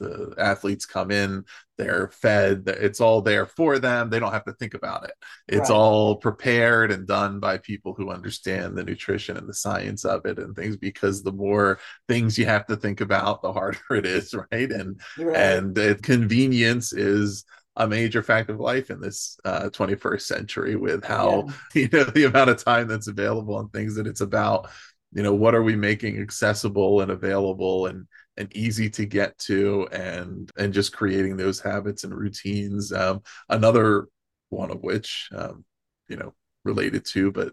the 0.00 0.34
athletes 0.38 0.86
come 0.86 1.10
in 1.10 1.44
they're 1.80 2.10
fed 2.12 2.64
it's 2.66 3.00
all 3.00 3.22
there 3.22 3.46
for 3.46 3.78
them. 3.78 4.10
They 4.10 4.18
don't 4.18 4.32
have 4.32 4.44
to 4.44 4.52
think 4.52 4.74
about 4.74 5.04
it. 5.04 5.12
It's 5.48 5.70
right. 5.70 5.76
all 5.76 6.16
prepared 6.16 6.92
and 6.92 7.06
done 7.06 7.40
by 7.40 7.56
people 7.56 7.94
who 7.94 8.10
understand 8.10 8.76
the 8.76 8.84
nutrition 8.84 9.38
and 9.38 9.48
the 9.48 9.54
science 9.54 10.04
of 10.04 10.26
it 10.26 10.38
and 10.38 10.54
things 10.54 10.76
because 10.76 11.22
the 11.22 11.32
more 11.32 11.78
things 12.06 12.36
you 12.36 12.44
have 12.44 12.66
to 12.66 12.76
think 12.76 13.00
about 13.00 13.40
the 13.40 13.52
harder 13.52 13.78
it 13.90 14.04
is 14.04 14.34
right? 14.34 14.70
And 14.70 15.00
right. 15.16 15.36
and 15.36 15.78
it, 15.78 16.02
convenience 16.02 16.92
is 16.92 17.44
a 17.80 17.88
major 17.88 18.22
fact 18.22 18.50
of 18.50 18.60
life 18.60 18.90
in 18.90 19.00
this 19.00 19.38
uh, 19.46 19.70
21st 19.70 20.20
century 20.20 20.76
with 20.76 21.02
how 21.02 21.46
yeah. 21.46 21.54
you 21.82 21.88
know 21.88 22.04
the 22.04 22.24
amount 22.24 22.50
of 22.50 22.62
time 22.62 22.86
that's 22.86 23.08
available 23.08 23.58
and 23.58 23.72
things 23.72 23.96
that 23.96 24.06
it's 24.06 24.20
about. 24.20 24.68
You 25.12 25.22
know 25.22 25.34
what 25.34 25.54
are 25.54 25.62
we 25.62 25.74
making 25.74 26.20
accessible 26.20 27.00
and 27.00 27.10
available 27.10 27.86
and 27.86 28.06
and 28.36 28.54
easy 28.54 28.90
to 28.90 29.06
get 29.06 29.36
to 29.38 29.88
and 29.92 30.50
and 30.58 30.74
just 30.74 30.94
creating 30.94 31.36
those 31.36 31.58
habits 31.58 32.04
and 32.04 32.14
routines 32.14 32.92
um, 32.92 33.22
another 33.48 34.06
one 34.50 34.70
of 34.70 34.82
which 34.82 35.28
um, 35.34 35.64
you 36.08 36.16
know 36.16 36.32
related 36.64 37.04
to 37.06 37.32
but 37.32 37.52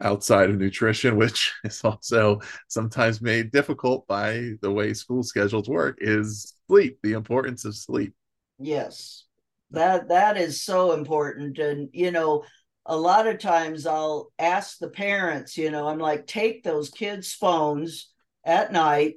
outside 0.00 0.50
of 0.50 0.58
nutrition 0.58 1.16
which 1.18 1.52
is 1.64 1.80
also 1.84 2.40
sometimes 2.66 3.20
made 3.20 3.52
difficult 3.52 4.06
by 4.08 4.50
the 4.62 4.70
way 4.70 4.92
school 4.92 5.22
schedules 5.22 5.68
work 5.68 5.98
is 6.00 6.54
sleep 6.66 6.98
the 7.02 7.12
importance 7.12 7.64
of 7.64 7.76
sleep. 7.76 8.14
Yes 8.58 9.25
that 9.70 10.08
that 10.08 10.36
is 10.36 10.62
so 10.62 10.92
important 10.92 11.58
and 11.58 11.88
you 11.92 12.10
know 12.10 12.44
a 12.86 12.96
lot 12.96 13.26
of 13.26 13.38
times 13.38 13.86
I'll 13.86 14.32
ask 14.38 14.78
the 14.78 14.88
parents, 14.88 15.58
you 15.58 15.70
know, 15.70 15.88
I'm 15.88 15.98
like, 15.98 16.26
take 16.26 16.62
those 16.62 16.88
kids' 16.88 17.32
phones 17.32 18.10
at 18.44 18.72
night, 18.72 19.14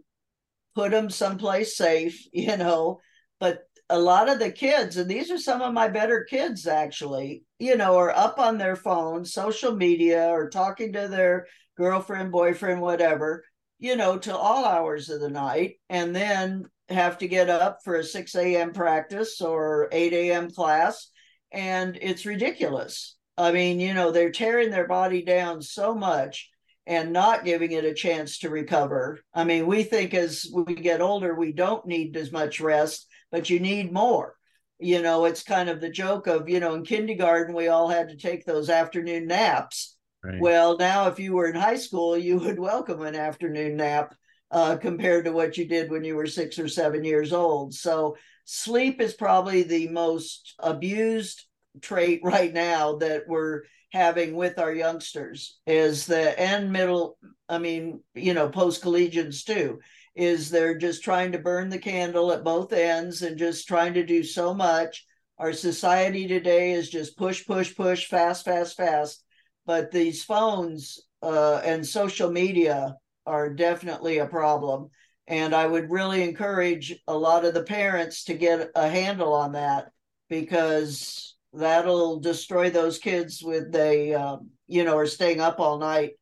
put 0.76 0.92
them 0.92 1.10
someplace 1.10 1.78
safe, 1.78 2.28
you 2.34 2.58
know. 2.58 3.00
But 3.40 3.60
a 3.90 4.00
lot 4.00 4.30
of 4.30 4.40
the 4.40 4.52
kids, 4.52 4.98
and 4.98 5.10
these 5.10 5.32
are 5.32 5.38
some 5.38 5.62
of 5.62 5.74
my 5.74 5.88
better 5.88 6.26
kids 6.30 6.68
actually, 6.68 7.44
you 7.58 7.76
know, 7.78 7.98
are 7.98 8.16
up 8.16 8.40
on 8.40 8.58
their 8.58 8.76
phones, 8.76 9.34
social 9.34 9.76
media, 9.76 10.28
or 10.28 10.50
talking 10.50 10.94
to 10.94 11.08
their 11.08 11.48
girlfriend, 11.78 12.32
boyfriend, 12.32 12.82
whatever, 12.82 13.44
you 13.80 13.96
know, 13.96 14.18
to 14.18 14.36
all 14.36 14.66
hours 14.66 15.10
of 15.10 15.22
the 15.22 15.30
night, 15.30 15.76
and 15.90 16.16
then 16.16 16.66
have 16.90 17.18
to 17.20 17.28
get 17.28 17.50
up 17.50 17.80
for 17.84 17.96
a 17.96 18.04
6 18.04 18.36
a.m. 18.36 18.74
practice 18.74 19.42
or 19.42 19.90
8 19.92 20.14
a.m. 20.14 20.52
class. 20.52 21.10
And 21.52 21.98
it's 22.02 22.26
ridiculous 22.26 23.16
I 23.40 23.54
mean, 23.54 23.80
you 23.80 23.94
know, 23.94 24.12
they're 24.12 24.32
tearing 24.32 24.70
their 24.70 24.88
body 24.88 25.24
down 25.24 25.62
so 25.62 25.96
much 25.96 26.50
and 26.86 27.14
not 27.14 27.46
giving 27.46 27.72
it 27.72 27.86
a 27.86 27.94
chance 27.94 28.40
to 28.40 28.50
recover. 28.50 29.22
I 29.34 29.46
mean, 29.46 29.66
we 29.66 29.84
think 29.84 30.14
as 30.14 30.46
we 30.54 30.76
get 30.76 31.00
older, 31.00 31.34
we 31.34 31.54
don't 31.54 31.86
need 31.86 32.18
as 32.18 32.34
much 32.34 32.60
rest, 32.60 33.08
but 33.32 33.50
you 33.50 33.62
need 33.62 33.94
more. 33.94 34.36
You 34.78 35.02
know, 35.02 35.24
it's 35.24 35.44
kind 35.44 35.70
of 35.70 35.80
the 35.80 35.90
joke 35.90 36.28
of, 36.28 36.50
you 36.50 36.60
know, 36.60 36.74
in 36.74 36.84
kindergarten, 36.84 37.56
we 37.56 37.70
all 37.70 37.88
had 37.88 38.10
to 38.10 38.18
take 38.18 38.44
those 38.44 38.70
afternoon 38.70 39.28
naps. 39.28 39.96
Right. 40.22 40.42
Well, 40.42 40.78
now 40.78 41.08
if 41.08 41.18
you 41.18 41.34
were 41.34 41.48
in 41.48 41.56
high 41.56 41.78
school, 41.78 42.18
you 42.18 42.40
would 42.40 42.60
welcome 42.60 43.02
an 43.04 43.16
afternoon 43.16 43.78
nap 43.78 44.16
uh, 44.52 44.78
compared 44.78 45.26
to 45.26 45.32
what 45.32 45.58
you 45.58 45.66
did 45.66 45.90
when 45.90 46.04
you 46.04 46.16
were 46.16 46.28
six 46.28 46.58
or 46.60 46.68
seven 46.68 47.04
years 47.04 47.34
old. 47.34 47.74
So, 47.74 48.18
sleep 48.46 49.00
is 49.00 49.14
probably 49.14 49.64
the 49.64 49.88
most 49.90 50.56
abused 50.60 51.46
trait 51.82 52.22
right 52.24 52.54
now 52.54 52.96
that 52.96 53.24
we're 53.28 53.62
having 53.92 54.36
with 54.36 54.60
our 54.60 54.74
youngsters 54.74 55.58
is 55.66 56.06
the 56.06 56.40
and 56.40 56.72
middle 56.72 57.18
i 57.48 57.58
mean 57.58 58.00
you 58.14 58.34
know 58.34 58.48
post 58.48 58.84
collegians 58.84 59.44
too 59.44 59.80
is 60.16 60.50
they're 60.50 60.78
just 60.78 61.04
trying 61.04 61.32
to 61.32 61.40
burn 61.40 61.70
the 61.70 61.80
candle 61.80 62.32
at 62.32 62.44
both 62.44 62.72
ends 62.74 63.22
and 63.22 63.38
just 63.38 63.68
trying 63.68 63.94
to 63.94 64.06
do 64.06 64.24
so 64.24 64.54
much 64.54 65.06
our 65.40 65.54
society 65.54 66.28
today 66.28 66.72
is 66.72 66.90
just 66.90 67.18
push 67.18 67.46
push 67.46 67.76
push 67.76 68.06
fast 68.06 68.46
fast 68.46 68.78
fast 68.78 69.24
but 69.66 69.92
these 69.92 70.24
phones 70.24 71.00
uh, 71.22 71.62
and 71.66 71.86
social 71.86 72.32
media 72.32 72.96
are 73.30 73.50
definitely 73.50 74.18
a 74.18 74.26
problem. 74.26 74.90
And 75.28 75.54
i 75.54 75.66
would 75.66 75.92
really 75.92 76.24
encourage 76.24 76.96
a 77.08 77.16
lot 77.16 77.46
of 77.46 77.54
the 77.54 77.64
parents 77.64 78.24
to 78.26 78.34
get 78.34 78.72
a 78.76 78.90
handle 78.90 79.34
on 79.34 79.52
that 79.52 79.92
because 80.28 81.36
that'll 81.54 82.20
destroy 82.20 82.70
those 82.70 82.98
kids 82.98 83.44
with 83.44 83.72
they 83.72 84.14
um, 84.14 84.50
you 84.68 84.84
know 84.84 84.98
are 84.98 85.06
staying 85.06 85.40
up 85.40 85.60
all 85.60 85.78
night 85.78 86.14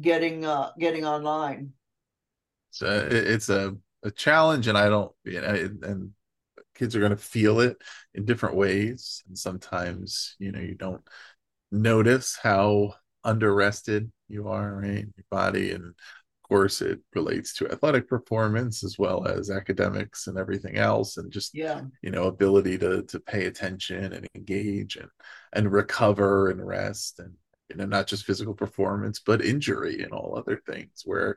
getting 0.00 0.44
uh 0.44 0.70
getting 0.78 1.04
online. 1.04 1.72
So 2.70 3.08
it's 3.10 3.48
a, 3.48 3.76
a 4.02 4.10
challenge 4.10 4.66
and 4.66 4.78
i 4.78 4.88
don't 4.88 5.12
you 5.24 5.40
know 5.40 5.70
and 5.82 6.10
kids 6.74 6.96
are 6.96 7.00
going 7.00 7.10
to 7.10 7.16
feel 7.16 7.60
it 7.60 7.76
in 8.14 8.24
different 8.24 8.56
ways. 8.56 9.22
And 9.28 9.38
sometimes 9.38 10.36
you 10.38 10.52
know 10.52 10.60
you 10.60 10.74
don't 10.74 11.06
notice 11.70 12.38
how 12.42 12.94
under 13.24 13.54
rested 13.54 14.10
you 14.28 14.48
are 14.48 14.74
right 14.76 15.06
your 15.16 15.24
body 15.30 15.72
and 15.72 15.94
course, 16.52 16.82
it 16.82 17.00
relates 17.14 17.54
to 17.54 17.70
athletic 17.70 18.08
performance 18.08 18.84
as 18.84 18.98
well 18.98 19.26
as 19.26 19.50
academics 19.50 20.26
and 20.26 20.38
everything 20.38 20.76
else, 20.76 21.16
and 21.16 21.32
just 21.32 21.54
yeah, 21.54 21.82
you 22.02 22.10
know, 22.10 22.24
ability 22.24 22.78
to 22.78 23.02
to 23.02 23.20
pay 23.20 23.46
attention 23.46 24.12
and 24.12 24.28
engage 24.34 24.96
and 24.96 25.08
and 25.52 25.72
recover 25.72 26.50
and 26.50 26.64
rest 26.66 27.18
and 27.18 27.32
you 27.70 27.76
know 27.76 27.86
not 27.86 28.06
just 28.06 28.24
physical 28.24 28.54
performance 28.54 29.20
but 29.24 29.44
injury 29.44 30.02
and 30.02 30.12
all 30.12 30.36
other 30.36 30.60
things 30.66 31.02
where 31.04 31.36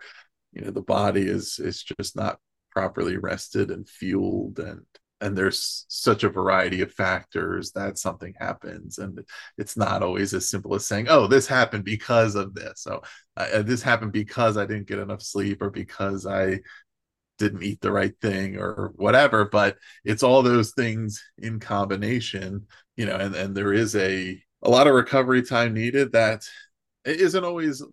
you 0.51 0.61
know 0.61 0.71
the 0.71 0.81
body 0.81 1.23
is 1.23 1.59
is 1.59 1.83
just 1.83 2.15
not 2.15 2.39
properly 2.71 3.17
rested 3.17 3.71
and 3.71 3.87
fueled 3.87 4.59
and 4.59 4.81
and 5.21 5.37
there's 5.37 5.85
such 5.87 6.23
a 6.23 6.29
variety 6.29 6.81
of 6.81 6.91
factors 6.91 7.71
that 7.71 7.97
something 7.97 8.33
happens 8.37 8.97
and 8.97 9.19
it's 9.57 9.77
not 9.77 10.03
always 10.03 10.33
as 10.33 10.49
simple 10.49 10.75
as 10.75 10.85
saying 10.85 11.07
oh 11.09 11.25
this 11.27 11.47
happened 11.47 11.83
because 11.83 12.35
of 12.35 12.53
this. 12.53 12.81
So 12.81 13.01
uh, 13.37 13.61
this 13.61 13.81
happened 13.81 14.11
because 14.11 14.57
i 14.57 14.65
didn't 14.65 14.87
get 14.87 14.99
enough 14.99 15.21
sleep 15.21 15.61
or 15.61 15.69
because 15.69 16.25
i 16.25 16.59
didn't 17.37 17.63
eat 17.63 17.81
the 17.81 17.91
right 17.91 18.13
thing 18.21 18.57
or 18.57 18.93
whatever. 18.95 19.43
But 19.43 19.75
it's 20.05 20.23
all 20.23 20.41
those 20.41 20.71
things 20.71 21.21
in 21.37 21.59
combination 21.59 22.65
you 22.95 23.05
know 23.05 23.15
and 23.15 23.35
and 23.35 23.55
there 23.55 23.73
is 23.73 23.95
a 23.95 24.41
a 24.63 24.69
lot 24.69 24.87
of 24.87 24.93
recovery 24.93 25.43
time 25.43 25.73
needed 25.73 26.11
that 26.13 26.43
isn't 27.05 27.43
always 27.43 27.83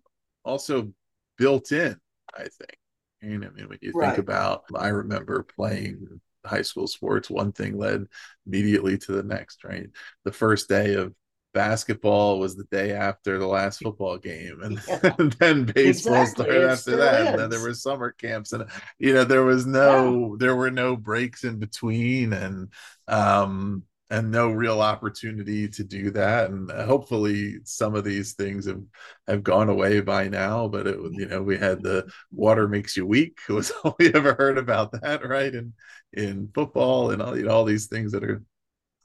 also 0.45 0.93
built 1.37 1.73
in 1.73 1.97
i 2.35 2.43
think. 2.43 2.79
And 3.20 3.45
i 3.45 3.49
mean 3.51 3.68
when 3.68 3.79
you 3.83 3.93
right. 3.95 4.14
think 4.14 4.18
about 4.18 4.64
i 4.75 4.89
remember 4.89 5.45
playing 5.57 6.20
high 6.45 6.62
school 6.62 6.86
sports, 6.86 7.30
one 7.30 7.53
thing 7.53 7.78
led 7.78 8.07
immediately 8.47 8.99
to 8.99 9.12
the 9.12 9.22
next, 9.22 9.64
right? 9.64 9.88
The 10.24 10.32
first 10.32 10.68
day 10.68 10.95
of 10.95 11.14
basketball 11.53 12.38
was 12.38 12.57
the 12.57 12.64
day 12.70 12.93
after 12.93 13.38
the 13.38 13.47
last 13.47 13.82
football 13.82 14.16
game 14.16 14.61
and, 14.62 14.80
yeah. 14.88 15.14
then 15.38 15.64
baseball 15.64 16.22
exactly. 16.22 16.45
started 16.45 16.70
after 16.70 16.97
that 16.97 17.20
is. 17.20 17.28
and 17.28 17.38
then 17.38 17.51
there 17.51 17.61
were 17.61 17.74
summer 17.74 18.11
camps 18.11 18.53
and 18.53 18.64
you 18.99 19.12
know 19.12 19.24
there 19.24 19.45
was 19.45 19.66
no 19.66 20.30
yeah. 20.30 20.36
there 20.38 20.57
were 20.57 20.70
no 20.70 20.97
breaks 20.97 21.45
in 21.45 21.59
between 21.59 22.32
and 22.32 22.68
um 23.09 23.82
and 24.13 24.31
no 24.31 24.51
real 24.51 24.83
opportunity 24.83 25.67
to 25.67 25.83
do 25.83 26.11
that. 26.11 26.51
And 26.51 26.71
hopefully 26.71 27.61
some 27.65 27.95
of 27.95 28.05
these 28.05 28.35
things 28.35 28.67
have 28.67 28.83
have 29.27 29.43
gone 29.43 29.71
away 29.71 30.01
by 30.01 30.29
now 30.29 30.69
but 30.69 30.87
it 30.87 30.99
you 31.13 31.27
know 31.27 31.43
we 31.43 31.57
had 31.57 31.83
the 31.83 32.07
water 32.31 32.69
makes 32.69 32.95
you 32.97 33.07
weak 33.07 33.39
was 33.49 33.71
all 33.83 33.97
we 33.99 34.13
ever 34.13 34.35
heard 34.35 34.59
about 34.59 34.93
that 35.01 35.27
right? 35.27 35.55
And 35.55 35.73
in 36.13 36.51
football 36.55 37.11
and 37.13 37.23
all, 37.23 37.37
you 37.37 37.45
know, 37.45 37.53
all 37.53 37.65
these 37.65 37.87
things 37.87 38.13
that 38.13 38.23
are 38.23 38.43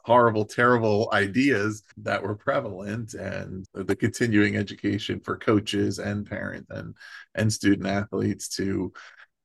horrible 0.03 0.45
terrible 0.45 1.09
ideas 1.13 1.83
that 1.97 2.21
were 2.23 2.35
prevalent 2.35 3.13
and 3.13 3.65
the 3.73 3.95
continuing 3.95 4.55
education 4.57 5.19
for 5.21 5.37
coaches 5.37 5.99
and 5.99 6.25
parents 6.25 6.67
and 6.69 6.95
and 7.35 7.51
student 7.51 7.87
athletes 7.87 8.47
to 8.47 8.91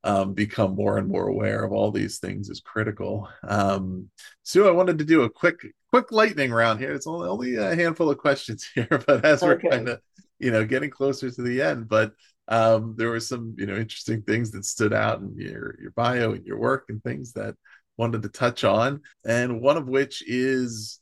um, 0.05 0.34
become 0.34 0.74
more 0.74 0.98
and 0.98 1.09
more 1.09 1.28
aware 1.28 1.64
of 1.64 1.72
all 1.72 1.90
these 1.90 2.18
things 2.18 2.48
is 2.48 2.61
critical. 2.61 3.28
Um, 3.46 4.11
Sue, 4.42 4.66
I 4.66 4.72
wanted 4.72 4.98
to 4.98 5.05
do 5.05 5.22
a 5.22 5.30
quick 5.30 5.61
quick 5.90 6.11
lightning 6.11 6.50
round 6.50 6.80
here. 6.80 6.92
It's 6.92 7.07
only, 7.07 7.28
only 7.28 7.57
a 7.57 7.74
handful 7.74 8.11
of 8.11 8.18
questions 8.18 8.68
here, 8.74 9.03
but 9.07 9.24
as 9.24 9.42
okay. 9.42 9.62
we're 9.62 9.70
kind 9.70 9.88
of 9.88 10.00
you 10.38 10.50
know 10.50 10.64
getting 10.64 10.90
closer 10.90 11.30
to 11.30 11.42
the 11.42 11.62
end, 11.62 11.88
but 11.88 12.12
um, 12.48 12.94
there 12.96 13.11
were 13.11 13.20
some 13.20 13.55
you 13.59 13.66
know 13.66 13.76
interesting 13.76 14.22
things 14.22 14.50
that 14.53 14.64
stood 14.64 14.92
out 14.92 15.20
in 15.20 15.34
your 15.36 15.76
your 15.80 15.92
bio 15.92 16.32
and 16.32 16.44
your 16.44 16.59
work 16.59 16.86
and 16.88 17.03
things 17.03 17.32
that 17.32 17.55
wanted 17.96 18.22
to 18.22 18.28
touch 18.28 18.64
on, 18.64 19.03
and 19.24 19.61
one 19.61 19.76
of 19.76 19.88
which 19.88 20.24
is 20.26 21.00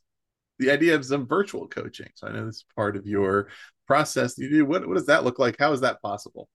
the 0.58 0.70
idea 0.70 0.94
of 0.94 1.06
some 1.06 1.26
virtual 1.26 1.66
coaching. 1.66 2.08
So 2.14 2.26
I 2.26 2.32
know 2.32 2.44
this 2.44 2.56
is 2.56 2.64
part 2.76 2.96
of 2.96 3.06
your 3.06 3.48
process. 3.86 4.36
You 4.36 4.50
do 4.50 4.66
what? 4.66 4.86
What 4.86 4.98
does 4.98 5.06
that 5.06 5.24
look 5.24 5.38
like? 5.38 5.56
How 5.58 5.72
is 5.72 5.80
that 5.80 6.02
possible? 6.02 6.48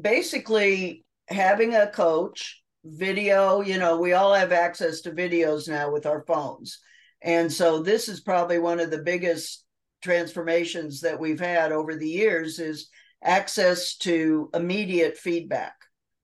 Basically, 0.00 1.04
having 1.30 1.74
a 1.74 1.86
coach, 1.90 2.62
video, 2.84 3.60
you 3.60 3.78
know, 3.78 3.98
we 3.98 4.12
all 4.12 4.34
have 4.34 4.52
access 4.52 5.02
to 5.02 5.10
videos 5.10 5.68
now 5.68 5.90
with 5.90 6.06
our 6.06 6.24
phones. 6.26 6.78
And 7.22 7.52
so 7.52 7.82
this 7.82 8.08
is 8.08 8.20
probably 8.20 8.58
one 8.58 8.80
of 8.80 8.90
the 8.90 9.02
biggest 9.02 9.64
transformations 10.02 11.02
that 11.02 11.20
we've 11.20 11.40
had 11.40 11.72
over 11.72 11.94
the 11.94 12.08
years 12.08 12.58
is 12.58 12.88
access 13.22 13.96
to 13.98 14.48
immediate 14.54 15.18
feedback. 15.18 15.74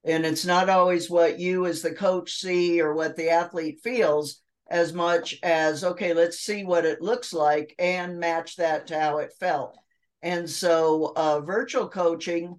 And 0.05 0.25
it's 0.25 0.47
not 0.47 0.69
always 0.69 1.11
what 1.11 1.39
you 1.39 1.67
as 1.67 1.83
the 1.83 1.93
coach 1.93 2.33
see 2.35 2.81
or 2.81 2.95
what 2.95 3.17
the 3.17 3.31
athlete 3.31 3.81
feels 3.83 4.41
as 4.69 4.93
much 4.93 5.37
as, 5.43 5.85
okay, 5.85 6.15
let's 6.15 6.41
see 6.41 6.65
what 6.65 6.85
it 6.85 7.03
looks 7.03 7.33
like 7.33 7.75
and 7.79 8.19
match 8.19 8.57
that 8.57 8.87
to 8.87 8.99
how 8.99 9.19
it 9.19 9.33
felt. 9.39 9.77
And 10.23 10.49
so 10.49 11.13
uh, 11.15 11.41
virtual 11.41 11.89
coaching 11.89 12.59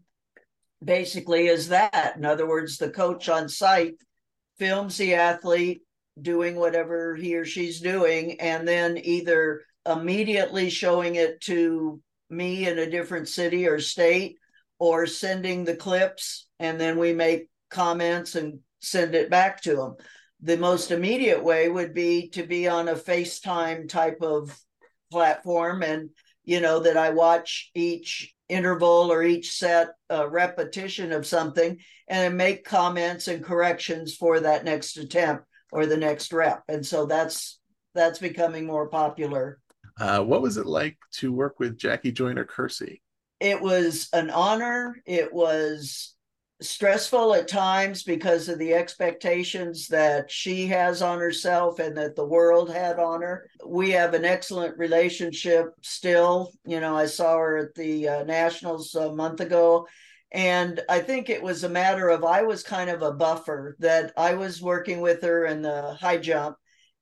basically 0.83 1.47
is 1.47 1.69
that. 1.69 2.15
In 2.17 2.25
other 2.25 2.47
words, 2.47 2.77
the 2.77 2.89
coach 2.89 3.29
on 3.29 3.49
site 3.49 3.95
films 4.59 4.97
the 4.97 5.15
athlete 5.15 5.81
doing 6.19 6.55
whatever 6.55 7.15
he 7.15 7.35
or 7.35 7.45
she's 7.45 7.79
doing, 7.79 8.39
and 8.41 8.67
then 8.67 8.97
either 8.97 9.61
immediately 9.85 10.69
showing 10.69 11.15
it 11.15 11.39
to 11.41 12.01
me 12.29 12.67
in 12.67 12.79
a 12.79 12.89
different 12.89 13.27
city 13.27 13.67
or 13.67 13.79
state 13.79 14.37
or 14.79 15.05
sending 15.05 15.63
the 15.63 15.75
clips 15.75 16.47
and 16.59 16.79
then 16.79 16.97
we 16.97 17.13
make 17.13 17.47
comments 17.69 18.35
and 18.35 18.59
send 18.79 19.15
it 19.15 19.29
back 19.29 19.61
to 19.61 19.75
them. 19.75 19.95
The 20.41 20.57
most 20.57 20.91
immediate 20.91 21.43
way 21.43 21.67
would 21.69 21.93
be 21.93 22.29
to 22.29 22.43
be 22.43 22.67
on 22.67 22.87
a 22.87 22.95
FaceTime 22.95 23.89
type 23.89 24.21
of 24.21 24.57
platform 25.11 25.83
and 25.83 26.09
you 26.43 26.61
know 26.61 26.79
that 26.79 26.97
I 26.97 27.09
watch 27.09 27.71
each 27.73 28.33
interval 28.49 29.11
or 29.11 29.23
each 29.23 29.53
set 29.53 29.89
uh, 30.11 30.27
repetition 30.29 31.11
of 31.11 31.25
something 31.25 31.77
and 32.07 32.37
make 32.37 32.65
comments 32.65 33.27
and 33.27 33.43
corrections 33.43 34.15
for 34.15 34.39
that 34.39 34.63
next 34.63 34.97
attempt 34.97 35.45
or 35.71 35.85
the 35.85 35.97
next 35.97 36.31
rep. 36.31 36.63
And 36.67 36.85
so 36.85 37.05
that's 37.05 37.59
that's 37.93 38.19
becoming 38.19 38.65
more 38.65 38.87
popular. 38.87 39.59
Uh, 39.99 40.21
what 40.23 40.41
was 40.41 40.57
it 40.57 40.67
like 40.67 40.97
to 41.11 41.33
work 41.33 41.59
with 41.59 41.77
jackie 41.77 42.11
joyner 42.11 42.45
kersee 42.45 42.99
it 43.39 43.61
was 43.61 44.09
an 44.13 44.29
honor. 44.29 45.01
It 45.05 45.33
was 45.33 46.15
stressful 46.61 47.35
at 47.35 47.47
times 47.47 48.03
because 48.03 48.49
of 48.49 48.57
the 48.57 48.73
expectations 48.73 49.87
that 49.87 50.31
she 50.31 50.67
has 50.67 51.01
on 51.01 51.19
herself 51.19 51.79
and 51.79 51.95
that 51.97 52.15
the 52.15 52.25
world 52.25 52.71
had 52.71 52.99
on 52.99 53.21
her. 53.21 53.49
We 53.65 53.91
have 53.91 54.13
an 54.13 54.25
excellent 54.25 54.77
relationship 54.77 55.67
still. 55.81 56.51
You 56.65 56.79
know, 56.79 56.95
I 56.95 57.05
saw 57.05 57.37
her 57.37 57.57
at 57.57 57.75
the 57.75 58.07
uh, 58.07 58.23
Nationals 58.23 58.95
a 58.95 59.13
month 59.13 59.39
ago. 59.39 59.87
And 60.31 60.81
I 60.89 60.99
think 60.99 61.29
it 61.29 61.41
was 61.41 61.63
a 61.63 61.69
matter 61.69 62.09
of 62.09 62.25
I 62.25 62.41
was 62.41 62.63
kind 62.63 62.89
of 62.89 63.01
a 63.01 63.13
buffer 63.13 63.77
that 63.79 64.11
I 64.17 64.33
was 64.33 64.61
working 64.61 64.99
with 64.99 65.21
her 65.21 65.45
in 65.45 65.61
the 65.61 65.93
high 65.93 66.17
jump 66.17 66.57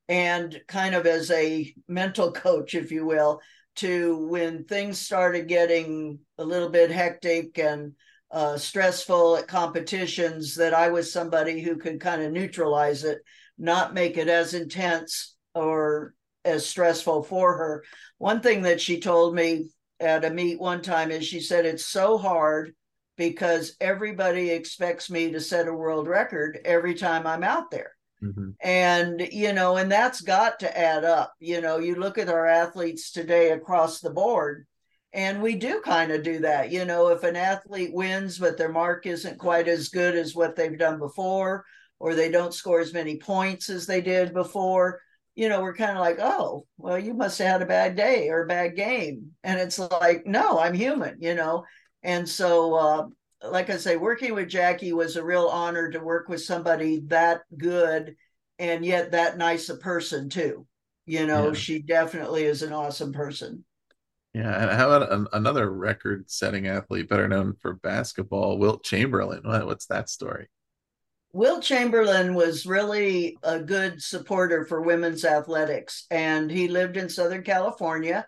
and 0.07 0.61
kind 0.67 0.93
of 0.93 1.07
as 1.07 1.31
a 1.31 1.73
mental 1.87 2.31
coach, 2.33 2.75
if 2.75 2.91
you 2.91 3.05
will, 3.05 3.41
to 3.77 4.27
when 4.27 4.65
things 4.65 4.99
started 4.99 5.47
getting 5.47 6.19
a 6.37 6.45
little 6.45 6.69
bit 6.69 6.91
hectic 6.91 7.57
and 7.57 7.93
uh, 8.35 8.57
stressful 8.57 9.37
at 9.37 9.47
competitions 9.47 10.55
that 10.55 10.73
I 10.73 10.89
was 10.89 11.11
somebody 11.11 11.61
who 11.61 11.77
could 11.77 12.01
kind 12.01 12.21
of 12.21 12.33
neutralize 12.33 13.05
it, 13.05 13.19
not 13.57 13.93
make 13.93 14.17
it 14.17 14.27
as 14.27 14.53
intense 14.53 15.37
or 15.53 16.13
as 16.43 16.65
stressful 16.65 17.23
for 17.23 17.57
her. 17.57 17.85
One 18.17 18.41
thing 18.41 18.63
that 18.63 18.81
she 18.81 18.99
told 18.99 19.33
me 19.33 19.69
at 20.01 20.25
a 20.25 20.29
meet 20.29 20.59
one 20.59 20.81
time 20.81 21.11
is 21.11 21.25
she 21.25 21.39
said, 21.39 21.65
It's 21.65 21.85
so 21.85 22.17
hard 22.17 22.75
because 23.15 23.77
everybody 23.79 24.49
expects 24.49 25.09
me 25.09 25.31
to 25.31 25.39
set 25.39 25.69
a 25.69 25.73
world 25.73 26.09
record 26.09 26.59
every 26.65 26.93
time 26.93 27.25
I'm 27.25 27.43
out 27.43 27.71
there. 27.71 27.93
Mm-hmm. 28.21 28.49
And, 28.61 29.29
you 29.31 29.53
know, 29.53 29.77
and 29.77 29.89
that's 29.89 30.19
got 30.19 30.59
to 30.59 30.77
add 30.77 31.05
up. 31.05 31.33
You 31.39 31.61
know, 31.61 31.77
you 31.77 31.95
look 31.95 32.17
at 32.17 32.27
our 32.27 32.45
athletes 32.45 33.11
today 33.11 33.51
across 33.51 34.01
the 34.01 34.09
board, 34.09 34.67
and 35.15 35.41
we 35.41 35.55
do 35.55 35.79
kind 35.79 36.11
of 36.11 36.23
do 36.23 36.39
that. 36.39 36.71
You 36.71 36.83
know, 36.83 37.07
if 37.07 37.23
an 37.23 37.37
athlete 37.37 37.93
wins, 37.93 38.37
but 38.37 38.57
their 38.57 38.71
mark 38.71 39.05
isn't 39.05 39.39
quite 39.39 39.69
as 39.69 39.87
good 39.87 40.13
as 40.13 40.35
what 40.35 40.57
they've 40.57 40.77
done 40.77 40.99
before, 40.99 41.63
or 41.99 42.13
they 42.13 42.29
don't 42.29 42.53
score 42.53 42.81
as 42.81 42.93
many 42.93 43.17
points 43.17 43.69
as 43.69 43.87
they 43.87 44.01
did 44.01 44.33
before, 44.33 44.99
you 45.35 45.49
know, 45.49 45.61
we're 45.61 45.75
kind 45.75 45.91
of 45.91 45.99
like, 45.99 46.17
oh, 46.19 46.65
well, 46.77 46.97
you 46.99 47.13
must 47.13 47.39
have 47.39 47.47
had 47.47 47.61
a 47.61 47.65
bad 47.65 47.95
day 47.95 48.29
or 48.29 48.43
a 48.43 48.47
bad 48.47 48.75
game. 48.75 49.31
And 49.43 49.59
it's 49.59 49.79
like, 49.79 50.25
no, 50.25 50.59
I'm 50.59 50.73
human, 50.73 51.17
you 51.21 51.35
know. 51.35 51.65
And 52.03 52.27
so, 52.27 52.73
uh, 52.73 53.07
like 53.49 53.69
I 53.69 53.77
say, 53.77 53.97
working 53.97 54.33
with 54.33 54.49
Jackie 54.49 54.93
was 54.93 55.15
a 55.15 55.23
real 55.23 55.47
honor 55.47 55.91
to 55.91 55.99
work 55.99 56.29
with 56.29 56.41
somebody 56.41 57.01
that 57.07 57.41
good 57.57 58.15
and 58.59 58.85
yet 58.85 59.11
that 59.11 59.37
nice 59.37 59.67
a 59.69 59.75
person, 59.75 60.29
too. 60.29 60.65
You 61.05 61.27
know, 61.27 61.47
yeah. 61.47 61.53
she 61.53 61.81
definitely 61.81 62.45
is 62.45 62.63
an 62.63 62.73
awesome 62.73 63.13
person. 63.13 63.64
Yeah, 64.35 64.53
and 64.61 64.69
how 64.71 64.91
about 64.91 65.13
an, 65.13 65.27
another 65.31 65.71
record-setting 65.71 66.67
athlete, 66.67 67.07
better 67.07 67.27
known 67.29 67.55
for 67.61 67.75
basketball, 67.75 68.57
Wilt 68.57 68.83
Chamberlain? 68.83 69.41
What, 69.45 69.65
what's 69.65 69.85
that 69.85 70.09
story? 70.09 70.49
Wilt 71.31 71.63
Chamberlain 71.63 72.33
was 72.33 72.65
really 72.65 73.37
a 73.43 73.59
good 73.61 74.01
supporter 74.01 74.65
for 74.65 74.81
women's 74.81 75.23
athletics, 75.23 76.05
and 76.11 76.51
he 76.51 76.67
lived 76.67 76.97
in 76.97 77.07
Southern 77.09 77.43
California. 77.43 78.25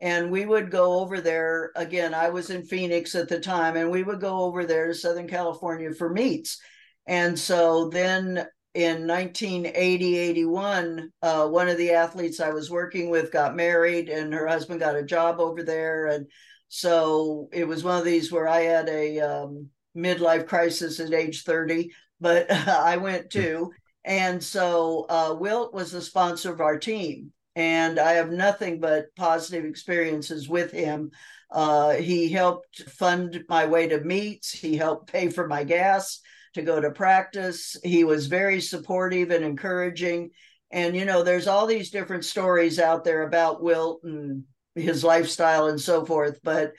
and 0.00 0.30
we 0.32 0.46
would 0.46 0.70
go 0.72 1.00
over 1.00 1.20
there 1.22 1.72
again 1.76 2.14
i 2.14 2.30
was 2.30 2.50
in 2.50 2.64
phoenix 2.64 3.14
at 3.14 3.28
the 3.28 3.40
time 3.40 3.76
and 3.76 3.90
we 3.90 4.02
would 4.02 4.20
go 4.20 4.40
over 4.40 4.66
there 4.66 4.88
to 4.88 4.94
southern 4.94 5.28
california 5.28 5.92
for 5.94 6.10
meets 6.10 6.58
and 7.06 7.38
so 7.38 7.90
then 7.90 8.46
in 8.74 9.06
1980 9.06 10.16
81 10.16 11.10
uh, 11.22 11.46
one 11.48 11.68
of 11.68 11.76
the 11.76 11.90
athletes 11.90 12.38
i 12.38 12.50
was 12.50 12.70
working 12.70 13.10
with 13.10 13.32
got 13.32 13.56
married 13.56 14.08
and 14.08 14.32
her 14.32 14.46
husband 14.46 14.78
got 14.78 14.96
a 14.96 15.02
job 15.02 15.40
over 15.40 15.62
there 15.62 16.06
and 16.06 16.26
so 16.68 17.48
it 17.52 17.66
was 17.66 17.82
one 17.82 17.98
of 17.98 18.04
these 18.04 18.30
where 18.30 18.46
i 18.46 18.60
had 18.60 18.88
a 18.88 19.18
um, 19.18 19.68
midlife 19.96 20.46
crisis 20.46 21.00
at 21.00 21.12
age 21.12 21.42
30 21.42 21.90
but 22.20 22.50
i 22.68 22.96
went 22.96 23.30
too 23.30 23.72
and 24.04 24.42
so 24.42 25.04
uh, 25.08 25.34
wilt 25.38 25.74
was 25.74 25.90
the 25.90 26.00
sponsor 26.00 26.52
of 26.52 26.60
our 26.60 26.78
team 26.78 27.32
and 27.56 27.98
I 27.98 28.12
have 28.12 28.30
nothing 28.30 28.80
but 28.80 29.14
positive 29.16 29.64
experiences 29.64 30.48
with 30.48 30.70
him. 30.70 31.10
Uh, 31.50 31.94
he 31.94 32.28
helped 32.28 32.82
fund 32.90 33.44
my 33.48 33.66
way 33.66 33.88
to 33.88 34.00
meets. 34.00 34.50
He 34.50 34.76
helped 34.76 35.12
pay 35.12 35.28
for 35.28 35.48
my 35.48 35.64
gas 35.64 36.20
to 36.54 36.62
go 36.62 36.80
to 36.80 36.90
practice. 36.90 37.76
He 37.82 38.04
was 38.04 38.26
very 38.26 38.60
supportive 38.60 39.30
and 39.30 39.44
encouraging. 39.44 40.30
And, 40.70 40.96
you 40.96 41.04
know, 41.04 41.22
there's 41.22 41.46
all 41.46 41.66
these 41.66 41.90
different 41.90 42.24
stories 42.24 42.78
out 42.78 43.04
there 43.04 43.22
about 43.22 43.62
Wilt 43.62 44.02
and 44.04 44.44
his 44.74 45.02
lifestyle 45.02 45.66
and 45.66 45.80
so 45.80 46.04
forth, 46.04 46.38
but 46.42 46.72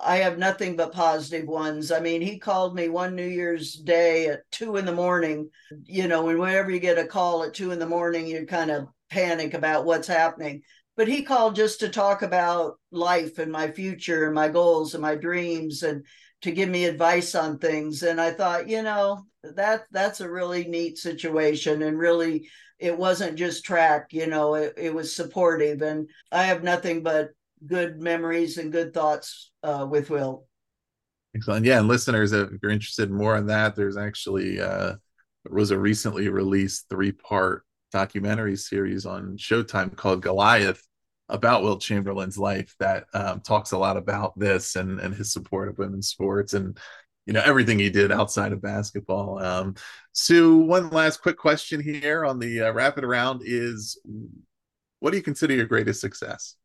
I 0.00 0.18
have 0.18 0.38
nothing 0.38 0.76
but 0.76 0.92
positive 0.92 1.46
ones. 1.46 1.90
I 1.90 1.98
mean, 1.98 2.20
he 2.20 2.38
called 2.38 2.74
me 2.74 2.88
one 2.88 3.16
New 3.16 3.26
Year's 3.26 3.72
Day 3.72 4.28
at 4.28 4.42
two 4.52 4.76
in 4.76 4.84
the 4.84 4.94
morning. 4.94 5.50
You 5.84 6.06
know, 6.06 6.28
and 6.28 6.38
whenever 6.38 6.70
you 6.70 6.78
get 6.78 6.98
a 6.98 7.06
call 7.06 7.42
at 7.42 7.54
two 7.54 7.72
in 7.72 7.78
the 7.78 7.86
morning, 7.86 8.26
you 8.26 8.46
kind 8.46 8.70
of 8.70 8.86
panic 9.10 9.54
about 9.54 9.84
what's 9.84 10.06
happening. 10.06 10.62
But 10.96 11.08
he 11.08 11.22
called 11.22 11.56
just 11.56 11.80
to 11.80 11.88
talk 11.88 12.22
about 12.22 12.74
life 12.92 13.38
and 13.38 13.50
my 13.50 13.70
future 13.70 14.26
and 14.26 14.34
my 14.34 14.48
goals 14.48 14.94
and 14.94 15.02
my 15.02 15.14
dreams 15.14 15.82
and 15.82 16.04
to 16.42 16.50
give 16.50 16.68
me 16.68 16.84
advice 16.84 17.34
on 17.34 17.58
things. 17.58 18.02
And 18.02 18.20
I 18.20 18.30
thought, 18.30 18.68
you 18.68 18.82
know, 18.82 19.24
that 19.42 19.84
that's 19.90 20.20
a 20.20 20.30
really 20.30 20.64
neat 20.64 20.98
situation 20.98 21.82
and 21.82 21.98
really 21.98 22.48
it 22.78 22.96
wasn't 22.96 23.36
just 23.36 23.64
track, 23.64 24.12
you 24.12 24.26
know, 24.26 24.54
it, 24.54 24.74
it 24.76 24.94
was 24.94 25.14
supportive. 25.14 25.82
And 25.82 26.08
I 26.30 26.44
have 26.44 26.62
nothing 26.62 27.02
but 27.02 27.30
good 27.66 28.00
memories 28.00 28.56
and 28.58 28.70
good 28.70 28.94
thoughts 28.94 29.50
uh, 29.62 29.86
with 29.90 30.10
Wilt. 30.10 30.44
Excellent. 31.34 31.66
Yeah, 31.66 31.80
and 31.80 31.88
listeners, 31.88 32.32
if 32.32 32.50
you're 32.62 32.70
interested 32.70 33.10
more 33.10 33.36
on 33.36 33.46
that, 33.46 33.76
there's 33.76 33.96
actually 33.96 34.60
uh, 34.60 34.94
was 35.50 35.70
a 35.70 35.78
recently 35.78 36.28
released 36.28 36.86
three 36.88 37.12
part 37.12 37.64
documentary 37.92 38.56
series 38.56 39.06
on 39.06 39.36
Showtime 39.36 39.96
called 39.96 40.22
Goliath 40.22 40.82
about 41.28 41.62
Wilt 41.62 41.80
Chamberlain's 41.80 42.38
life 42.38 42.74
that 42.78 43.04
um, 43.14 43.40
talks 43.40 43.72
a 43.72 43.78
lot 43.78 43.96
about 43.96 44.38
this 44.38 44.76
and 44.76 45.00
and 45.00 45.14
his 45.14 45.32
support 45.32 45.68
of 45.68 45.78
women's 45.78 46.08
sports 46.08 46.54
and 46.54 46.78
you 47.26 47.32
know 47.32 47.42
everything 47.44 47.78
he 47.78 47.90
did 47.90 48.10
outside 48.10 48.52
of 48.52 48.62
basketball. 48.62 49.38
Um, 49.38 49.74
Sue, 50.12 50.56
one 50.56 50.90
last 50.90 51.20
quick 51.20 51.36
question 51.36 51.80
here 51.80 52.24
on 52.24 52.38
the 52.38 52.62
uh, 52.62 52.72
rapid 52.72 53.04
round 53.04 53.42
is, 53.44 54.00
what 55.00 55.10
do 55.10 55.16
you 55.16 55.22
consider 55.22 55.54
your 55.54 55.66
greatest 55.66 56.00
success? 56.00 56.56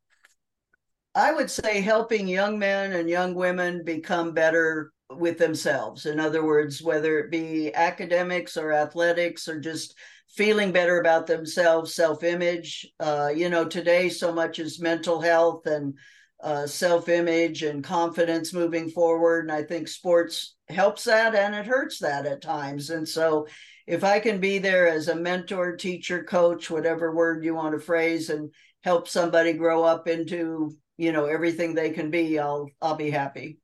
I 1.14 1.32
would 1.32 1.50
say 1.50 1.80
helping 1.80 2.26
young 2.26 2.58
men 2.58 2.94
and 2.94 3.08
young 3.08 3.34
women 3.34 3.84
become 3.84 4.32
better 4.32 4.92
with 5.10 5.38
themselves. 5.38 6.06
In 6.06 6.18
other 6.18 6.44
words, 6.44 6.82
whether 6.82 7.18
it 7.18 7.30
be 7.30 7.72
academics 7.74 8.56
or 8.56 8.72
athletics 8.72 9.46
or 9.46 9.60
just 9.60 9.94
feeling 10.36 10.72
better 10.72 11.00
about 11.00 11.26
themselves, 11.26 11.94
self 11.94 12.22
image. 12.22 12.86
Uh, 13.00 13.30
you 13.34 13.48
know, 13.48 13.64
today 13.64 14.08
so 14.08 14.32
much 14.32 14.58
is 14.58 14.80
mental 14.80 15.20
health 15.20 15.66
and 15.66 15.94
uh, 16.42 16.66
self 16.66 17.08
image 17.08 17.62
and 17.62 17.84
confidence 17.84 18.52
moving 18.52 18.90
forward. 18.90 19.48
And 19.48 19.52
I 19.52 19.62
think 19.62 19.88
sports 19.88 20.56
helps 20.68 21.04
that 21.04 21.34
and 21.34 21.54
it 21.54 21.66
hurts 21.66 21.98
that 22.00 22.26
at 22.26 22.42
times. 22.42 22.90
And 22.90 23.08
so 23.08 23.46
if 23.86 24.02
I 24.02 24.18
can 24.18 24.40
be 24.40 24.58
there 24.58 24.88
as 24.88 25.08
a 25.08 25.14
mentor, 25.14 25.76
teacher, 25.76 26.24
coach, 26.24 26.70
whatever 26.70 27.14
word 27.14 27.44
you 27.44 27.54
want 27.54 27.74
to 27.74 27.80
phrase, 27.80 28.30
and 28.30 28.50
help 28.84 29.08
somebody 29.08 29.54
grow 29.54 29.82
up 29.82 30.06
into 30.06 30.76
you 30.96 31.10
know 31.12 31.24
everything 31.24 31.74
they 31.74 31.90
can 31.90 32.10
be 32.10 32.38
i'll 32.38 32.68
i'll 32.80 32.96
be 32.96 33.10
happy 33.10 33.58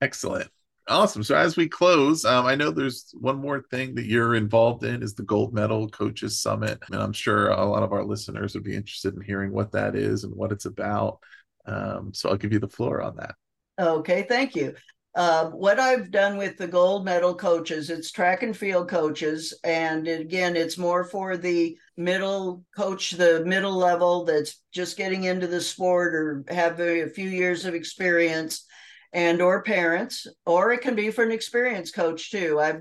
excellent 0.00 0.48
awesome. 0.92 1.22
So 1.22 1.34
as 1.36 1.56
we 1.56 1.68
close 1.68 2.24
um, 2.24 2.46
i 2.46 2.54
know 2.54 2.70
there's 2.70 3.12
one 3.18 3.36
more 3.36 3.62
thing 3.70 3.94
that 3.94 4.06
you're 4.06 4.34
involved 4.34 4.84
in 4.84 5.02
is 5.02 5.14
the 5.14 5.22
gold 5.22 5.52
medal 5.52 5.88
coaches 5.88 6.40
summit. 6.40 6.78
And 6.86 7.02
i'm 7.02 7.12
sure 7.12 7.48
a 7.48 7.64
lot 7.64 7.82
of 7.82 7.92
our 7.92 8.04
listeners 8.04 8.54
would 8.54 8.64
be 8.64 8.76
interested 8.76 9.14
in 9.14 9.22
hearing 9.22 9.52
what 9.52 9.72
that 9.72 9.96
is 9.96 10.24
and 10.24 10.34
what 10.34 10.52
it's 10.52 10.66
about. 10.66 11.18
Um, 11.66 12.12
so 12.12 12.28
i'll 12.28 12.36
give 12.36 12.52
you 12.52 12.60
the 12.60 12.68
floor 12.68 13.02
on 13.02 13.16
that. 13.16 13.34
Okay 13.80 14.26
thank 14.28 14.54
you. 14.54 14.74
Uh, 15.14 15.50
what 15.50 15.78
I've 15.78 16.10
done 16.10 16.38
with 16.38 16.56
the 16.56 16.66
gold 16.66 17.04
medal 17.04 17.34
coaches, 17.34 17.90
it's 17.90 18.10
track 18.10 18.42
and 18.42 18.56
field 18.56 18.88
coaches. 18.88 19.52
And 19.62 20.08
again, 20.08 20.56
it's 20.56 20.78
more 20.78 21.04
for 21.04 21.36
the 21.36 21.76
middle 21.98 22.64
coach, 22.74 23.10
the 23.10 23.44
middle 23.44 23.76
level 23.76 24.24
that's 24.24 24.62
just 24.72 24.96
getting 24.96 25.24
into 25.24 25.46
the 25.46 25.60
sport 25.60 26.14
or 26.14 26.44
have 26.48 26.80
a, 26.80 27.02
a 27.02 27.08
few 27.10 27.28
years 27.28 27.66
of 27.66 27.74
experience 27.74 28.64
and 29.12 29.42
or 29.42 29.62
parents, 29.62 30.26
or 30.46 30.72
it 30.72 30.80
can 30.80 30.94
be 30.94 31.10
for 31.10 31.22
an 31.22 31.32
experienced 31.32 31.94
coach 31.94 32.30
too. 32.30 32.60
I 32.60 32.80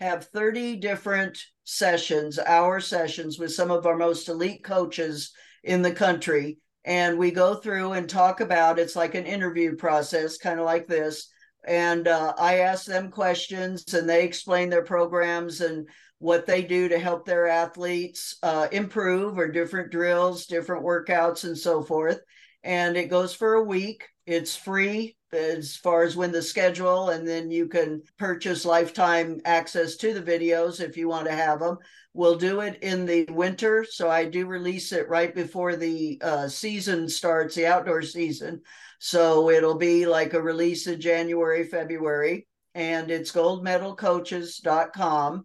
have 0.00 0.26
30 0.26 0.76
different 0.76 1.38
sessions, 1.64 2.38
hour 2.38 2.80
sessions 2.80 3.38
with 3.38 3.52
some 3.52 3.70
of 3.70 3.86
our 3.86 3.96
most 3.96 4.28
elite 4.28 4.64
coaches 4.64 5.32
in 5.64 5.82
the 5.82 5.92
country. 5.92 6.58
And 6.84 7.18
we 7.18 7.30
go 7.30 7.54
through 7.54 7.92
and 7.92 8.08
talk 8.08 8.40
about 8.40 8.78
it's 8.78 8.96
like 8.96 9.14
an 9.14 9.26
interview 9.26 9.74
process, 9.76 10.38
kind 10.38 10.60
of 10.60 10.66
like 10.66 10.86
this 10.86 11.28
and 11.66 12.06
uh, 12.06 12.32
I 12.38 12.60
ask 12.60 12.86
them 12.86 13.10
questions, 13.10 13.92
and 13.92 14.08
they 14.08 14.24
explain 14.24 14.70
their 14.70 14.84
programs 14.84 15.60
and 15.60 15.88
what 16.18 16.46
they 16.46 16.62
do 16.62 16.88
to 16.88 16.98
help 16.98 17.26
their 17.26 17.48
athletes 17.48 18.36
uh, 18.42 18.68
improve, 18.70 19.36
or 19.36 19.50
different 19.50 19.90
drills, 19.90 20.46
different 20.46 20.84
workouts, 20.84 21.44
and 21.44 21.58
so 21.58 21.82
forth. 21.82 22.20
And 22.62 22.96
it 22.96 23.10
goes 23.10 23.34
for 23.34 23.54
a 23.54 23.64
week. 23.64 24.04
It's 24.26 24.56
free 24.56 25.15
as 25.32 25.76
far 25.76 26.02
as 26.02 26.16
when 26.16 26.32
the 26.32 26.42
schedule, 26.42 27.10
and 27.10 27.26
then 27.26 27.50
you 27.50 27.68
can 27.68 28.02
purchase 28.18 28.64
lifetime 28.64 29.40
access 29.44 29.96
to 29.96 30.14
the 30.14 30.22
videos 30.22 30.80
if 30.80 30.96
you 30.96 31.08
want 31.08 31.26
to 31.26 31.32
have 31.32 31.60
them. 31.60 31.78
We'll 32.12 32.36
do 32.36 32.60
it 32.60 32.82
in 32.82 33.04
the 33.04 33.26
winter, 33.30 33.84
so 33.88 34.08
I 34.08 34.24
do 34.24 34.46
release 34.46 34.92
it 34.92 35.08
right 35.08 35.34
before 35.34 35.76
the 35.76 36.20
uh, 36.22 36.48
season 36.48 37.08
starts, 37.08 37.54
the 37.54 37.66
outdoor 37.66 38.02
season. 38.02 38.62
So 38.98 39.50
it'll 39.50 39.78
be 39.78 40.06
like 40.06 40.32
a 40.32 40.40
release 40.40 40.86
in 40.86 41.00
January, 41.00 41.64
February, 41.64 42.46
and 42.74 43.10
it's 43.10 43.32
goldmedalcoaches.com 43.32 45.44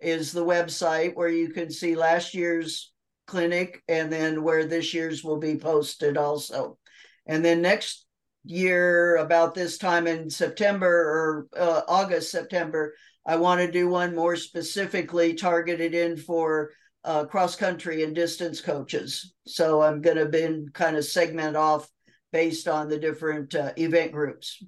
is 0.00 0.32
the 0.32 0.44
website 0.44 1.14
where 1.14 1.28
you 1.28 1.48
can 1.48 1.70
see 1.70 1.94
last 1.94 2.34
year's 2.34 2.92
clinic 3.26 3.82
and 3.88 4.12
then 4.12 4.42
where 4.42 4.66
this 4.66 4.92
year's 4.92 5.24
will 5.24 5.38
be 5.38 5.56
posted 5.56 6.16
also. 6.16 6.78
And 7.26 7.44
then 7.44 7.62
next 7.62 8.06
year, 8.44 9.16
about 9.16 9.54
this 9.54 9.78
time 9.78 10.06
in 10.06 10.30
September 10.30 10.88
or 10.88 11.46
uh, 11.56 11.82
August, 11.88 12.30
September, 12.30 12.94
I 13.26 13.36
want 13.36 13.60
to 13.60 13.70
do 13.70 13.88
one 13.88 14.14
more 14.14 14.36
specifically 14.36 15.34
targeted 15.34 15.94
in 15.94 16.16
for 16.16 16.70
uh, 17.04 17.24
cross 17.24 17.56
country 17.56 18.02
and 18.02 18.14
distance 18.14 18.60
coaches. 18.60 19.32
So 19.46 19.82
I'm 19.82 20.00
going 20.00 20.16
to 20.16 20.26
be 20.26 20.66
kind 20.72 20.96
of 20.96 21.04
segment 21.04 21.56
off 21.56 21.88
based 22.32 22.68
on 22.68 22.88
the 22.88 22.98
different 22.98 23.54
uh, 23.54 23.72
event 23.76 24.12
groups. 24.12 24.64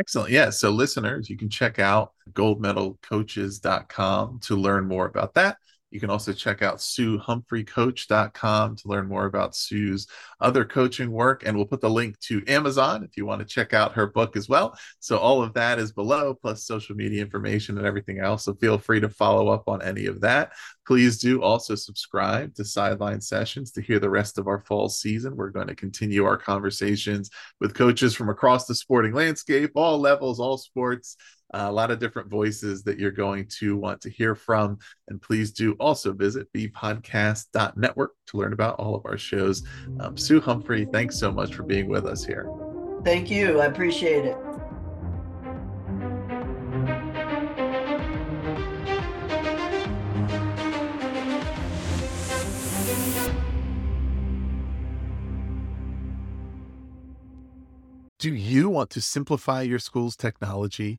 Excellent. 0.00 0.30
Yeah. 0.30 0.50
So, 0.50 0.70
listeners, 0.70 1.30
you 1.30 1.36
can 1.36 1.48
check 1.48 1.78
out 1.78 2.14
goldmedalcoaches.com 2.32 4.40
to 4.40 4.56
learn 4.56 4.88
more 4.88 5.06
about 5.06 5.34
that. 5.34 5.58
You 5.94 6.00
can 6.00 6.10
also 6.10 6.32
check 6.32 6.60
out 6.60 6.78
SueHumphreyCoach.com 6.78 8.76
to 8.76 8.88
learn 8.88 9.06
more 9.06 9.26
about 9.26 9.54
Sue's 9.54 10.08
other 10.40 10.64
coaching 10.64 11.12
work. 11.12 11.44
And 11.46 11.56
we'll 11.56 11.66
put 11.66 11.80
the 11.80 11.88
link 11.88 12.18
to 12.22 12.42
Amazon 12.48 13.04
if 13.04 13.16
you 13.16 13.24
want 13.24 13.38
to 13.38 13.44
check 13.46 13.72
out 13.72 13.92
her 13.92 14.08
book 14.08 14.36
as 14.36 14.48
well. 14.48 14.76
So 14.98 15.18
all 15.18 15.40
of 15.40 15.54
that 15.54 15.78
is 15.78 15.92
below, 15.92 16.34
plus 16.34 16.64
social 16.64 16.96
media 16.96 17.22
information 17.22 17.78
and 17.78 17.86
everything 17.86 18.18
else. 18.18 18.44
So 18.44 18.54
feel 18.54 18.76
free 18.76 18.98
to 18.98 19.08
follow 19.08 19.50
up 19.50 19.68
on 19.68 19.82
any 19.82 20.06
of 20.06 20.20
that. 20.22 20.54
Please 20.84 21.18
do 21.18 21.40
also 21.42 21.76
subscribe 21.76 22.56
to 22.56 22.64
Sideline 22.64 23.20
Sessions 23.20 23.70
to 23.70 23.80
hear 23.80 24.00
the 24.00 24.10
rest 24.10 24.36
of 24.36 24.48
our 24.48 24.64
fall 24.66 24.88
season. 24.88 25.36
We're 25.36 25.50
going 25.50 25.68
to 25.68 25.76
continue 25.76 26.24
our 26.24 26.36
conversations 26.36 27.30
with 27.60 27.74
coaches 27.74 28.16
from 28.16 28.30
across 28.30 28.66
the 28.66 28.74
sporting 28.74 29.14
landscape, 29.14 29.70
all 29.76 30.00
levels, 30.00 30.40
all 30.40 30.58
sports 30.58 31.16
a 31.54 31.72
lot 31.72 31.90
of 31.90 31.98
different 31.98 32.28
voices 32.28 32.82
that 32.82 32.98
you're 32.98 33.10
going 33.10 33.46
to 33.46 33.76
want 33.76 34.00
to 34.02 34.10
hear 34.10 34.34
from. 34.34 34.78
And 35.08 35.20
please 35.20 35.52
do 35.52 35.72
also 35.74 36.12
visit 36.12 36.52
bepodcast.network 36.52 38.12
to 38.26 38.36
learn 38.36 38.52
about 38.52 38.76
all 38.78 38.94
of 38.94 39.06
our 39.06 39.18
shows. 39.18 39.62
Um, 40.00 40.16
Sue 40.16 40.40
Humphrey, 40.40 40.86
thanks 40.92 41.18
so 41.18 41.30
much 41.30 41.54
for 41.54 41.62
being 41.62 41.88
with 41.88 42.06
us 42.06 42.24
here. 42.24 42.48
Thank 43.04 43.30
you. 43.30 43.60
I 43.60 43.66
appreciate 43.66 44.24
it. 44.24 44.36
Do 58.18 58.32
you 58.34 58.70
want 58.70 58.88
to 58.90 59.02
simplify 59.02 59.60
your 59.60 59.78
school's 59.78 60.16
technology, 60.16 60.98